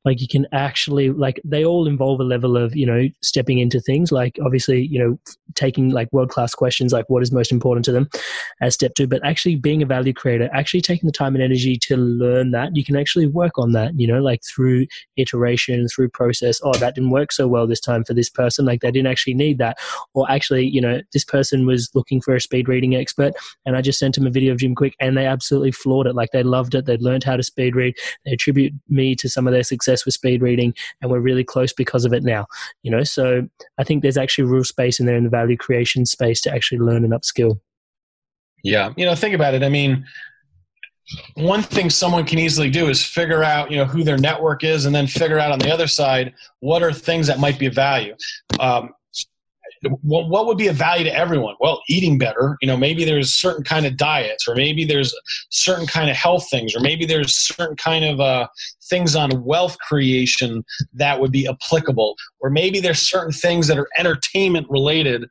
like 0.05 0.21
you 0.21 0.29
can 0.29 0.47
actually 0.53 1.11
like 1.11 1.41
they 1.45 1.65
all 1.65 1.87
involve 1.87 2.21
a 2.21 2.25
level 2.25 2.57
of 2.57 2.75
you 2.77 2.87
know 2.87 3.09
stepping 3.23 3.59
into 3.59 3.81
things. 3.81 4.13
Like 4.13 4.39
obviously 4.45 4.87
you 4.87 4.99
know 4.99 5.19
taking 5.55 5.91
like 5.91 6.09
world 6.13 6.31
class 6.31 6.55
questions 6.55 6.93
like 6.93 7.07
what 7.09 7.23
is 7.23 7.33
most 7.33 7.51
important 7.51 7.85
to 7.85 7.93
them 7.93 8.09
as 8.61 8.75
step 8.75 8.95
two 8.95 9.07
but 9.07 9.25
actually 9.25 9.57
being 9.57 9.83
a 9.83 9.87
value 9.87 10.13
creator 10.13 10.49
actually 10.53 10.81
taking 10.81 11.07
the 11.07 11.13
time 11.13 11.35
and 11.35 11.43
energy 11.43 11.77
to 11.77 11.97
learn 11.97 12.51
that 12.51 12.77
you 12.77 12.85
can 12.85 12.97
actually 12.97 13.27
work 13.27 13.59
on 13.59 13.73
that 13.73 13.99
you 13.99 14.07
know 14.07 14.21
like 14.21 14.41
through 14.45 14.87
iteration 15.17 15.87
through 15.89 16.09
process. 16.09 16.61
Oh 16.63 16.75
that 16.75 16.95
didn't 16.95 17.11
work 17.11 17.33
so 17.33 17.49
well 17.49 17.67
this 17.67 17.81
time 17.81 18.05
for 18.05 18.15
this 18.15 18.31
person. 18.31 18.65
Like 18.65 18.81
they 18.81 18.91
didn't 18.91 19.09
actually 19.09 19.35
need 19.35 19.59
that. 19.59 19.79
Or 20.15 20.31
actually 20.31 20.67
you 20.67 20.81
know 20.81 21.01
this 21.13 21.25
person 21.25 21.67
was 21.67 21.91
looking 21.95 22.21
for 22.21 22.35
a 22.35 22.41
speed 22.41 22.69
reading 22.69 22.95
expert 22.95 23.33
and 23.67 23.77
i 23.77 23.81
just 23.81 23.99
sent 23.99 24.15
them 24.15 24.27
a 24.27 24.31
video 24.31 24.53
of 24.53 24.59
Jim 24.59 24.75
Kwik 24.75 24.95
and 25.01 25.17
they 25.17 25.27
absolutely 25.27 25.73
floored 25.73 26.07
it. 26.07 26.15
Like 26.15 26.31
they 26.33 26.43
loved 26.43 26.75
it. 26.75 26.87
They 26.87 26.97
learned 26.99 27.25
how 27.25 27.37
to 27.37 27.43
speed 27.43 27.75
read. 27.75 27.95
They 28.25 28.33
attribute 28.33 28.73
me 28.89 29.15
to 29.17 29.29
some 29.29 29.47
of 29.47 29.53
their 29.53 29.58
success 29.65 30.05
with 30.05 30.15
speed 30.15 30.43
reading 30.43 30.75
and 31.01 31.11
we're 31.11 31.21
really 31.21 31.45
close 31.45 31.73
because 31.73 32.05
of 32.05 32.13
it 32.13 32.23
now 32.23 32.47
you 32.83 32.91
know? 32.91 33.03
So 33.03 33.49
i 33.79 33.85
think 33.85 34.03
there's 34.03 34.17
actually 34.17 34.45
real 34.45 34.65
space 34.65 35.01
in 35.01 35.07
there 35.07 35.17
in 35.17 35.25
the 35.25 35.31
value 35.31 35.57
creation 35.57 36.07
space 36.07 36.41
to 36.43 36.53
actually 36.53 36.79
learn 36.79 37.05
and 37.05 37.13
upskill. 37.13 37.61
Yeah 38.63 38.93
you 38.97 39.05
know 39.05 39.15
think 39.15 39.35
about 39.35 39.55
it. 39.55 39.63
I 39.63 39.69
mean 39.69 40.05
one 41.35 41.63
thing 41.63 41.89
someone 41.89 42.25
can 42.25 42.39
easily 42.39 42.71
do 42.71 42.89
is 42.89 43.03
figure 43.03 43.43
out 43.43 43.71
you 43.71 43.77
know 43.77 43.85
who 43.85 44.05
their 44.05 44.19
network 44.19 44.65
is 44.65 44.85
and 44.85 44.95
then 44.95 45.07
figure 45.07 45.39
out 45.39 45.53
on 45.53 45.59
the 45.59 45.73
other 45.73 45.87
side 45.87 46.35
what 46.61 46.83
are 46.83 46.93
things 46.93 47.27
that 47.27 47.39
might 47.39 47.59
be 47.59 47.67
of 47.67 47.75
value. 47.75 48.15
Um, 48.61 48.91
what, 50.03 50.29
what 50.29 50.47
would 50.47 50.59
be 50.59 50.69
a 50.69 50.73
value 50.73 51.05
to 51.05 51.15
everyone? 51.15 51.55
Well, 51.61 51.81
eating 51.89 52.19
better. 52.19 52.57
You 52.61 52.69
know, 52.69 52.77
maybe 52.77 53.05
there's 53.05 53.35
certain 53.35 53.65
kind 53.65 53.87
of 53.87 53.97
diets, 53.97 54.47
or 54.49 54.55
maybe 54.55 54.85
there's 54.85 55.15
certain 55.51 55.87
kind 55.87 56.11
of 56.11 56.17
health 56.17 56.49
things, 56.51 56.75
or 56.75 56.81
maybe 56.81 57.07
there's 57.07 57.35
certain 57.35 57.77
kind 57.77 58.05
of 58.05 58.21
uh, 58.21 58.49
things 58.89 59.15
on 59.15 59.45
wealth 59.45 59.79
creation 59.79 60.65
that 60.95 61.21
would 61.21 61.33
be 61.33 61.49
applicable, 61.49 62.17
or 62.41 62.51
maybe 62.51 62.81
there's 62.81 63.01
certain 63.01 63.33
things 63.33 63.67
that 63.69 63.79
are 63.79 63.89
entertainment 63.99 64.67
related 64.71 65.27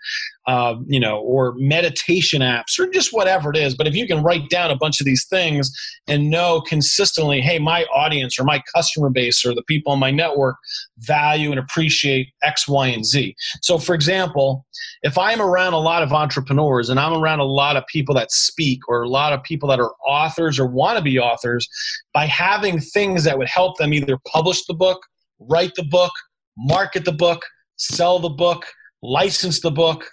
uh, 0.47 0.75
you 0.87 0.99
know, 0.99 1.19
or 1.19 1.53
meditation 1.57 2.41
apps 2.41 2.79
or 2.79 2.87
just 2.87 3.11
whatever 3.11 3.49
it 3.49 3.57
is. 3.57 3.75
But 3.75 3.85
if 3.85 3.93
you 3.95 4.07
can 4.07 4.23
write 4.23 4.49
down 4.49 4.71
a 4.71 4.77
bunch 4.77 5.01
of 5.01 5.05
these 5.05 5.25
things 5.27 5.69
and 6.07 6.29
know 6.29 6.61
consistently, 6.61 7.41
hey, 7.41 7.59
my 7.59 7.83
audience 7.93 8.39
or 8.39 8.45
my 8.45 8.63
customer 8.73 9.09
base 9.09 9.45
or 9.45 9.53
the 9.53 9.63
people 9.63 9.91
in 9.91 9.99
my 9.99 10.09
network 10.09 10.55
value 10.99 11.51
and 11.51 11.59
appreciate 11.59 12.29
X, 12.43 12.65
Y, 12.65 12.87
and 12.87 13.05
Z. 13.05 13.35
So, 13.61 13.77
for 13.77 13.93
example, 13.93 14.65
if 15.03 15.17
I'm 15.17 15.41
around 15.41 15.73
a 15.73 15.79
lot 15.79 16.01
of 16.01 16.13
entrepreneurs 16.13 16.89
and 16.89 16.97
I'm 16.97 17.13
around 17.13 17.39
a 17.39 17.45
lot 17.45 17.75
of 17.75 17.85
people 17.87 18.15
that 18.15 18.31
speak 18.31 18.79
or 18.87 19.01
a 19.01 19.09
lot 19.09 19.33
of 19.33 19.43
people 19.43 19.67
that 19.67 19.81
are 19.81 19.91
authors 20.07 20.57
or 20.59 20.67
want 20.67 20.97
to 20.97 21.03
be 21.03 21.19
authors, 21.19 21.67
by 22.13 22.25
having 22.25 22.79
things 22.79 23.25
that 23.25 23.37
would 23.37 23.49
help 23.49 23.77
them 23.77 23.93
either 23.93 24.17
publish 24.25 24.65
the 24.65 24.73
book, 24.73 25.01
write 25.39 25.73
the 25.75 25.83
book, 25.83 26.13
market 26.57 27.03
the 27.03 27.11
book, 27.11 27.41
sell 27.75 28.17
the 28.17 28.29
book, 28.29 28.65
license 29.01 29.59
the 29.59 29.71
book, 29.71 30.09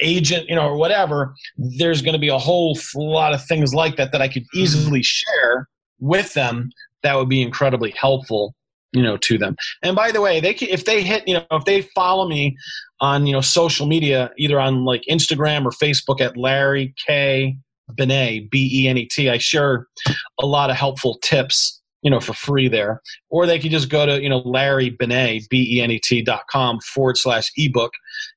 agent, 0.00 0.48
you 0.48 0.54
know, 0.54 0.68
or 0.68 0.76
whatever, 0.76 1.34
there's 1.56 2.02
going 2.02 2.14
to 2.14 2.18
be 2.18 2.28
a 2.28 2.38
whole 2.38 2.78
lot 2.94 3.34
of 3.34 3.44
things 3.46 3.74
like 3.74 3.96
that 3.96 4.12
that 4.12 4.22
I 4.22 4.28
could 4.28 4.42
mm-hmm. 4.44 4.60
easily 4.60 5.02
share 5.02 5.68
with 6.00 6.34
them 6.34 6.70
that 7.02 7.16
would 7.16 7.28
be 7.28 7.42
incredibly 7.42 7.90
helpful 7.92 8.54
you 8.92 9.02
know 9.02 9.16
to 9.16 9.36
them 9.36 9.56
and 9.82 9.96
by 9.96 10.10
the 10.10 10.20
way 10.20 10.40
they 10.40 10.54
can, 10.54 10.68
if 10.68 10.84
they 10.84 11.02
hit 11.02 11.26
you 11.26 11.34
know 11.34 11.44
if 11.52 11.64
they 11.64 11.82
follow 11.94 12.28
me 12.28 12.56
on 13.00 13.26
you 13.26 13.32
know 13.32 13.40
social 13.40 13.86
media 13.86 14.30
either 14.38 14.60
on 14.60 14.84
like 14.84 15.02
instagram 15.10 15.64
or 15.64 15.70
facebook 15.70 16.20
at 16.20 16.36
larry 16.36 16.94
k 17.06 17.56
benet 17.94 18.50
b-e-n-e-t 18.50 19.28
i 19.28 19.38
share 19.38 19.86
a 20.40 20.46
lot 20.46 20.70
of 20.70 20.76
helpful 20.76 21.18
tips 21.22 21.82
you 22.06 22.10
know, 22.10 22.20
for 22.20 22.34
free 22.34 22.68
there. 22.68 23.02
Or 23.30 23.46
they 23.46 23.58
could 23.58 23.72
just 23.72 23.88
go 23.88 24.06
to, 24.06 24.22
you 24.22 24.28
know, 24.28 24.38
Larry 24.38 24.90
Benet, 24.90 25.48
B-E-N-E-T 25.50 26.22
dot 26.22 26.42
com 26.48 26.78
forward 26.78 27.18
slash 27.18 27.50
ebook. 27.56 27.90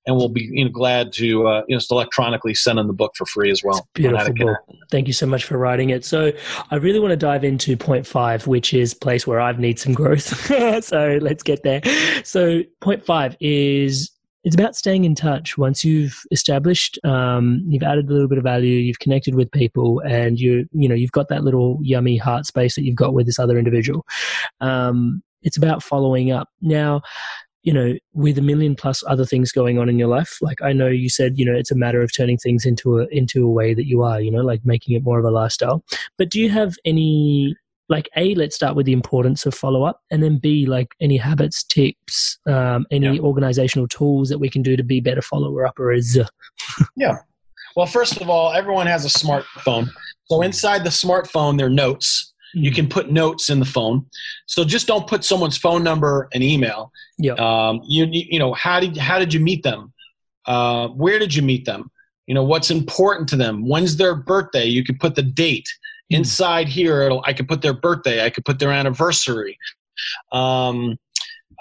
And 0.08 0.16
we'll 0.16 0.28
be 0.28 0.50
you 0.52 0.66
know, 0.66 0.72
glad 0.72 1.14
to, 1.14 1.48
uh, 1.48 1.62
you 1.68 1.76
know, 1.76 1.78
just 1.78 1.92
electronically 1.92 2.56
send 2.56 2.80
them 2.80 2.88
the 2.88 2.94
book 2.94 3.12
for 3.16 3.28
free 3.28 3.52
as 3.52 3.62
well. 3.64 3.88
Beautiful 3.94 4.34
book. 4.34 4.58
Thank 4.90 5.06
you 5.06 5.14
so 5.14 5.28
much 5.28 5.44
for 5.44 5.60
writing 5.60 5.92
it. 5.92 6.04
So 6.04 6.32
I 6.72 6.78
really 6.78 7.00
want 7.00 7.12
to 7.12 7.16
dive 7.16 7.44
into 7.44 7.78
point 7.78 8.08
five, 8.08 8.48
which 8.48 8.74
is 8.74 8.96
place 8.96 9.28
where 9.28 9.40
I've 9.40 9.60
need 9.60 9.78
some 9.78 9.94
growth. 9.94 10.24
so 10.84 11.20
let's 11.22 11.44
get 11.44 11.62
there. 11.62 11.82
So 12.24 12.64
point 12.82 13.06
five 13.06 13.38
is 13.40 14.10
it's 14.50 14.56
about 14.56 14.76
staying 14.76 15.06
in 15.06 15.14
touch. 15.14 15.60
Once 15.60 15.84
you've 15.84 16.24
established 16.32 16.98
um, 17.04 17.64
you've 17.68 17.84
added 17.84 18.10
a 18.10 18.12
little 18.12 18.28
bit 18.28 18.40
of 18.40 18.44
value 18.44 18.78
you've 18.78 18.98
connected 18.98 19.36
with 19.36 19.52
people 19.52 20.02
and 20.08 20.40
you 20.40 20.68
you 20.72 20.90
know 20.90 20.96
you've 20.96 21.12
got 21.12 21.28
that 21.28 21.44
little 21.44 21.78
yummy 21.84 22.18
heart 22.18 22.48
space 22.48 22.74
that 22.74 22.84
you've 22.84 22.96
got 22.96 23.14
with 23.14 23.28
this 23.28 23.38
other 23.38 23.60
individual 23.60 24.08
um, 24.60 25.22
it's 25.44 25.56
about 25.56 25.84
following 25.84 26.32
up. 26.32 26.50
Now 26.62 27.04
you 27.62 27.72
know 27.72 27.94
with 28.14 28.40
a 28.40 28.42
million 28.42 28.76
plus 28.76 29.04
other 29.06 29.26
things 29.26 29.52
going 29.52 29.78
on 29.78 29.90
in 29.90 30.00
your 30.00 30.08
life 30.08 30.38
like 30.42 30.62
i 30.62 30.72
know 30.72 30.88
you 30.88 31.10
said 31.10 31.38
you 31.38 31.44
know 31.44 31.54
it's 31.54 31.72
a 31.72 31.76
matter 31.76 32.02
of 32.02 32.10
turning 32.16 32.38
things 32.38 32.66
into 32.66 33.00
a 33.00 33.08
into 33.12 33.46
a 33.46 33.50
way 33.50 33.74
that 33.74 33.86
you 33.86 34.02
are 34.02 34.22
you 34.22 34.32
know 34.32 34.42
like 34.42 34.62
making 34.64 34.96
it 34.96 35.04
more 35.04 35.20
of 35.20 35.26
a 35.26 35.30
lifestyle. 35.30 35.84
But 36.18 36.30
do 36.30 36.40
you 36.40 36.50
have 36.50 36.76
any 36.86 37.58
like 37.90 38.08
a 38.16 38.36
let's 38.36 38.56
start 38.56 38.76
with 38.76 38.86
the 38.86 38.94
importance 38.94 39.46
of 39.46 39.54
follow 39.54 39.84
up 39.84 40.02
and 40.12 40.24
then 40.24 40.38
b 40.38 40.66
like 40.66 40.90
any 41.02 41.18
habits 41.18 41.64
tips 41.64 42.38
um, 42.48 42.86
any 42.92 43.16
yeah. 43.16 43.22
organizational 43.22 43.88
tools 43.88 44.30
that 44.30 44.38
we 44.38 44.50
can 44.50 44.62
do 44.62 44.78
to 44.78 44.84
be 44.84 45.00
better 45.00 45.22
follower 45.22 45.66
uppers 45.66 46.18
yeah. 46.96 47.18
Well 47.76 47.86
first 47.86 48.22
of 48.22 48.30
all 48.30 48.54
everyone 48.54 48.88
has 48.88 49.06
a 49.06 49.10
smartphone. 49.10 49.90
So 50.26 50.42
inside 50.42 50.84
the 50.84 50.90
smartphone 50.90 51.58
there 51.58 51.68
are 51.68 51.72
notes. 51.72 52.34
Mm-hmm. 52.56 52.64
you 52.64 52.72
can 52.72 52.90
put 52.90 53.12
notes 53.12 53.52
in 53.52 53.60
the 53.60 53.66
phone. 53.66 54.08
So 54.48 54.64
just 54.64 54.88
don't 54.88 55.06
put 55.06 55.24
someone's 55.24 55.56
phone 55.56 55.84
number 55.84 56.28
and 56.34 56.44
email. 56.44 56.92
Yeah. 57.20 57.34
Um, 57.34 57.82
you, 57.88 58.08
you 58.10 58.40
know 58.40 58.54
how 58.54 58.80
did 58.80 58.98
how 58.98 59.20
did 59.20 59.34
you 59.34 59.40
meet 59.40 59.62
them? 59.62 59.94
Uh, 60.46 60.88
where 60.88 61.20
did 61.20 61.36
you 61.36 61.44
meet 61.44 61.66
them? 61.66 61.92
You 62.26 62.34
know 62.34 62.44
what's 62.44 62.72
important 62.72 63.30
to 63.30 63.36
them? 63.36 63.68
When's 63.68 63.98
their 63.98 64.16
birthday? 64.16 64.66
You 64.66 64.84
can 64.84 64.98
put 64.98 65.14
the 65.14 65.22
date. 65.22 65.70
Inside 66.10 66.68
here, 66.68 67.12
I 67.26 67.34
could 67.34 67.48
put 67.48 67.62
their 67.62 67.74
birthday, 67.74 68.26
I 68.26 68.30
could 68.30 68.46
put 68.46 68.60
their 68.60 68.72
anniversary. 68.72 69.58
Um, 70.32 70.98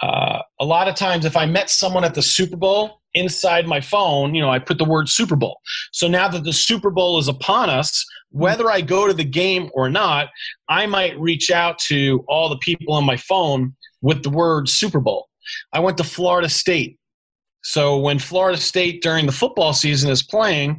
uh, 0.03 0.43
a 0.61 0.65
lot 0.65 0.89
of 0.89 0.95
times, 0.95 1.25
if 1.25 1.37
I 1.37 1.47
met 1.47 1.71
someone 1.71 2.05
at 2.05 2.15
the 2.15 2.23
Super 2.23 2.57
Bowl, 2.57 3.01
inside 3.15 3.67
my 3.67 3.81
phone, 3.81 4.35
you 4.35 4.41
know, 4.41 4.51
I 4.51 4.59
put 4.59 4.79
the 4.79 4.85
word 4.85 5.09
Super 5.09 5.37
Bowl. 5.37 5.61
So 5.93 6.09
now 6.09 6.29
that 6.29 6.45
the 6.45 6.53
Super 6.53 6.91
Bowl 6.91 7.19
is 7.19 7.29
upon 7.29 7.71
us, 7.71 8.05
whether 8.31 8.71
I 8.71 8.81
go 8.81 9.07
to 9.07 9.15
the 9.15 9.25
game 9.25 9.71
or 9.75 9.89
not, 9.89 10.29
I 10.69 10.87
might 10.87 11.19
reach 11.19 11.51
out 11.51 11.79
to 11.89 12.25
all 12.29 12.49
the 12.49 12.59
people 12.59 12.95
on 12.95 13.05
my 13.05 13.17
phone 13.17 13.75
with 14.03 14.23
the 14.23 14.31
word 14.31 14.69
Super 14.69 15.01
Bowl. 15.01 15.29
I 15.73 15.81
went 15.81 15.97
to 15.99 16.05
Florida 16.05 16.49
State. 16.49 16.99
So 17.63 17.99
when 17.99 18.19
Florida 18.19 18.59
State 18.59 19.03
during 19.03 19.27
the 19.27 19.33
football 19.33 19.73
season 19.73 20.11
is 20.11 20.23
playing, 20.23 20.79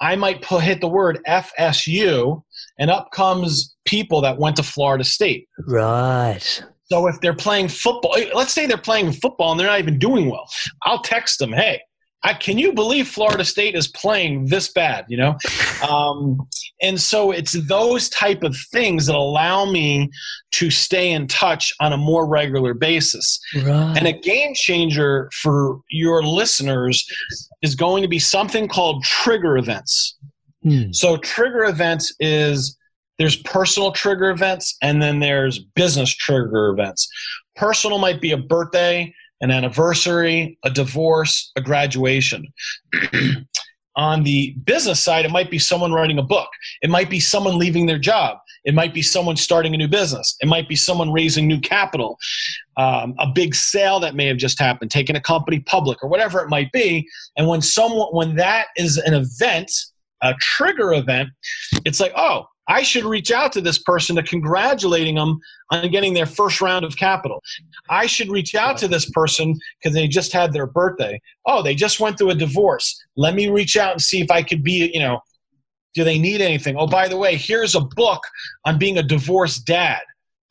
I 0.00 0.14
might 0.16 0.42
put, 0.42 0.62
hit 0.62 0.80
the 0.80 0.88
word 0.88 1.20
FSU 1.26 2.42
and 2.78 2.90
up 2.90 3.10
comes 3.10 3.74
people 3.84 4.20
that 4.22 4.38
went 4.38 4.56
to 4.56 4.62
Florida 4.62 5.04
State. 5.04 5.48
Right. 5.66 6.62
So 6.90 7.06
if 7.06 7.20
they're 7.20 7.34
playing 7.34 7.68
football, 7.68 8.16
let's 8.34 8.52
say 8.52 8.66
they're 8.66 8.78
playing 8.78 9.12
football 9.12 9.50
and 9.50 9.60
they're 9.60 9.66
not 9.66 9.80
even 9.80 9.98
doing 9.98 10.30
well, 10.30 10.48
I'll 10.84 11.02
text 11.02 11.38
them, 11.38 11.52
"Hey, 11.52 11.80
I, 12.22 12.32
can 12.32 12.56
you 12.56 12.72
believe 12.72 13.08
Florida 13.08 13.44
State 13.44 13.74
is 13.74 13.88
playing 13.88 14.46
this 14.46 14.72
bad?" 14.72 15.04
You 15.08 15.18
know, 15.18 15.36
um, 15.88 16.48
and 16.80 16.98
so 16.98 17.30
it's 17.30 17.52
those 17.66 18.08
type 18.08 18.42
of 18.42 18.56
things 18.72 19.04
that 19.06 19.14
allow 19.14 19.70
me 19.70 20.10
to 20.52 20.70
stay 20.70 21.12
in 21.12 21.26
touch 21.26 21.74
on 21.78 21.92
a 21.92 21.98
more 21.98 22.26
regular 22.26 22.72
basis. 22.72 23.38
Right. 23.54 23.94
And 23.96 24.06
a 24.06 24.12
game 24.12 24.54
changer 24.54 25.28
for 25.42 25.80
your 25.90 26.22
listeners 26.22 27.06
is 27.60 27.74
going 27.74 28.02
to 28.02 28.08
be 28.08 28.18
something 28.18 28.66
called 28.66 29.04
trigger 29.04 29.58
events. 29.58 30.16
Hmm. 30.62 30.92
So 30.92 31.16
trigger 31.18 31.64
events 31.64 32.14
is 32.20 32.76
there's 33.18 33.36
personal 33.36 33.92
trigger 33.92 34.30
events 34.30 34.76
and 34.82 35.02
then 35.02 35.20
there's 35.20 35.58
business 35.58 36.14
trigger 36.14 36.68
events. 36.68 37.08
Personal 37.56 37.98
might 37.98 38.20
be 38.20 38.30
a 38.30 38.36
birthday, 38.36 39.12
an 39.40 39.50
anniversary, 39.50 40.58
a 40.64 40.70
divorce, 40.70 41.50
a 41.56 41.60
graduation. 41.60 42.46
On 43.96 44.22
the 44.22 44.54
business 44.64 45.00
side, 45.00 45.24
it 45.24 45.32
might 45.32 45.50
be 45.50 45.58
someone 45.58 45.92
writing 45.92 46.18
a 46.18 46.22
book. 46.22 46.48
It 46.82 46.90
might 46.90 47.10
be 47.10 47.18
someone 47.18 47.58
leaving 47.58 47.86
their 47.86 47.98
job. 47.98 48.38
It 48.64 48.74
might 48.74 48.94
be 48.94 49.02
someone 49.02 49.36
starting 49.36 49.74
a 49.74 49.76
new 49.76 49.88
business. 49.88 50.36
It 50.40 50.46
might 50.46 50.68
be 50.68 50.76
someone 50.76 51.12
raising 51.12 51.48
new 51.48 51.60
capital, 51.60 52.16
um, 52.76 53.14
a 53.18 53.26
big 53.26 53.56
sale 53.56 53.98
that 54.00 54.14
may 54.14 54.26
have 54.26 54.36
just 54.36 54.60
happened, 54.60 54.92
taking 54.92 55.16
a 55.16 55.20
company 55.20 55.60
public, 55.60 56.02
or 56.04 56.08
whatever 56.08 56.40
it 56.40 56.48
might 56.48 56.70
be. 56.70 57.08
And 57.36 57.48
when 57.48 57.60
someone, 57.60 58.08
when 58.12 58.36
that 58.36 58.66
is 58.76 58.98
an 58.98 59.14
event, 59.14 59.72
a 60.22 60.34
trigger 60.40 60.92
event, 60.92 61.28
it's 61.84 62.00
like, 62.00 62.12
oh, 62.16 62.46
I 62.68 62.82
should 62.82 63.04
reach 63.04 63.30
out 63.30 63.52
to 63.52 63.62
this 63.62 63.78
person 63.78 64.14
to 64.16 64.22
congratulating 64.22 65.14
them 65.14 65.38
on 65.70 65.90
getting 65.90 66.12
their 66.12 66.26
first 66.26 66.60
round 66.60 66.84
of 66.84 66.96
capital. 66.96 67.42
I 67.88 68.06
should 68.06 68.30
reach 68.30 68.54
out 68.54 68.76
to 68.78 68.88
this 68.88 69.08
person 69.10 69.58
because 69.82 69.94
they 69.94 70.06
just 70.06 70.32
had 70.32 70.52
their 70.52 70.66
birthday. 70.66 71.20
Oh, 71.46 71.62
they 71.62 71.74
just 71.74 71.98
went 71.98 72.18
through 72.18 72.30
a 72.30 72.34
divorce. 72.34 73.02
Let 73.16 73.34
me 73.34 73.48
reach 73.48 73.76
out 73.78 73.92
and 73.92 74.02
see 74.02 74.20
if 74.20 74.30
I 74.30 74.42
could 74.42 74.62
be, 74.62 74.90
you 74.92 75.00
know, 75.00 75.20
do 75.94 76.04
they 76.04 76.18
need 76.18 76.42
anything? 76.42 76.76
Oh, 76.78 76.86
by 76.86 77.08
the 77.08 77.16
way, 77.16 77.36
here's 77.36 77.74
a 77.74 77.80
book 77.80 78.22
on 78.66 78.78
being 78.78 78.98
a 78.98 79.02
divorced 79.02 79.66
dad 79.66 80.00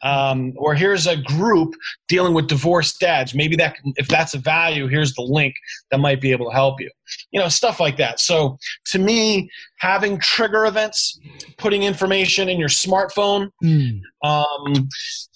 um, 0.03 0.53
or 0.57 0.75
here's 0.75 1.07
a 1.07 1.17
group 1.17 1.73
dealing 2.07 2.33
with 2.33 2.47
divorced 2.47 2.99
dads. 2.99 3.33
Maybe 3.33 3.55
that, 3.55 3.75
if 3.95 4.07
that's 4.07 4.33
a 4.33 4.37
value, 4.37 4.87
here's 4.87 5.13
the 5.13 5.23
link 5.23 5.55
that 5.91 5.99
might 5.99 6.21
be 6.21 6.31
able 6.31 6.45
to 6.47 6.51
help 6.51 6.79
you. 6.79 6.89
You 7.31 7.39
know, 7.39 7.49
stuff 7.49 7.79
like 7.79 7.97
that. 7.97 8.19
So 8.19 8.57
to 8.87 8.99
me, 8.99 9.49
having 9.79 10.19
trigger 10.19 10.65
events, 10.65 11.19
putting 11.57 11.83
information 11.83 12.49
in 12.49 12.59
your 12.59 12.69
smartphone, 12.69 13.49
mm. 13.63 13.99
um, 14.23 14.89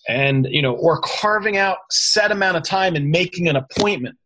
and 0.08 0.48
you 0.50 0.62
know, 0.62 0.74
or 0.76 1.00
carving 1.02 1.58
out 1.58 1.78
set 1.90 2.32
amount 2.32 2.58
of 2.58 2.64
time 2.64 2.96
and 2.96 3.10
making 3.10 3.48
an 3.48 3.56
appointment 3.56 4.18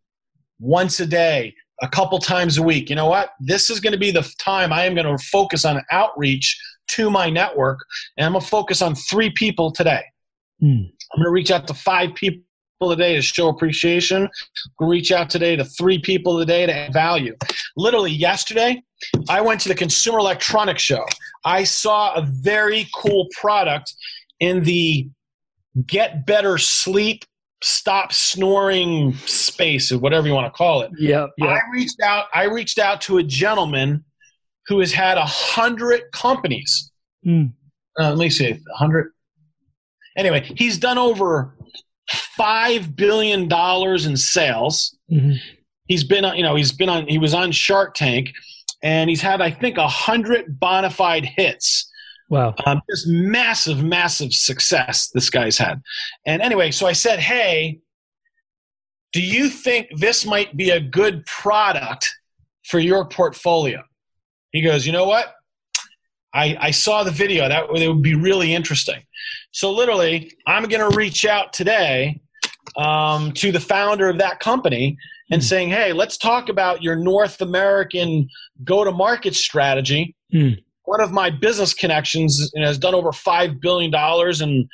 once 0.59 0.99
a 0.99 1.05
day, 1.05 1.53
a 1.81 1.87
couple 1.87 2.17
times 2.19 2.57
a 2.57 2.63
week. 2.63 2.89
You 2.89 2.95
know 2.95 3.07
what? 3.07 3.31
This 3.39 3.69
is 3.69 3.79
going 3.79 3.93
to 3.93 3.99
be 3.99 4.11
the 4.11 4.29
time 4.39 4.73
I 4.73 4.85
am 4.85 4.95
going 4.95 5.05
to 5.05 5.23
focus 5.25 5.65
on 5.65 5.81
outreach 5.91 6.59
to 6.87 7.09
my 7.09 7.29
network, 7.29 7.79
and 8.17 8.25
I'm 8.25 8.33
going 8.33 8.41
to 8.41 8.47
focus 8.47 8.81
on 8.81 8.95
three 8.95 9.29
people 9.29 9.71
today 9.71 10.03
Mm. 10.61 10.89
I'm 11.13 11.17
going 11.17 11.25
to 11.25 11.31
reach 11.31 11.51
out 11.51 11.67
to 11.67 11.73
five 11.73 12.15
people 12.15 12.41
today 12.81 13.15
to 13.15 13.21
show 13.21 13.49
appreciation. 13.49 14.23
I'm 14.23 14.29
going 14.79 14.89
to 14.89 14.91
reach 14.91 15.11
out 15.11 15.29
today 15.29 15.55
to 15.55 15.65
three 15.65 15.99
people 15.99 16.39
today 16.39 16.65
to 16.65 16.73
add 16.73 16.93
value. 16.93 17.35
Literally 17.77 18.11
yesterday, 18.11 18.81
I 19.29 19.41
went 19.41 19.61
to 19.61 19.69
the 19.69 19.75
Consumer 19.75 20.19
Electronics 20.19 20.81
Show. 20.81 21.05
I 21.43 21.63
saw 21.63 22.13
a 22.13 22.21
very 22.21 22.87
cool 22.95 23.27
product 23.39 23.93
in 24.39 24.63
the 24.63 25.09
get 25.87 26.25
better 26.25 26.57
sleep 26.57 27.25
stop 27.63 28.13
snoring 28.13 29.13
space 29.25 29.91
or 29.91 29.97
whatever 29.97 30.27
you 30.27 30.33
want 30.33 30.45
to 30.45 30.55
call 30.55 30.81
it. 30.81 30.91
Yeah, 30.99 31.27
yeah. 31.37 31.47
I 31.47 31.59
reached 31.73 31.99
out 32.01 32.25
I 32.33 32.43
reached 32.43 32.79
out 32.79 33.01
to 33.01 33.17
a 33.17 33.23
gentleman 33.23 34.03
who 34.67 34.79
has 34.79 34.91
had 34.91 35.17
a 35.17 35.25
hundred 35.25 36.03
companies. 36.11 36.91
Mm. 37.25 37.53
Uh, 37.99 38.09
let 38.09 38.17
me 38.17 38.29
see, 38.29 38.51
a 38.51 38.77
hundred 38.77 39.11
Anyway, 40.15 40.49
he's 40.55 40.77
done 40.77 40.97
over 40.97 41.55
five 42.09 42.95
billion 42.95 43.47
dollars 43.47 44.05
in 44.05 44.15
sales. 44.15 44.97
Mm-hmm. 45.11 45.33
He's 45.87 46.03
been, 46.03 46.25
on, 46.25 46.35
you 46.35 46.43
know, 46.43 46.55
he's 46.55 46.71
been 46.71 46.89
on. 46.89 47.07
He 47.07 47.17
was 47.17 47.33
on 47.33 47.51
Shark 47.51 47.93
Tank, 47.93 48.31
and 48.81 49.09
he's 49.09 49.21
had, 49.21 49.41
I 49.41 49.51
think, 49.51 49.77
a 49.77 49.87
hundred 49.87 50.59
bona 50.59 50.89
fide 50.89 51.25
hits. 51.25 51.91
Wow. 52.29 52.55
Um, 52.65 52.81
just 52.89 53.07
massive, 53.07 53.83
massive 53.83 54.33
success 54.33 55.09
this 55.09 55.29
guy's 55.29 55.59
had. 55.59 55.81
And 56.25 56.41
anyway, 56.41 56.71
so 56.71 56.87
I 56.87 56.93
said, 56.93 57.19
hey, 57.19 57.81
do 59.13 59.21
you 59.21 59.47
think 59.47 59.89
this 59.97 60.25
might 60.25 60.57
be 60.57 60.71
a 60.71 60.79
good 60.79 61.23
product 61.27 62.09
for 62.63 62.79
your 62.79 63.05
portfolio? 63.07 63.83
He 64.51 64.61
goes, 64.61 64.87
you 64.87 64.91
know 64.91 65.05
what? 65.05 65.35
I, 66.33 66.57
I 66.59 66.71
saw 66.71 67.03
the 67.03 67.11
video. 67.11 67.47
That 67.47 67.69
it 67.75 67.87
would 67.87 68.01
be 68.01 68.15
really 68.15 68.53
interesting. 68.53 69.03
So 69.55 69.71
literally, 69.71 70.33
I'm 70.45 70.63
going 70.63 70.91
to 70.91 70.97
reach 70.97 71.25
out 71.25 71.53
today 71.53 72.19
um, 72.75 73.31
to 73.35 73.53
the 73.53 73.59
founder 73.61 74.09
of 74.09 74.17
that 74.17 74.41
company 74.41 74.97
and 75.31 75.41
mm. 75.41 75.45
saying, 75.45 75.69
"Hey, 75.69 75.93
let's 75.93 76.17
talk 76.17 76.49
about 76.49 76.83
your 76.83 76.97
North 76.97 77.39
American 77.39 78.27
go-to-market 78.65 79.33
strategy." 79.33 80.13
Mm. 80.33 80.57
One 80.83 80.99
of 80.99 81.13
my 81.13 81.29
business 81.29 81.73
connections 81.73 82.51
has 82.57 82.77
done 82.77 82.93
over 82.93 83.13
five 83.13 83.61
billion 83.61 83.91
dollars 83.91 84.41
and 84.41 84.67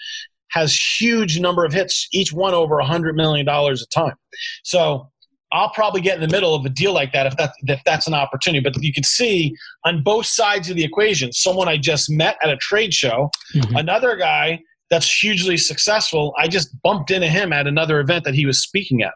has 0.49 0.75
huge 0.99 1.39
number 1.39 1.63
of 1.63 1.71
hits, 1.71 2.07
each 2.11 2.34
one 2.34 2.55
over 2.55 2.79
a 2.79 2.86
hundred 2.86 3.15
million 3.15 3.45
dollars 3.45 3.84
a 3.84 3.88
time. 3.93 4.15
So 4.63 5.11
I'll 5.53 5.69
probably 5.69 6.01
get 6.01 6.15
in 6.15 6.21
the 6.21 6.34
middle 6.34 6.55
of 6.55 6.65
a 6.65 6.69
deal 6.69 6.91
like 6.91 7.13
that 7.13 7.27
if 7.27 7.38
that 7.38 7.53
if 7.67 7.84
that's 7.86 8.07
an 8.07 8.15
opportunity. 8.15 8.63
But 8.67 8.82
you 8.82 8.91
can 8.91 9.03
see 9.03 9.55
on 9.86 10.01
both 10.01 10.25
sides 10.25 10.71
of 10.71 10.75
the 10.75 10.84
equation, 10.84 11.32
someone 11.34 11.67
I 11.67 11.77
just 11.77 12.09
met 12.09 12.38
at 12.41 12.49
a 12.49 12.57
trade 12.57 12.95
show, 12.95 13.29
mm-hmm. 13.53 13.75
another 13.75 14.15
guy 14.15 14.59
that's 14.92 15.24
hugely 15.24 15.58
successful. 15.58 16.36
I 16.38 16.48
just 16.48 16.80
bumped 16.84 17.10
into 17.10 17.28
him 17.28 17.54
at 17.54 17.66
another 17.66 18.00
event 18.02 18.26
that 18.26 18.36
he 18.36 18.46
was 18.46 18.62
speaking 18.62 19.02
at. 19.02 19.14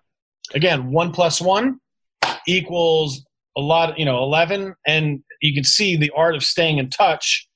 Again, 0.55 0.91
one 0.91 1.11
plus 1.11 1.41
one 1.41 1.79
equals 2.47 3.23
a 3.57 3.61
lot, 3.61 3.99
you 3.99 4.05
know, 4.05 4.23
11. 4.23 4.73
And 4.87 5.21
you 5.41 5.53
can 5.53 5.65
see 5.65 5.97
the 5.97 6.11
art 6.15 6.35
of 6.35 6.43
staying 6.43 6.77
in 6.77 6.89
touch 6.89 7.47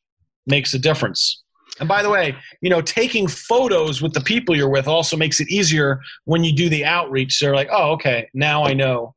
makes 0.45 0.73
a 0.73 0.79
difference. 0.79 1.43
And 1.79 1.87
by 1.87 2.03
the 2.03 2.09
way, 2.09 2.35
you 2.61 2.69
know, 2.69 2.81
taking 2.81 3.27
photos 3.27 4.01
with 4.01 4.13
the 4.13 4.21
people 4.21 4.55
you're 4.55 4.69
with 4.69 4.87
also 4.87 5.15
makes 5.15 5.39
it 5.39 5.49
easier 5.49 6.01
when 6.25 6.43
you 6.43 6.53
do 6.53 6.67
the 6.67 6.83
outreach. 6.83 7.39
They're 7.39 7.55
like, 7.55 7.69
oh, 7.71 7.91
okay, 7.91 8.27
now 8.33 8.65
I 8.65 8.73
know 8.73 9.15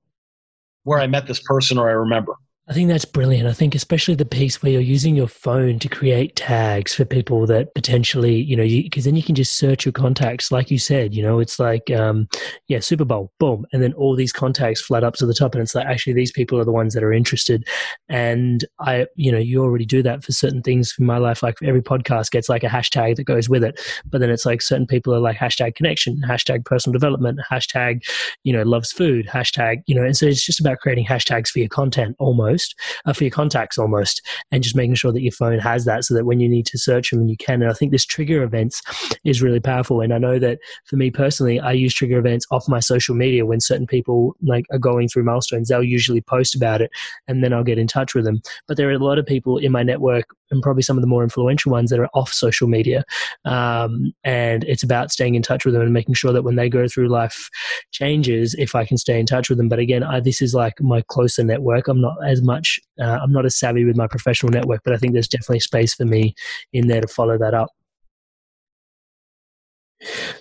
where 0.84 1.00
I 1.00 1.08
met 1.08 1.26
this 1.26 1.40
person 1.40 1.76
or 1.76 1.88
I 1.88 1.92
remember. 1.92 2.34
I 2.68 2.74
think 2.74 2.88
that's 2.88 3.04
brilliant. 3.04 3.48
I 3.48 3.52
think 3.52 3.74
especially 3.74 4.14
the 4.14 4.24
piece 4.24 4.62
where 4.62 4.70
you're 4.70 4.80
using 4.80 5.16
your 5.16 5.26
phone 5.26 5.80
to 5.80 5.88
create 5.88 6.36
tags 6.36 6.94
for 6.94 7.04
people 7.04 7.44
that 7.48 7.74
potentially, 7.74 8.36
you 8.36 8.54
know, 8.54 8.62
because 8.62 9.04
then 9.04 9.16
you 9.16 9.22
can 9.22 9.34
just 9.34 9.56
search 9.56 9.84
your 9.84 9.90
contacts, 9.90 10.52
like 10.52 10.70
you 10.70 10.78
said. 10.78 11.12
You 11.12 11.24
know, 11.24 11.40
it's 11.40 11.58
like, 11.58 11.90
um, 11.90 12.28
yeah, 12.68 12.78
Super 12.78 13.04
Bowl, 13.04 13.32
boom, 13.40 13.66
and 13.72 13.82
then 13.82 13.92
all 13.94 14.14
these 14.14 14.32
contacts 14.32 14.80
flood 14.80 15.02
up 15.02 15.14
to 15.14 15.26
the 15.26 15.34
top, 15.34 15.56
and 15.56 15.62
it's 15.62 15.74
like 15.74 15.86
actually 15.86 16.12
these 16.12 16.30
people 16.30 16.56
are 16.56 16.64
the 16.64 16.70
ones 16.70 16.94
that 16.94 17.02
are 17.02 17.12
interested. 17.12 17.66
And 18.08 18.64
I, 18.78 19.08
you 19.16 19.32
know, 19.32 19.38
you 19.38 19.60
already 19.60 19.84
do 19.84 20.00
that 20.04 20.22
for 20.22 20.30
certain 20.30 20.62
things 20.62 20.94
in 21.00 21.04
my 21.04 21.18
life. 21.18 21.42
Like 21.42 21.56
every 21.64 21.82
podcast 21.82 22.30
gets 22.30 22.48
like 22.48 22.62
a 22.62 22.68
hashtag 22.68 23.16
that 23.16 23.24
goes 23.24 23.48
with 23.48 23.64
it, 23.64 23.80
but 24.06 24.20
then 24.20 24.30
it's 24.30 24.46
like 24.46 24.62
certain 24.62 24.86
people 24.86 25.12
are 25.12 25.20
like 25.20 25.36
hashtag 25.36 25.74
connection, 25.74 26.22
hashtag 26.24 26.64
personal 26.64 26.92
development, 26.92 27.40
hashtag, 27.50 28.04
you 28.44 28.52
know, 28.52 28.62
loves 28.62 28.92
food, 28.92 29.26
hashtag, 29.26 29.82
you 29.86 29.96
know, 29.96 30.04
and 30.04 30.16
so 30.16 30.26
it's 30.26 30.46
just 30.46 30.60
about 30.60 30.78
creating 30.78 31.04
hashtags 31.04 31.48
for 31.48 31.58
your 31.58 31.68
content 31.68 32.14
almost 32.20 32.51
almost 32.52 32.74
uh, 33.06 33.12
for 33.12 33.24
your 33.24 33.30
contacts 33.30 33.78
almost 33.78 34.26
and 34.50 34.62
just 34.62 34.76
making 34.76 34.94
sure 34.94 35.12
that 35.12 35.22
your 35.22 35.32
phone 35.32 35.58
has 35.58 35.84
that 35.84 36.04
so 36.04 36.14
that 36.14 36.26
when 36.26 36.40
you 36.40 36.48
need 36.48 36.66
to 36.66 36.78
search 36.78 37.10
them 37.10 37.26
you 37.26 37.36
can. 37.36 37.62
And 37.62 37.70
i 37.70 37.74
think 37.74 37.92
this 37.92 38.04
trigger 38.04 38.42
events 38.42 38.82
is 39.24 39.42
really 39.42 39.60
powerful. 39.60 40.00
And 40.00 40.12
i 40.12 40.18
know 40.18 40.38
that 40.38 40.58
for 40.84 40.96
me 40.96 41.10
personally 41.10 41.60
i 41.60 41.72
use 41.72 41.94
trigger 41.94 42.18
events 42.18 42.46
off 42.50 42.68
my 42.68 42.80
social 42.80 43.14
media 43.14 43.46
when 43.46 43.60
certain 43.60 43.86
people 43.86 44.36
like 44.42 44.66
are 44.70 44.78
going 44.78 45.08
through 45.08 45.24
milestones. 45.24 45.68
They'll 45.68 45.82
usually 45.82 46.20
post 46.20 46.54
about 46.54 46.80
it 46.80 46.90
and 47.28 47.42
then 47.42 47.52
i'll 47.52 47.64
get 47.64 47.78
in 47.78 47.86
touch 47.86 48.14
with 48.14 48.24
them. 48.24 48.40
But 48.68 48.76
there 48.76 48.88
are 48.88 48.92
a 48.92 48.98
lot 48.98 49.18
of 49.18 49.26
people 49.26 49.58
in 49.58 49.72
my 49.72 49.82
network 49.82 50.26
and 50.50 50.62
probably 50.62 50.82
some 50.82 50.98
of 50.98 51.00
the 51.00 51.08
more 51.08 51.22
influential 51.22 51.72
ones 51.72 51.90
that 51.90 51.98
are 51.98 52.10
off 52.12 52.30
social 52.30 52.68
media 52.68 53.04
um, 53.46 54.12
and 54.22 54.64
it's 54.64 54.82
about 54.82 55.10
staying 55.10 55.34
in 55.34 55.42
touch 55.42 55.64
with 55.64 55.72
them 55.72 55.82
and 55.82 55.94
making 55.94 56.14
sure 56.14 56.32
that 56.32 56.42
when 56.42 56.56
they 56.56 56.68
go 56.68 56.86
through 56.86 57.08
life 57.08 57.48
changes 57.90 58.54
if 58.58 58.74
i 58.74 58.84
can 58.84 58.98
stay 58.98 59.18
in 59.18 59.26
touch 59.26 59.48
with 59.48 59.58
them. 59.58 59.68
But 59.68 59.78
again 59.78 60.02
I, 60.02 60.20
this 60.20 60.42
is 60.42 60.54
like 60.54 60.74
my 60.80 61.02
closer 61.08 61.42
network. 61.42 61.88
I'm 61.88 62.00
not 62.00 62.16
as 62.26 62.41
much. 62.42 62.80
Uh, 63.00 63.18
I'm 63.22 63.32
not 63.32 63.46
as 63.46 63.56
savvy 63.56 63.84
with 63.84 63.96
my 63.96 64.06
professional 64.06 64.52
network, 64.52 64.82
but 64.84 64.92
I 64.92 64.96
think 64.96 65.12
there's 65.12 65.28
definitely 65.28 65.60
space 65.60 65.94
for 65.94 66.04
me 66.04 66.34
in 66.72 66.88
there 66.88 67.00
to 67.00 67.08
follow 67.08 67.38
that 67.38 67.54
up. 67.54 67.68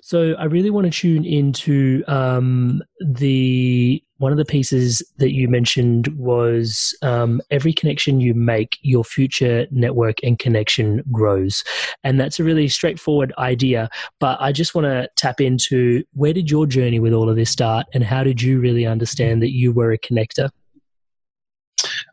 So 0.02 0.34
I 0.34 0.46
really 0.46 0.70
want 0.70 0.86
to 0.86 0.92
tune 0.92 1.26
into 1.26 2.04
um, 2.08 2.82
the 3.00 4.04
one 4.18 4.32
of 4.32 4.38
the 4.38 4.46
pieces 4.46 5.02
that 5.18 5.34
you 5.34 5.48
mentioned 5.48 6.08
was 6.10 6.96
um, 7.02 7.42
every 7.50 7.74
connection 7.74 8.22
you 8.22 8.36
make, 8.36 8.78
your 8.82 9.04
future 9.04 9.66
network 9.72 10.18
and 10.24 10.38
connection 10.38 11.04
grows, 11.12 11.64
and 12.04 12.20
that's 12.20 12.40
a 12.40 12.44
really 12.44 12.68
straightforward 12.68 13.34
idea. 13.38 13.90
But 14.20 14.40
I 14.42 14.52
just 14.52 14.76
want 14.76 14.86
to 14.86 15.10
tap 15.16 15.42
into 15.42 16.04
where 16.14 16.34
did 16.34 16.52
your 16.52 16.68
journey 16.68 17.00
with 17.00 17.14
all 17.14 17.30
of 17.30 17.36
this 17.36 17.50
start, 17.50 17.88
and 17.94 18.04
how 18.04 18.24
did 18.24 18.42
you 18.42 18.60
really 18.60 18.86
understand 18.86 19.42
that 19.42 19.52
you 19.52 19.72
were 19.72 19.92
a 19.92 19.98
connector? 19.98 20.50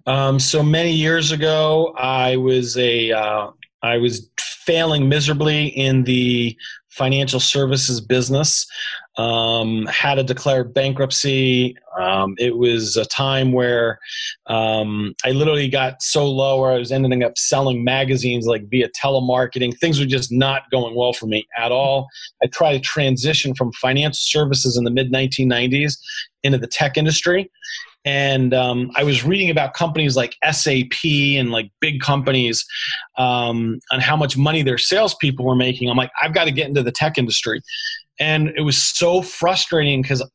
Um, 0.07 0.39
so 0.39 0.63
many 0.63 0.93
years 0.93 1.33
ago, 1.33 1.95
I 1.99 2.37
was 2.37 2.77
a 2.77 3.13
uh, 3.13 3.51
I 3.83 3.99
was 3.99 4.29
failing 4.39 5.09
miserably 5.09 5.69
in 5.69 6.05
the 6.05 6.57
financial 6.91 7.41
services 7.41 8.01
business. 8.01 8.67
Um, 9.17 9.87
had 9.87 10.17
to 10.17 10.23
declare 10.23 10.63
bankruptcy. 10.63 11.77
Um, 11.99 12.35
it 12.39 12.57
was 12.57 12.97
a 12.97 13.05
time 13.05 13.53
where 13.53 13.99
um, 14.47 15.15
I 15.25 15.31
literally 15.31 15.69
got 15.69 16.03
so 16.03 16.31
low 16.31 16.61
where 16.61 16.73
I 16.73 16.79
was 16.79 16.93
ending 16.93 17.25
up 17.25 17.37
selling 17.37 17.83
magazines 17.83 18.47
like 18.47 18.69
via 18.69 18.89
telemarketing. 18.91 19.77
Things 19.79 19.99
were 19.99 20.07
just 20.07 20.31
not 20.31 20.71
going 20.71 20.95
well 20.95 21.13
for 21.13 21.27
me 21.27 21.47
at 21.57 21.73
all. 21.73 22.09
I 22.43 22.47
tried 22.47 22.75
to 22.75 22.81
transition 22.81 23.55
from 23.55 23.73
financial 23.73 24.21
services 24.21 24.77
in 24.77 24.85
the 24.85 24.91
mid 24.91 25.13
1990s 25.13 25.99
into 26.45 26.59
the 26.59 26.69
tech 26.69 26.97
industry 26.97 27.51
and 28.09 28.55
um, 28.55 28.91
I 28.97 29.05
was 29.05 29.23
reading 29.23 29.51
about 29.51 29.75
companies 29.75 30.17
like 30.17 30.35
SAP 30.51 31.05
and 31.05 31.51
like 31.51 31.71
big 31.79 32.01
companies 32.01 32.65
um, 33.19 33.81
on 33.93 34.01
how 34.01 34.17
much 34.17 34.35
money 34.35 34.63
their 34.63 34.79
salespeople 34.79 35.45
were 35.45 35.55
making. 35.55 35.91
I'm 35.91 35.97
like, 35.99 36.11
I've 36.23 36.33
got 36.33 36.45
to 36.45 36.51
get 36.51 36.69
into 36.69 36.83
the 36.83 36.91
tech 36.91 37.19
industry, 37.19 37.61
and 38.19 38.49
it 38.57 38.63
was 38.63 38.83
so 38.83 39.21
frustrating 39.21 40.01
because 40.01 40.27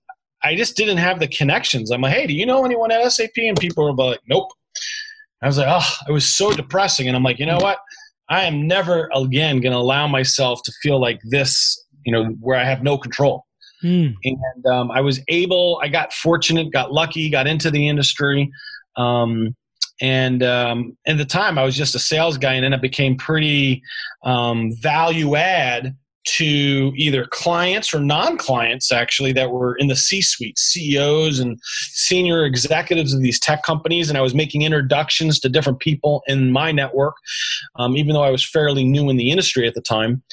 I 0.44 0.56
just 0.56 0.78
didn't 0.78 0.98
have 0.98 1.20
the 1.20 1.28
connections. 1.28 1.90
I'm 1.90 2.02
like, 2.02 2.14
hey, 2.14 2.28
do 2.28 2.34
you 2.36 2.46
know 2.46 2.64
anyone 2.64 2.92
at 2.92 3.12
SAP? 3.12 3.32
And 3.38 3.58
people 3.58 3.86
were 3.86 3.94
like, 3.94 4.20
nope. 4.28 4.52
I 5.42 5.48
was 5.48 5.58
like, 5.58 5.68
oh, 5.68 5.96
it 6.08 6.12
was 6.12 6.32
so 6.32 6.52
depressing, 6.54 7.08
and 7.08 7.18
I'm 7.18 7.24
like, 7.24 7.40
you 7.40 7.48
know 7.48 7.58
what? 7.58 7.80
I 8.30 8.44
am 8.44 8.68
never 8.68 9.10
again 9.16 9.62
going 9.62 9.74
to 9.74 9.80
allow 9.80 10.08
myself 10.08 10.62
to 10.66 10.72
feel 10.84 11.02
like 11.02 11.20
this, 11.24 11.84
you 12.06 12.14
know, 12.14 12.26
where 12.40 12.60
I 12.60 12.66
have 12.66 12.84
no 12.84 13.00
control. 13.00 13.46
Mm. 13.84 14.16
And 14.24 14.66
um, 14.66 14.92
I 14.92 15.02
was 15.02 15.22
able, 15.28 15.80
I 15.84 15.90
got 15.90 16.14
fortunate, 16.14 16.72
got 16.72 16.94
lucky, 16.94 17.30
got 17.30 17.48
into 17.48 17.70
the 17.70 17.88
industry. 17.88 18.50
Um, 18.96 19.56
and 20.02 20.42
um, 20.44 20.98
at 21.06 21.18
the 21.18 21.26
time, 21.26 21.58
I 21.58 21.64
was 21.64 21.76
just 21.76 21.96
a 21.96 22.00
sales 22.00 22.38
guy, 22.38 22.54
and 22.54 22.64
then 22.64 22.74
it 22.74 22.82
became 22.82 23.16
pretty 23.16 23.84
um, 24.24 24.72
value 24.82 25.36
add 25.36 25.96
to 26.26 26.94
either 26.96 27.26
clients 27.26 27.94
or 27.94 28.00
non-clients 28.00 28.92
actually 28.92 29.34
that 29.34 29.52
were 29.52 29.76
in 29.76 29.88
the 29.88 29.96
c-suite 29.96 30.58
ceos 30.58 31.40
and 31.40 31.60
senior 31.64 32.46
executives 32.46 33.14
of 33.14 33.22
these 33.22 33.40
tech 33.40 33.64
companies. 33.64 34.10
And 34.10 34.18
i 34.18 34.22
was 34.22 34.34
making 34.34 34.62
introductions 34.62 35.40
to 35.40 35.50
different 35.50 35.80
people 35.80 36.24
in 36.28 36.52
my 36.52 36.72
network 36.72 37.16
um, 37.76 37.98
even 37.98 38.14
though 38.14 38.24
i 38.24 38.30
was 38.30 38.44
fairly 38.44 38.84
new 38.84 39.10
in 39.10 39.18
the 39.18 39.32
industry 39.32 39.68
at 39.68 39.74
the 39.74 39.82
time. 39.82 40.24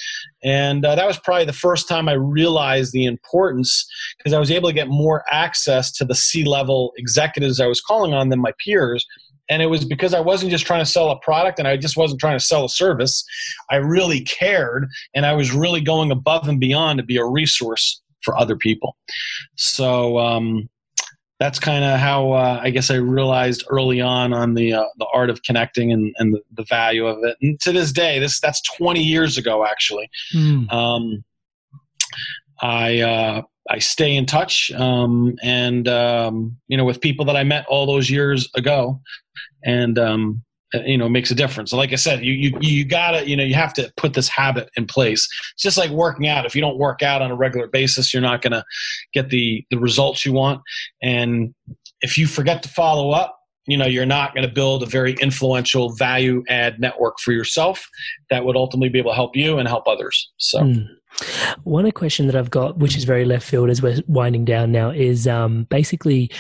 And 0.43 0.86
uh, 0.86 0.95
that 0.95 1.07
was 1.07 1.18
probably 1.18 1.45
the 1.45 1.53
first 1.53 1.88
time 1.88 2.09
i 2.09 2.12
realized 2.12 2.93
the 2.93 3.05
importance 3.05 3.86
because 4.18 4.32
i 4.32 4.38
was 4.38 4.51
able 4.51 4.68
to 4.68 4.74
get 4.74 4.88
more 4.88 5.24
access 5.30 5.91
to 5.93 6.05
the 6.05 6.14
c-level 6.14 6.93
executives 6.97 7.61
i 7.61 7.66
was 7.66 7.80
calling 7.80 8.14
on 8.14 8.28
than 8.28 8.41
my 8.41 8.53
peers 8.64 9.07
and 9.51 9.61
it 9.61 9.66
was 9.66 9.84
because 9.84 10.14
I 10.14 10.20
wasn't 10.20 10.53
just 10.53 10.64
trying 10.64 10.80
to 10.80 10.90
sell 10.90 11.11
a 11.11 11.18
product 11.18 11.59
and 11.59 11.68
I 11.68 11.76
just 11.76 11.96
wasn't 11.96 12.20
trying 12.20 12.38
to 12.38 12.44
sell 12.44 12.64
a 12.64 12.68
service. 12.68 13.24
I 13.68 13.76
really 13.76 14.20
cared 14.20 14.88
and 15.14 15.26
I 15.26 15.34
was 15.34 15.53
really 15.53 15.80
going 15.80 16.11
above 16.11 16.48
and 16.48 16.61
beyond 16.61 16.98
to 16.98 17.05
be 17.05 17.16
a 17.16 17.24
resource 17.24 18.01
for 18.22 18.38
other 18.38 18.57
people. 18.57 18.96
So 19.57 20.18
um, 20.18 20.68
that's 21.40 21.59
kind 21.59 21.84
of 21.84 21.98
how 21.98 22.32
uh, 22.32 22.61
I 22.62 22.70
guess 22.70 22.90
I 22.90 22.96
realized 22.96 23.64
early 23.68 24.01
on 24.01 24.32
on 24.32 24.55
the 24.55 24.74
uh, 24.74 24.84
the 24.98 25.07
art 25.12 25.30
of 25.30 25.42
connecting 25.42 25.90
and, 25.90 26.14
and 26.18 26.34
the, 26.34 26.40
the, 26.53 26.64
value 26.64 27.07
of 27.07 27.24
it. 27.24 27.36
And 27.40 27.59
to 27.62 27.72
this 27.72 27.92
day, 27.92 28.18
this 28.18 28.38
that's 28.40 28.62
20 28.76 29.03
years 29.03 29.36
ago 29.36 29.66
actually. 29.66 30.09
Mm. 30.34 30.70
Um, 30.72 31.24
I 32.61 33.01
uh, 33.01 33.42
I 33.70 33.78
stay 33.78 34.16
in 34.16 34.26
touch, 34.26 34.72
um, 34.72 35.36
and 35.42 35.86
um, 35.86 36.56
you 36.66 36.76
know, 36.76 36.84
with 36.84 37.00
people 37.00 37.24
that 37.26 37.36
I 37.36 37.44
met 37.44 37.66
all 37.68 37.86
those 37.86 38.10
years 38.10 38.50
ago, 38.56 39.00
and 39.64 39.98
um, 39.98 40.42
you 40.72 40.98
know, 40.98 41.08
makes 41.08 41.30
a 41.30 41.36
difference. 41.36 41.72
like 41.72 41.92
I 41.92 41.96
said, 41.96 42.24
you 42.24 42.32
you 42.32 42.58
you 42.60 42.84
gotta 42.84 43.28
you 43.28 43.36
know 43.36 43.44
you 43.44 43.54
have 43.54 43.72
to 43.74 43.92
put 43.96 44.14
this 44.14 44.28
habit 44.28 44.70
in 44.76 44.86
place. 44.86 45.28
It's 45.54 45.62
just 45.62 45.78
like 45.78 45.90
working 45.90 46.26
out. 46.26 46.46
If 46.46 46.54
you 46.54 46.60
don't 46.60 46.78
work 46.78 47.02
out 47.02 47.22
on 47.22 47.30
a 47.30 47.36
regular 47.36 47.68
basis, 47.68 48.12
you're 48.12 48.22
not 48.22 48.42
gonna 48.42 48.64
get 49.14 49.30
the 49.30 49.64
the 49.70 49.78
results 49.78 50.26
you 50.26 50.32
want. 50.32 50.62
And 51.00 51.54
if 52.00 52.18
you 52.18 52.26
forget 52.26 52.64
to 52.64 52.68
follow 52.68 53.12
up, 53.12 53.40
you 53.66 53.76
know 53.76 53.86
you're 53.86 54.06
not 54.06 54.34
going 54.34 54.46
to 54.46 54.52
build 54.52 54.82
a 54.82 54.86
very 54.86 55.14
influential 55.20 55.94
value 55.94 56.42
add 56.48 56.80
network 56.80 57.18
for 57.20 57.32
yourself 57.32 57.86
that 58.28 58.44
would 58.44 58.56
ultimately 58.56 58.88
be 58.88 58.98
able 58.98 59.12
to 59.12 59.14
help 59.14 59.36
you 59.36 59.58
and 59.58 59.68
help 59.68 59.86
others 59.86 60.32
so 60.38 60.60
mm. 60.60 60.86
One 61.64 61.90
question 61.92 62.26
that 62.26 62.36
I've 62.36 62.50
got, 62.50 62.78
which 62.78 62.96
is 62.96 63.04
very 63.04 63.24
left 63.24 63.46
field 63.46 63.70
as 63.70 63.82
we're 63.82 64.00
winding 64.06 64.44
down 64.44 64.72
now, 64.72 64.90
is 64.90 65.26
um, 65.26 65.64
basically 65.64 66.30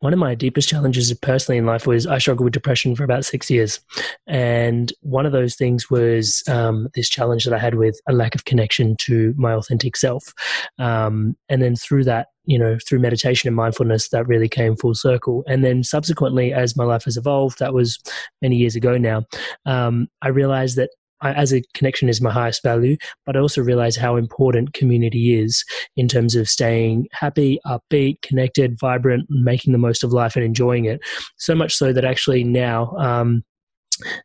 one 0.00 0.12
of 0.12 0.18
my 0.18 0.34
deepest 0.34 0.68
challenges 0.68 1.12
personally 1.14 1.58
in 1.58 1.66
life 1.66 1.86
was 1.86 2.06
I 2.06 2.18
struggled 2.18 2.44
with 2.44 2.52
depression 2.52 2.94
for 2.94 3.02
about 3.02 3.24
six 3.24 3.50
years. 3.50 3.80
And 4.28 4.92
one 5.00 5.26
of 5.26 5.32
those 5.32 5.56
things 5.56 5.90
was 5.90 6.42
um, 6.48 6.88
this 6.94 7.08
challenge 7.08 7.44
that 7.44 7.54
I 7.54 7.58
had 7.58 7.74
with 7.74 8.00
a 8.08 8.12
lack 8.12 8.34
of 8.34 8.44
connection 8.44 8.96
to 8.98 9.34
my 9.36 9.52
authentic 9.52 9.96
self. 9.96 10.32
Um, 10.78 11.36
and 11.48 11.60
then 11.62 11.74
through 11.74 12.04
that, 12.04 12.28
you 12.44 12.58
know, 12.58 12.78
through 12.86 13.00
meditation 13.00 13.48
and 13.48 13.56
mindfulness, 13.56 14.10
that 14.10 14.28
really 14.28 14.48
came 14.48 14.76
full 14.76 14.94
circle. 14.94 15.42
And 15.48 15.64
then 15.64 15.82
subsequently, 15.82 16.52
as 16.52 16.76
my 16.76 16.84
life 16.84 17.04
has 17.04 17.16
evolved, 17.16 17.58
that 17.58 17.74
was 17.74 17.98
many 18.40 18.56
years 18.56 18.76
ago 18.76 18.96
now, 18.98 19.24
um, 19.66 20.06
I 20.22 20.28
realized 20.28 20.76
that 20.76 20.90
I, 21.20 21.32
as 21.32 21.52
a 21.52 21.62
connection 21.74 22.08
is 22.08 22.20
my 22.20 22.30
highest 22.30 22.62
value, 22.62 22.96
but 23.26 23.36
I 23.36 23.40
also 23.40 23.62
realize 23.62 23.96
how 23.96 24.16
important 24.16 24.74
community 24.74 25.38
is 25.38 25.64
in 25.96 26.08
terms 26.08 26.34
of 26.34 26.48
staying 26.48 27.08
happy, 27.12 27.58
upbeat, 27.66 28.22
connected, 28.22 28.78
vibrant, 28.78 29.26
making 29.28 29.72
the 29.72 29.78
most 29.78 30.04
of 30.04 30.12
life 30.12 30.36
and 30.36 30.44
enjoying 30.44 30.84
it. 30.84 31.00
So 31.36 31.54
much 31.54 31.74
so 31.74 31.92
that 31.92 32.04
actually 32.04 32.44
now, 32.44 32.92
um, 32.98 33.44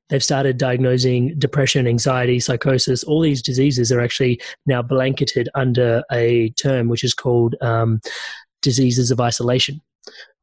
they've 0.10 0.24
started 0.24 0.58
diagnosing 0.58 1.34
depression, 1.40 1.88
anxiety, 1.88 2.40
psychosis. 2.40 3.04
All 3.04 3.22
these 3.22 3.42
diseases 3.42 3.92
are 3.92 4.02
actually 4.02 4.40
now 4.66 4.82
blanketed 4.82 5.50
under 5.56 6.04
a 6.12 6.50
term 6.52 6.90
which 6.90 7.04
is 7.04 7.14
called 7.14 7.56
um, 7.62 8.00
diseases 8.62 9.12
of 9.12 9.20
isolation 9.20 9.82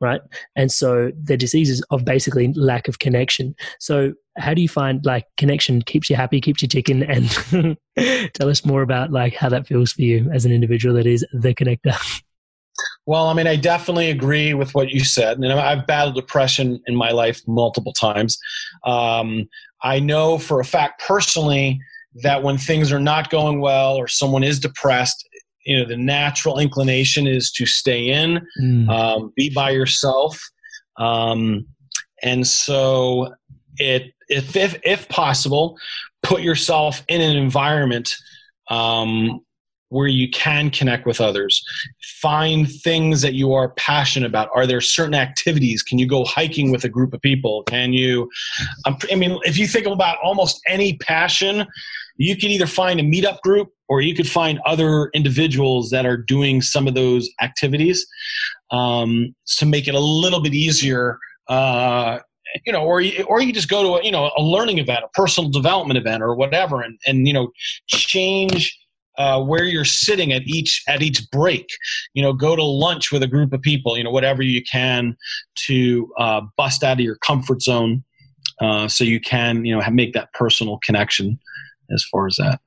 right? 0.01 0.21
And 0.57 0.73
so 0.73 1.13
the 1.23 1.37
diseases 1.37 1.83
of 1.91 2.05
basically 2.05 2.53
lack 2.55 2.89
of 2.89 2.99
connection. 2.99 3.55
So 3.79 4.15
how 4.39 4.55
do 4.55 4.63
you 4.63 4.69
find 4.69 5.05
like 5.05 5.27
connection 5.37 5.83
keeps 5.83 6.09
you 6.09 6.17
happy, 6.17 6.41
keeps 6.41 6.63
you 6.63 6.69
ticking, 6.69 7.03
and 7.03 7.77
tell 8.35 8.49
us 8.49 8.65
more 8.65 8.83
about 8.83 9.13
like 9.13 9.35
how 9.35 9.49
that 9.49 9.67
feels 9.67 9.93
for 9.93 10.03
you 10.03 10.31
as 10.33 10.45
an 10.45 10.53
individual 10.53 10.95
that 10.97 11.07
is 11.07 11.25
the 11.33 11.55
connector. 11.55 11.97
Well, 13.07 13.27
I 13.27 13.35
mean, 13.35 13.47
I 13.47 13.57
definitely 13.57 14.11
agree 14.11 14.55
with 14.55 14.75
what 14.75 14.91
you 14.91 15.05
said, 15.05 15.39
and 15.39 15.53
I've 15.53 15.87
battled 15.87 16.15
depression 16.15 16.81
in 16.87 16.97
my 16.97 17.11
life 17.11 17.41
multiple 17.47 17.93
times. 17.93 18.39
Um, 18.85 19.49
I 19.83 19.99
know 20.01 20.39
for 20.39 20.61
a 20.61 20.65
fact 20.65 21.03
personally 21.07 21.81
that 22.23 22.43
when 22.43 22.59
things 22.59 22.93
are 22.93 23.01
not 23.01 23.31
going 23.31 23.61
well 23.61 23.97
or 23.97 24.09
someone 24.09 24.45
is 24.45 24.59
depressed, 24.59 25.29
you 25.71 25.79
know, 25.79 25.85
the 25.85 25.97
natural 25.97 26.59
inclination 26.59 27.29
is 27.29 27.53
to 27.53 27.65
stay 27.65 28.09
in, 28.09 28.45
mm. 28.61 28.91
um, 28.91 29.33
be 29.37 29.51
by 29.51 29.71
yourself, 29.71 30.37
um, 30.97 31.65
and 32.25 32.45
so 32.45 33.33
it 33.77 34.13
if 34.29 34.57
if 34.57 34.81
if 34.83 35.09
possible, 35.09 35.79
put 36.25 36.43
yourself 36.43 37.05
in 37.07 37.21
an 37.21 37.37
environment 37.37 38.13
um, 38.69 39.41
where 39.91 40.09
you 40.09 40.29
can 40.31 40.71
connect 40.71 41.07
with 41.07 41.21
others. 41.21 41.63
Find 42.21 42.69
things 42.69 43.23
that 43.23 43.35
you 43.35 43.53
are 43.53 43.69
passionate 43.71 44.27
about. 44.27 44.49
Are 44.53 44.67
there 44.67 44.81
certain 44.81 45.15
activities? 45.15 45.85
Can 45.85 46.01
you 46.01 46.09
go 46.09 46.25
hiking 46.25 46.73
with 46.73 46.83
a 46.83 46.89
group 46.89 47.15
of 47.15 47.21
people? 47.21 47.63
Can 47.63 47.93
you? 47.93 48.29
Um, 48.87 48.97
I 49.13 49.15
mean, 49.15 49.39
if 49.45 49.57
you 49.57 49.69
think 49.69 49.87
about 49.87 50.19
almost 50.21 50.61
any 50.67 50.97
passion, 50.97 51.65
you 52.21 52.37
can 52.37 52.51
either 52.51 52.67
find 52.67 53.01
a 53.01 53.03
meetup 53.03 53.41
group 53.41 53.71
or 53.89 54.03
you 54.03 54.15
could 54.15 54.29
find 54.29 54.61
other 54.67 55.09
individuals 55.15 55.89
that 55.89 56.05
are 56.05 56.19
doing 56.19 56.61
some 56.61 56.87
of 56.87 56.93
those 56.93 57.31
activities 57.41 58.07
um, 58.71 59.35
to 59.57 59.65
make 59.65 59.89
it 59.89 59.95
a 59.95 60.01
little 60.01 60.43
bit 60.43 60.53
easier. 60.53 61.19
Uh, 61.49 62.19
you 62.67 62.73
know, 62.75 62.85
or 62.85 63.01
you, 63.01 63.25
or 63.25 63.41
you 63.41 63.55
just 63.55 63.71
go 63.71 63.83
to 63.83 63.89
a, 64.03 64.05
you 64.05 64.13
know 64.13 64.31
a 64.37 64.43
learning 64.43 64.79
event, 64.79 65.03
a 65.03 65.09
personal 65.15 65.49
development 65.49 65.97
event, 65.97 66.23
or 66.23 66.35
whatever, 66.35 66.83
and 66.83 66.99
and 67.07 67.27
you 67.27 67.33
know 67.33 67.53
change 67.87 68.79
uh, 69.17 69.43
where 69.43 69.65
you're 69.65 69.87
sitting 69.87 70.31
at 70.31 70.43
each 70.43 70.83
at 70.89 71.01
each 71.01 71.23
break. 71.31 71.67
You 72.13 72.23
know, 72.23 72.35
go 72.35 72.55
to 72.55 72.63
lunch 72.63 73.11
with 73.11 73.23
a 73.23 73.29
group 73.29 73.55
of 73.55 73.63
people. 73.63 73.97
You 73.97 74.05
know, 74.05 74.11
whatever 74.11 74.43
you 74.43 74.63
can 74.63 75.17
to 75.67 76.13
uh, 76.19 76.43
bust 76.59 76.85
out 76.85 76.99
of 76.99 77.01
your 77.01 77.17
comfort 77.17 77.63
zone, 77.63 78.05
uh, 78.61 78.89
so 78.89 79.05
you 79.05 79.21
can 79.21 79.65
you 79.65 79.75
know 79.75 79.91
make 79.91 80.13
that 80.13 80.33
personal 80.35 80.79
connection. 80.85 81.39
As 81.93 82.05
far 82.11 82.27
as 82.27 82.37
that. 82.37 82.61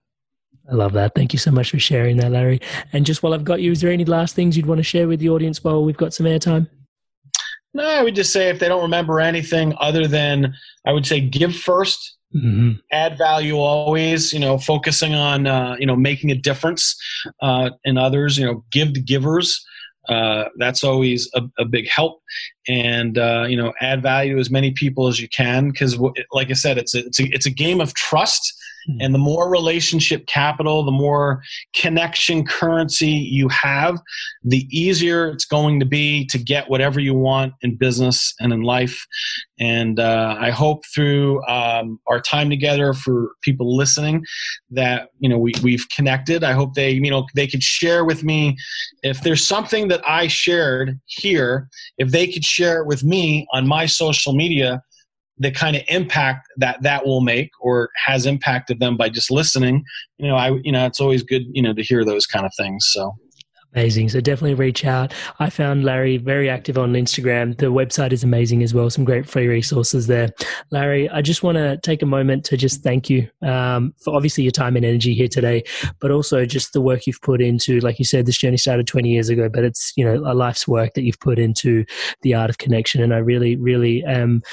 I 0.72 0.76
love 0.76 0.94
that. 0.94 1.14
Thank 1.16 1.34
you 1.34 1.40
so 1.40 1.52
much 1.52 1.72
for 1.72 1.80
sharing 1.80 2.18
that, 2.18 2.32
Larry. 2.32 2.62
And 2.94 3.06
just 3.06 3.22
while 3.22 3.34
I've 3.34 3.44
got 3.44 3.62
you, 3.62 3.72
is 3.72 3.82
there 3.82 3.92
any 3.92 4.06
last 4.06 4.36
things 4.36 4.56
you'd 4.56 4.66
want 4.66 4.80
to 4.80 4.84
share 4.84 5.08
with 5.08 5.20
the 5.20 5.30
audience 5.30 5.64
while 5.64 5.84
we've 5.84 5.98
got 5.98 6.14
some 6.14 6.26
airtime? 6.26 6.70
No, 7.74 7.84
I 7.84 8.04
would 8.04 8.16
just 8.16 8.32
say 8.32 8.50
if 8.50 8.60
they 8.60 8.68
don't 8.68 8.84
remember 8.84 9.20
anything 9.20 9.74
other 9.80 10.08
than 10.08 10.54
I 10.86 10.94
would 10.94 11.06
say 11.06 11.20
give 11.20 11.52
1st 11.52 11.98
mm-hmm. 12.36 12.72
add 12.92 13.18
value 13.18 13.58
always. 13.58 14.34
You 14.34 14.40
know, 14.40 14.58
focusing 14.58 15.14
on 15.14 15.48
uh, 15.48 15.76
you 15.80 15.86
know 15.86 15.96
making 15.96 16.32
a 16.32 16.36
difference 16.36 16.96
uh, 17.42 17.72
in 17.84 17.98
others. 17.98 18.38
You 18.38 18.46
know, 18.46 18.66
give 18.72 18.94
to 18.94 19.02
givers. 19.02 19.64
Uh, 20.10 20.46
that's 20.58 20.84
always 20.84 21.30
a, 21.34 21.42
a, 21.58 21.64
big 21.64 21.88
help, 21.88 22.22
and 22.68 23.18
uh, 23.18 23.46
you 23.48 23.56
know, 23.56 23.72
add 23.80 24.02
value 24.02 24.36
to 24.36 24.40
as 24.40 24.52
many 24.52 24.72
people 24.72 25.08
as 25.08 25.18
you 25.18 25.30
can 25.30 25.70
because, 25.70 25.98
like 26.34 26.50
I 26.50 26.54
said, 26.54 26.78
it's 26.78 26.94
a, 26.94 27.06
it's 27.06 27.20
a 27.22 27.24
it's 27.28 27.46
a 27.46 27.52
game 27.52 27.80
of 27.80 27.94
trust. 27.94 28.54
And 29.00 29.14
the 29.14 29.20
more 29.20 29.50
relationship 29.50 30.28
capital, 30.28 30.84
the 30.84 30.92
more 30.92 31.42
connection 31.74 32.46
currency 32.46 33.08
you 33.10 33.48
have, 33.50 34.00
the 34.44 34.68
easier 34.72 35.30
it's 35.30 35.46
going 35.46 35.80
to 35.80 35.86
be 35.86 36.26
to 36.28 36.38
get 36.38 36.70
whatever 36.70 37.00
you 37.00 37.14
want 37.14 37.54
in 37.62 37.76
business 37.78 38.34
and 38.40 38.52
in 38.52 38.62
life. 38.62 39.06
And 39.60 40.00
uh, 40.00 40.36
I 40.40 40.50
hope 40.52 40.84
through 40.94 41.44
um, 41.46 42.00
our 42.08 42.20
time 42.20 42.50
together 42.50 42.94
for 42.94 43.32
people 43.42 43.76
listening 43.76 44.26
that 44.72 45.10
you 45.20 45.30
know 45.30 45.38
we, 45.38 45.54
we've 45.64 45.88
connected. 45.90 46.44
I 46.44 46.52
hope 46.52 46.74
they 46.74 46.92
you 46.92 47.10
know 47.10 47.26
they 47.36 47.48
could 47.48 47.64
share 47.64 48.04
with 48.04 48.24
me 48.24 48.58
if 49.04 49.22
there's 49.22 49.46
something 49.46 49.88
that 49.88 50.02
I 50.08 50.28
shared 50.28 51.00
here. 51.06 51.70
If 51.98 52.12
they 52.12 52.28
could 52.28 52.44
share 52.44 52.82
it 52.82 52.88
with 52.88 53.04
me 53.04 53.48
on 53.54 53.68
my 53.68 53.86
social 53.86 54.34
media 54.34 54.82
the 55.38 55.52
kind 55.52 55.76
of 55.76 55.82
impact 55.88 56.48
that 56.58 56.82
that 56.82 57.06
will 57.06 57.22
make 57.22 57.50
or 57.60 57.90
has 58.06 58.26
impacted 58.26 58.80
them 58.80 58.96
by 58.96 59.10
just 59.10 59.32
listening 59.32 59.84
you 60.18 60.28
know 60.28 60.36
i 60.36 60.52
you 60.64 60.72
know 60.72 60.86
it's 60.86 61.00
always 61.00 61.24
good 61.24 61.44
you 61.52 61.62
know 61.62 61.74
to 61.74 61.82
hear 61.84 62.06
those 62.06 62.26
kind 62.26 62.46
of 62.46 62.52
things 62.58 62.86
so 62.92 63.14
Amazing. 63.76 64.10
So 64.10 64.22
definitely 64.22 64.54
reach 64.54 64.86
out. 64.86 65.14
I 65.40 65.50
found 65.50 65.84
Larry 65.84 66.18
very 66.18 66.48
active 66.48 66.78
on 66.78 66.94
Instagram. 66.94 67.58
The 67.58 67.68
website 67.68 68.12
is 68.12 68.24
amazing 68.24 68.62
as 68.62 68.72
well. 68.74 68.90
Some 68.90 69.04
great 69.04 69.28
free 69.28 69.48
resources 69.48 70.06
there. 70.06 70.30
Larry, 70.70 71.10
I 71.10 71.24
just 71.24 71.42
want 71.42 71.58
to 71.58 71.78
take 71.78 72.04
a 72.04 72.06
moment 72.06 72.46
to 72.46 72.58
just 72.58 72.84
thank 72.84 73.10
you 73.10 73.28
um, 73.42 73.96
for 74.04 74.16
obviously 74.16 74.44
your 74.44 74.52
time 74.52 74.76
and 74.76 74.86
energy 74.86 75.16
here 75.16 75.28
today, 75.28 75.64
but 76.00 76.12
also 76.12 76.46
just 76.46 76.74
the 76.74 76.82
work 76.82 77.08
you've 77.08 77.22
put 77.22 77.42
into, 77.42 77.80
like 77.80 77.98
you 77.98 78.06
said, 78.06 78.28
this 78.28 78.38
journey 78.38 78.58
started 78.58 78.86
20 78.86 79.10
years 79.10 79.30
ago, 79.30 79.50
but 79.50 79.64
it's, 79.64 79.92
you 79.98 80.06
know, 80.06 80.18
a 80.18 80.36
life's 80.36 80.68
work 80.68 80.94
that 80.94 81.02
you've 81.02 81.20
put 81.20 81.40
into 81.40 81.84
the 82.22 82.36
art 82.36 82.52
of 82.52 82.60
connection. 82.60 83.02
And 83.02 83.12
I 83.12 83.18
really, 83.18 83.56
really 83.56 84.04
am. 84.04 84.24
Um, 84.24 84.44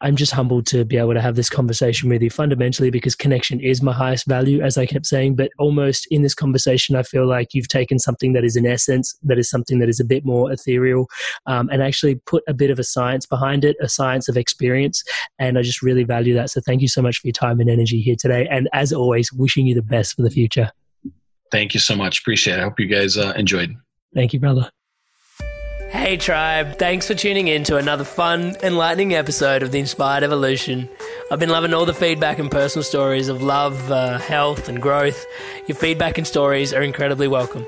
I'm 0.00 0.16
just 0.16 0.32
humbled 0.32 0.66
to 0.66 0.84
be 0.84 0.98
able 0.98 1.14
to 1.14 1.20
have 1.20 1.34
this 1.34 1.48
conversation 1.48 2.08
with 2.08 2.22
you 2.22 2.30
fundamentally 2.30 2.90
because 2.90 3.14
connection 3.14 3.58
is 3.58 3.82
my 3.82 3.92
highest 3.92 4.26
value, 4.26 4.60
as 4.60 4.76
I 4.76 4.86
kept 4.86 5.06
saying. 5.06 5.36
But 5.36 5.50
almost 5.58 6.06
in 6.10 6.22
this 6.22 6.34
conversation, 6.34 6.94
I 6.94 7.02
feel 7.02 7.26
like 7.26 7.54
you've 7.54 7.68
taken 7.68 7.98
something 7.98 8.32
that 8.34 8.44
is 8.44 8.54
in 8.54 8.66
essence, 8.66 9.18
that 9.22 9.38
is 9.38 9.48
something 9.48 9.78
that 9.78 9.88
is 9.88 9.98
a 9.98 10.04
bit 10.04 10.24
more 10.24 10.52
ethereal, 10.52 11.06
um, 11.46 11.68
and 11.70 11.82
actually 11.82 12.16
put 12.26 12.42
a 12.46 12.54
bit 12.54 12.70
of 12.70 12.78
a 12.78 12.84
science 12.84 13.26
behind 13.26 13.64
it, 13.64 13.76
a 13.80 13.88
science 13.88 14.28
of 14.28 14.36
experience. 14.36 15.02
And 15.38 15.58
I 15.58 15.62
just 15.62 15.82
really 15.82 16.04
value 16.04 16.34
that. 16.34 16.50
So 16.50 16.60
thank 16.60 16.82
you 16.82 16.88
so 16.88 17.02
much 17.02 17.20
for 17.20 17.26
your 17.26 17.32
time 17.32 17.58
and 17.58 17.70
energy 17.70 18.00
here 18.00 18.16
today. 18.18 18.46
And 18.50 18.68
as 18.72 18.92
always, 18.92 19.32
wishing 19.32 19.66
you 19.66 19.74
the 19.74 19.82
best 19.82 20.14
for 20.16 20.22
the 20.22 20.30
future. 20.30 20.70
Thank 21.50 21.72
you 21.72 21.80
so 21.80 21.96
much. 21.96 22.20
Appreciate 22.20 22.58
it. 22.58 22.60
I 22.60 22.64
hope 22.64 22.78
you 22.78 22.86
guys 22.86 23.16
uh, 23.16 23.32
enjoyed. 23.36 23.74
Thank 24.14 24.32
you, 24.32 24.40
brother. 24.40 24.70
Hey, 25.90 26.18
tribe. 26.18 26.78
Thanks 26.78 27.06
for 27.06 27.14
tuning 27.14 27.48
in 27.48 27.64
to 27.64 27.78
another 27.78 28.04
fun, 28.04 28.56
enlightening 28.62 29.14
episode 29.14 29.62
of 29.62 29.72
The 29.72 29.78
Inspired 29.78 30.22
Evolution. 30.22 30.90
I've 31.30 31.38
been 31.38 31.48
loving 31.48 31.72
all 31.72 31.86
the 31.86 31.94
feedback 31.94 32.38
and 32.38 32.50
personal 32.50 32.82
stories 32.82 33.28
of 33.28 33.42
love, 33.42 33.90
uh, 33.90 34.18
health, 34.18 34.68
and 34.68 34.82
growth. 34.82 35.24
Your 35.66 35.76
feedback 35.76 36.18
and 36.18 36.26
stories 36.26 36.74
are 36.74 36.82
incredibly 36.82 37.26
welcome. 37.26 37.66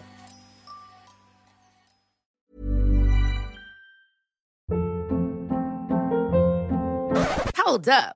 Hold 7.57 7.89
up. 7.89 8.15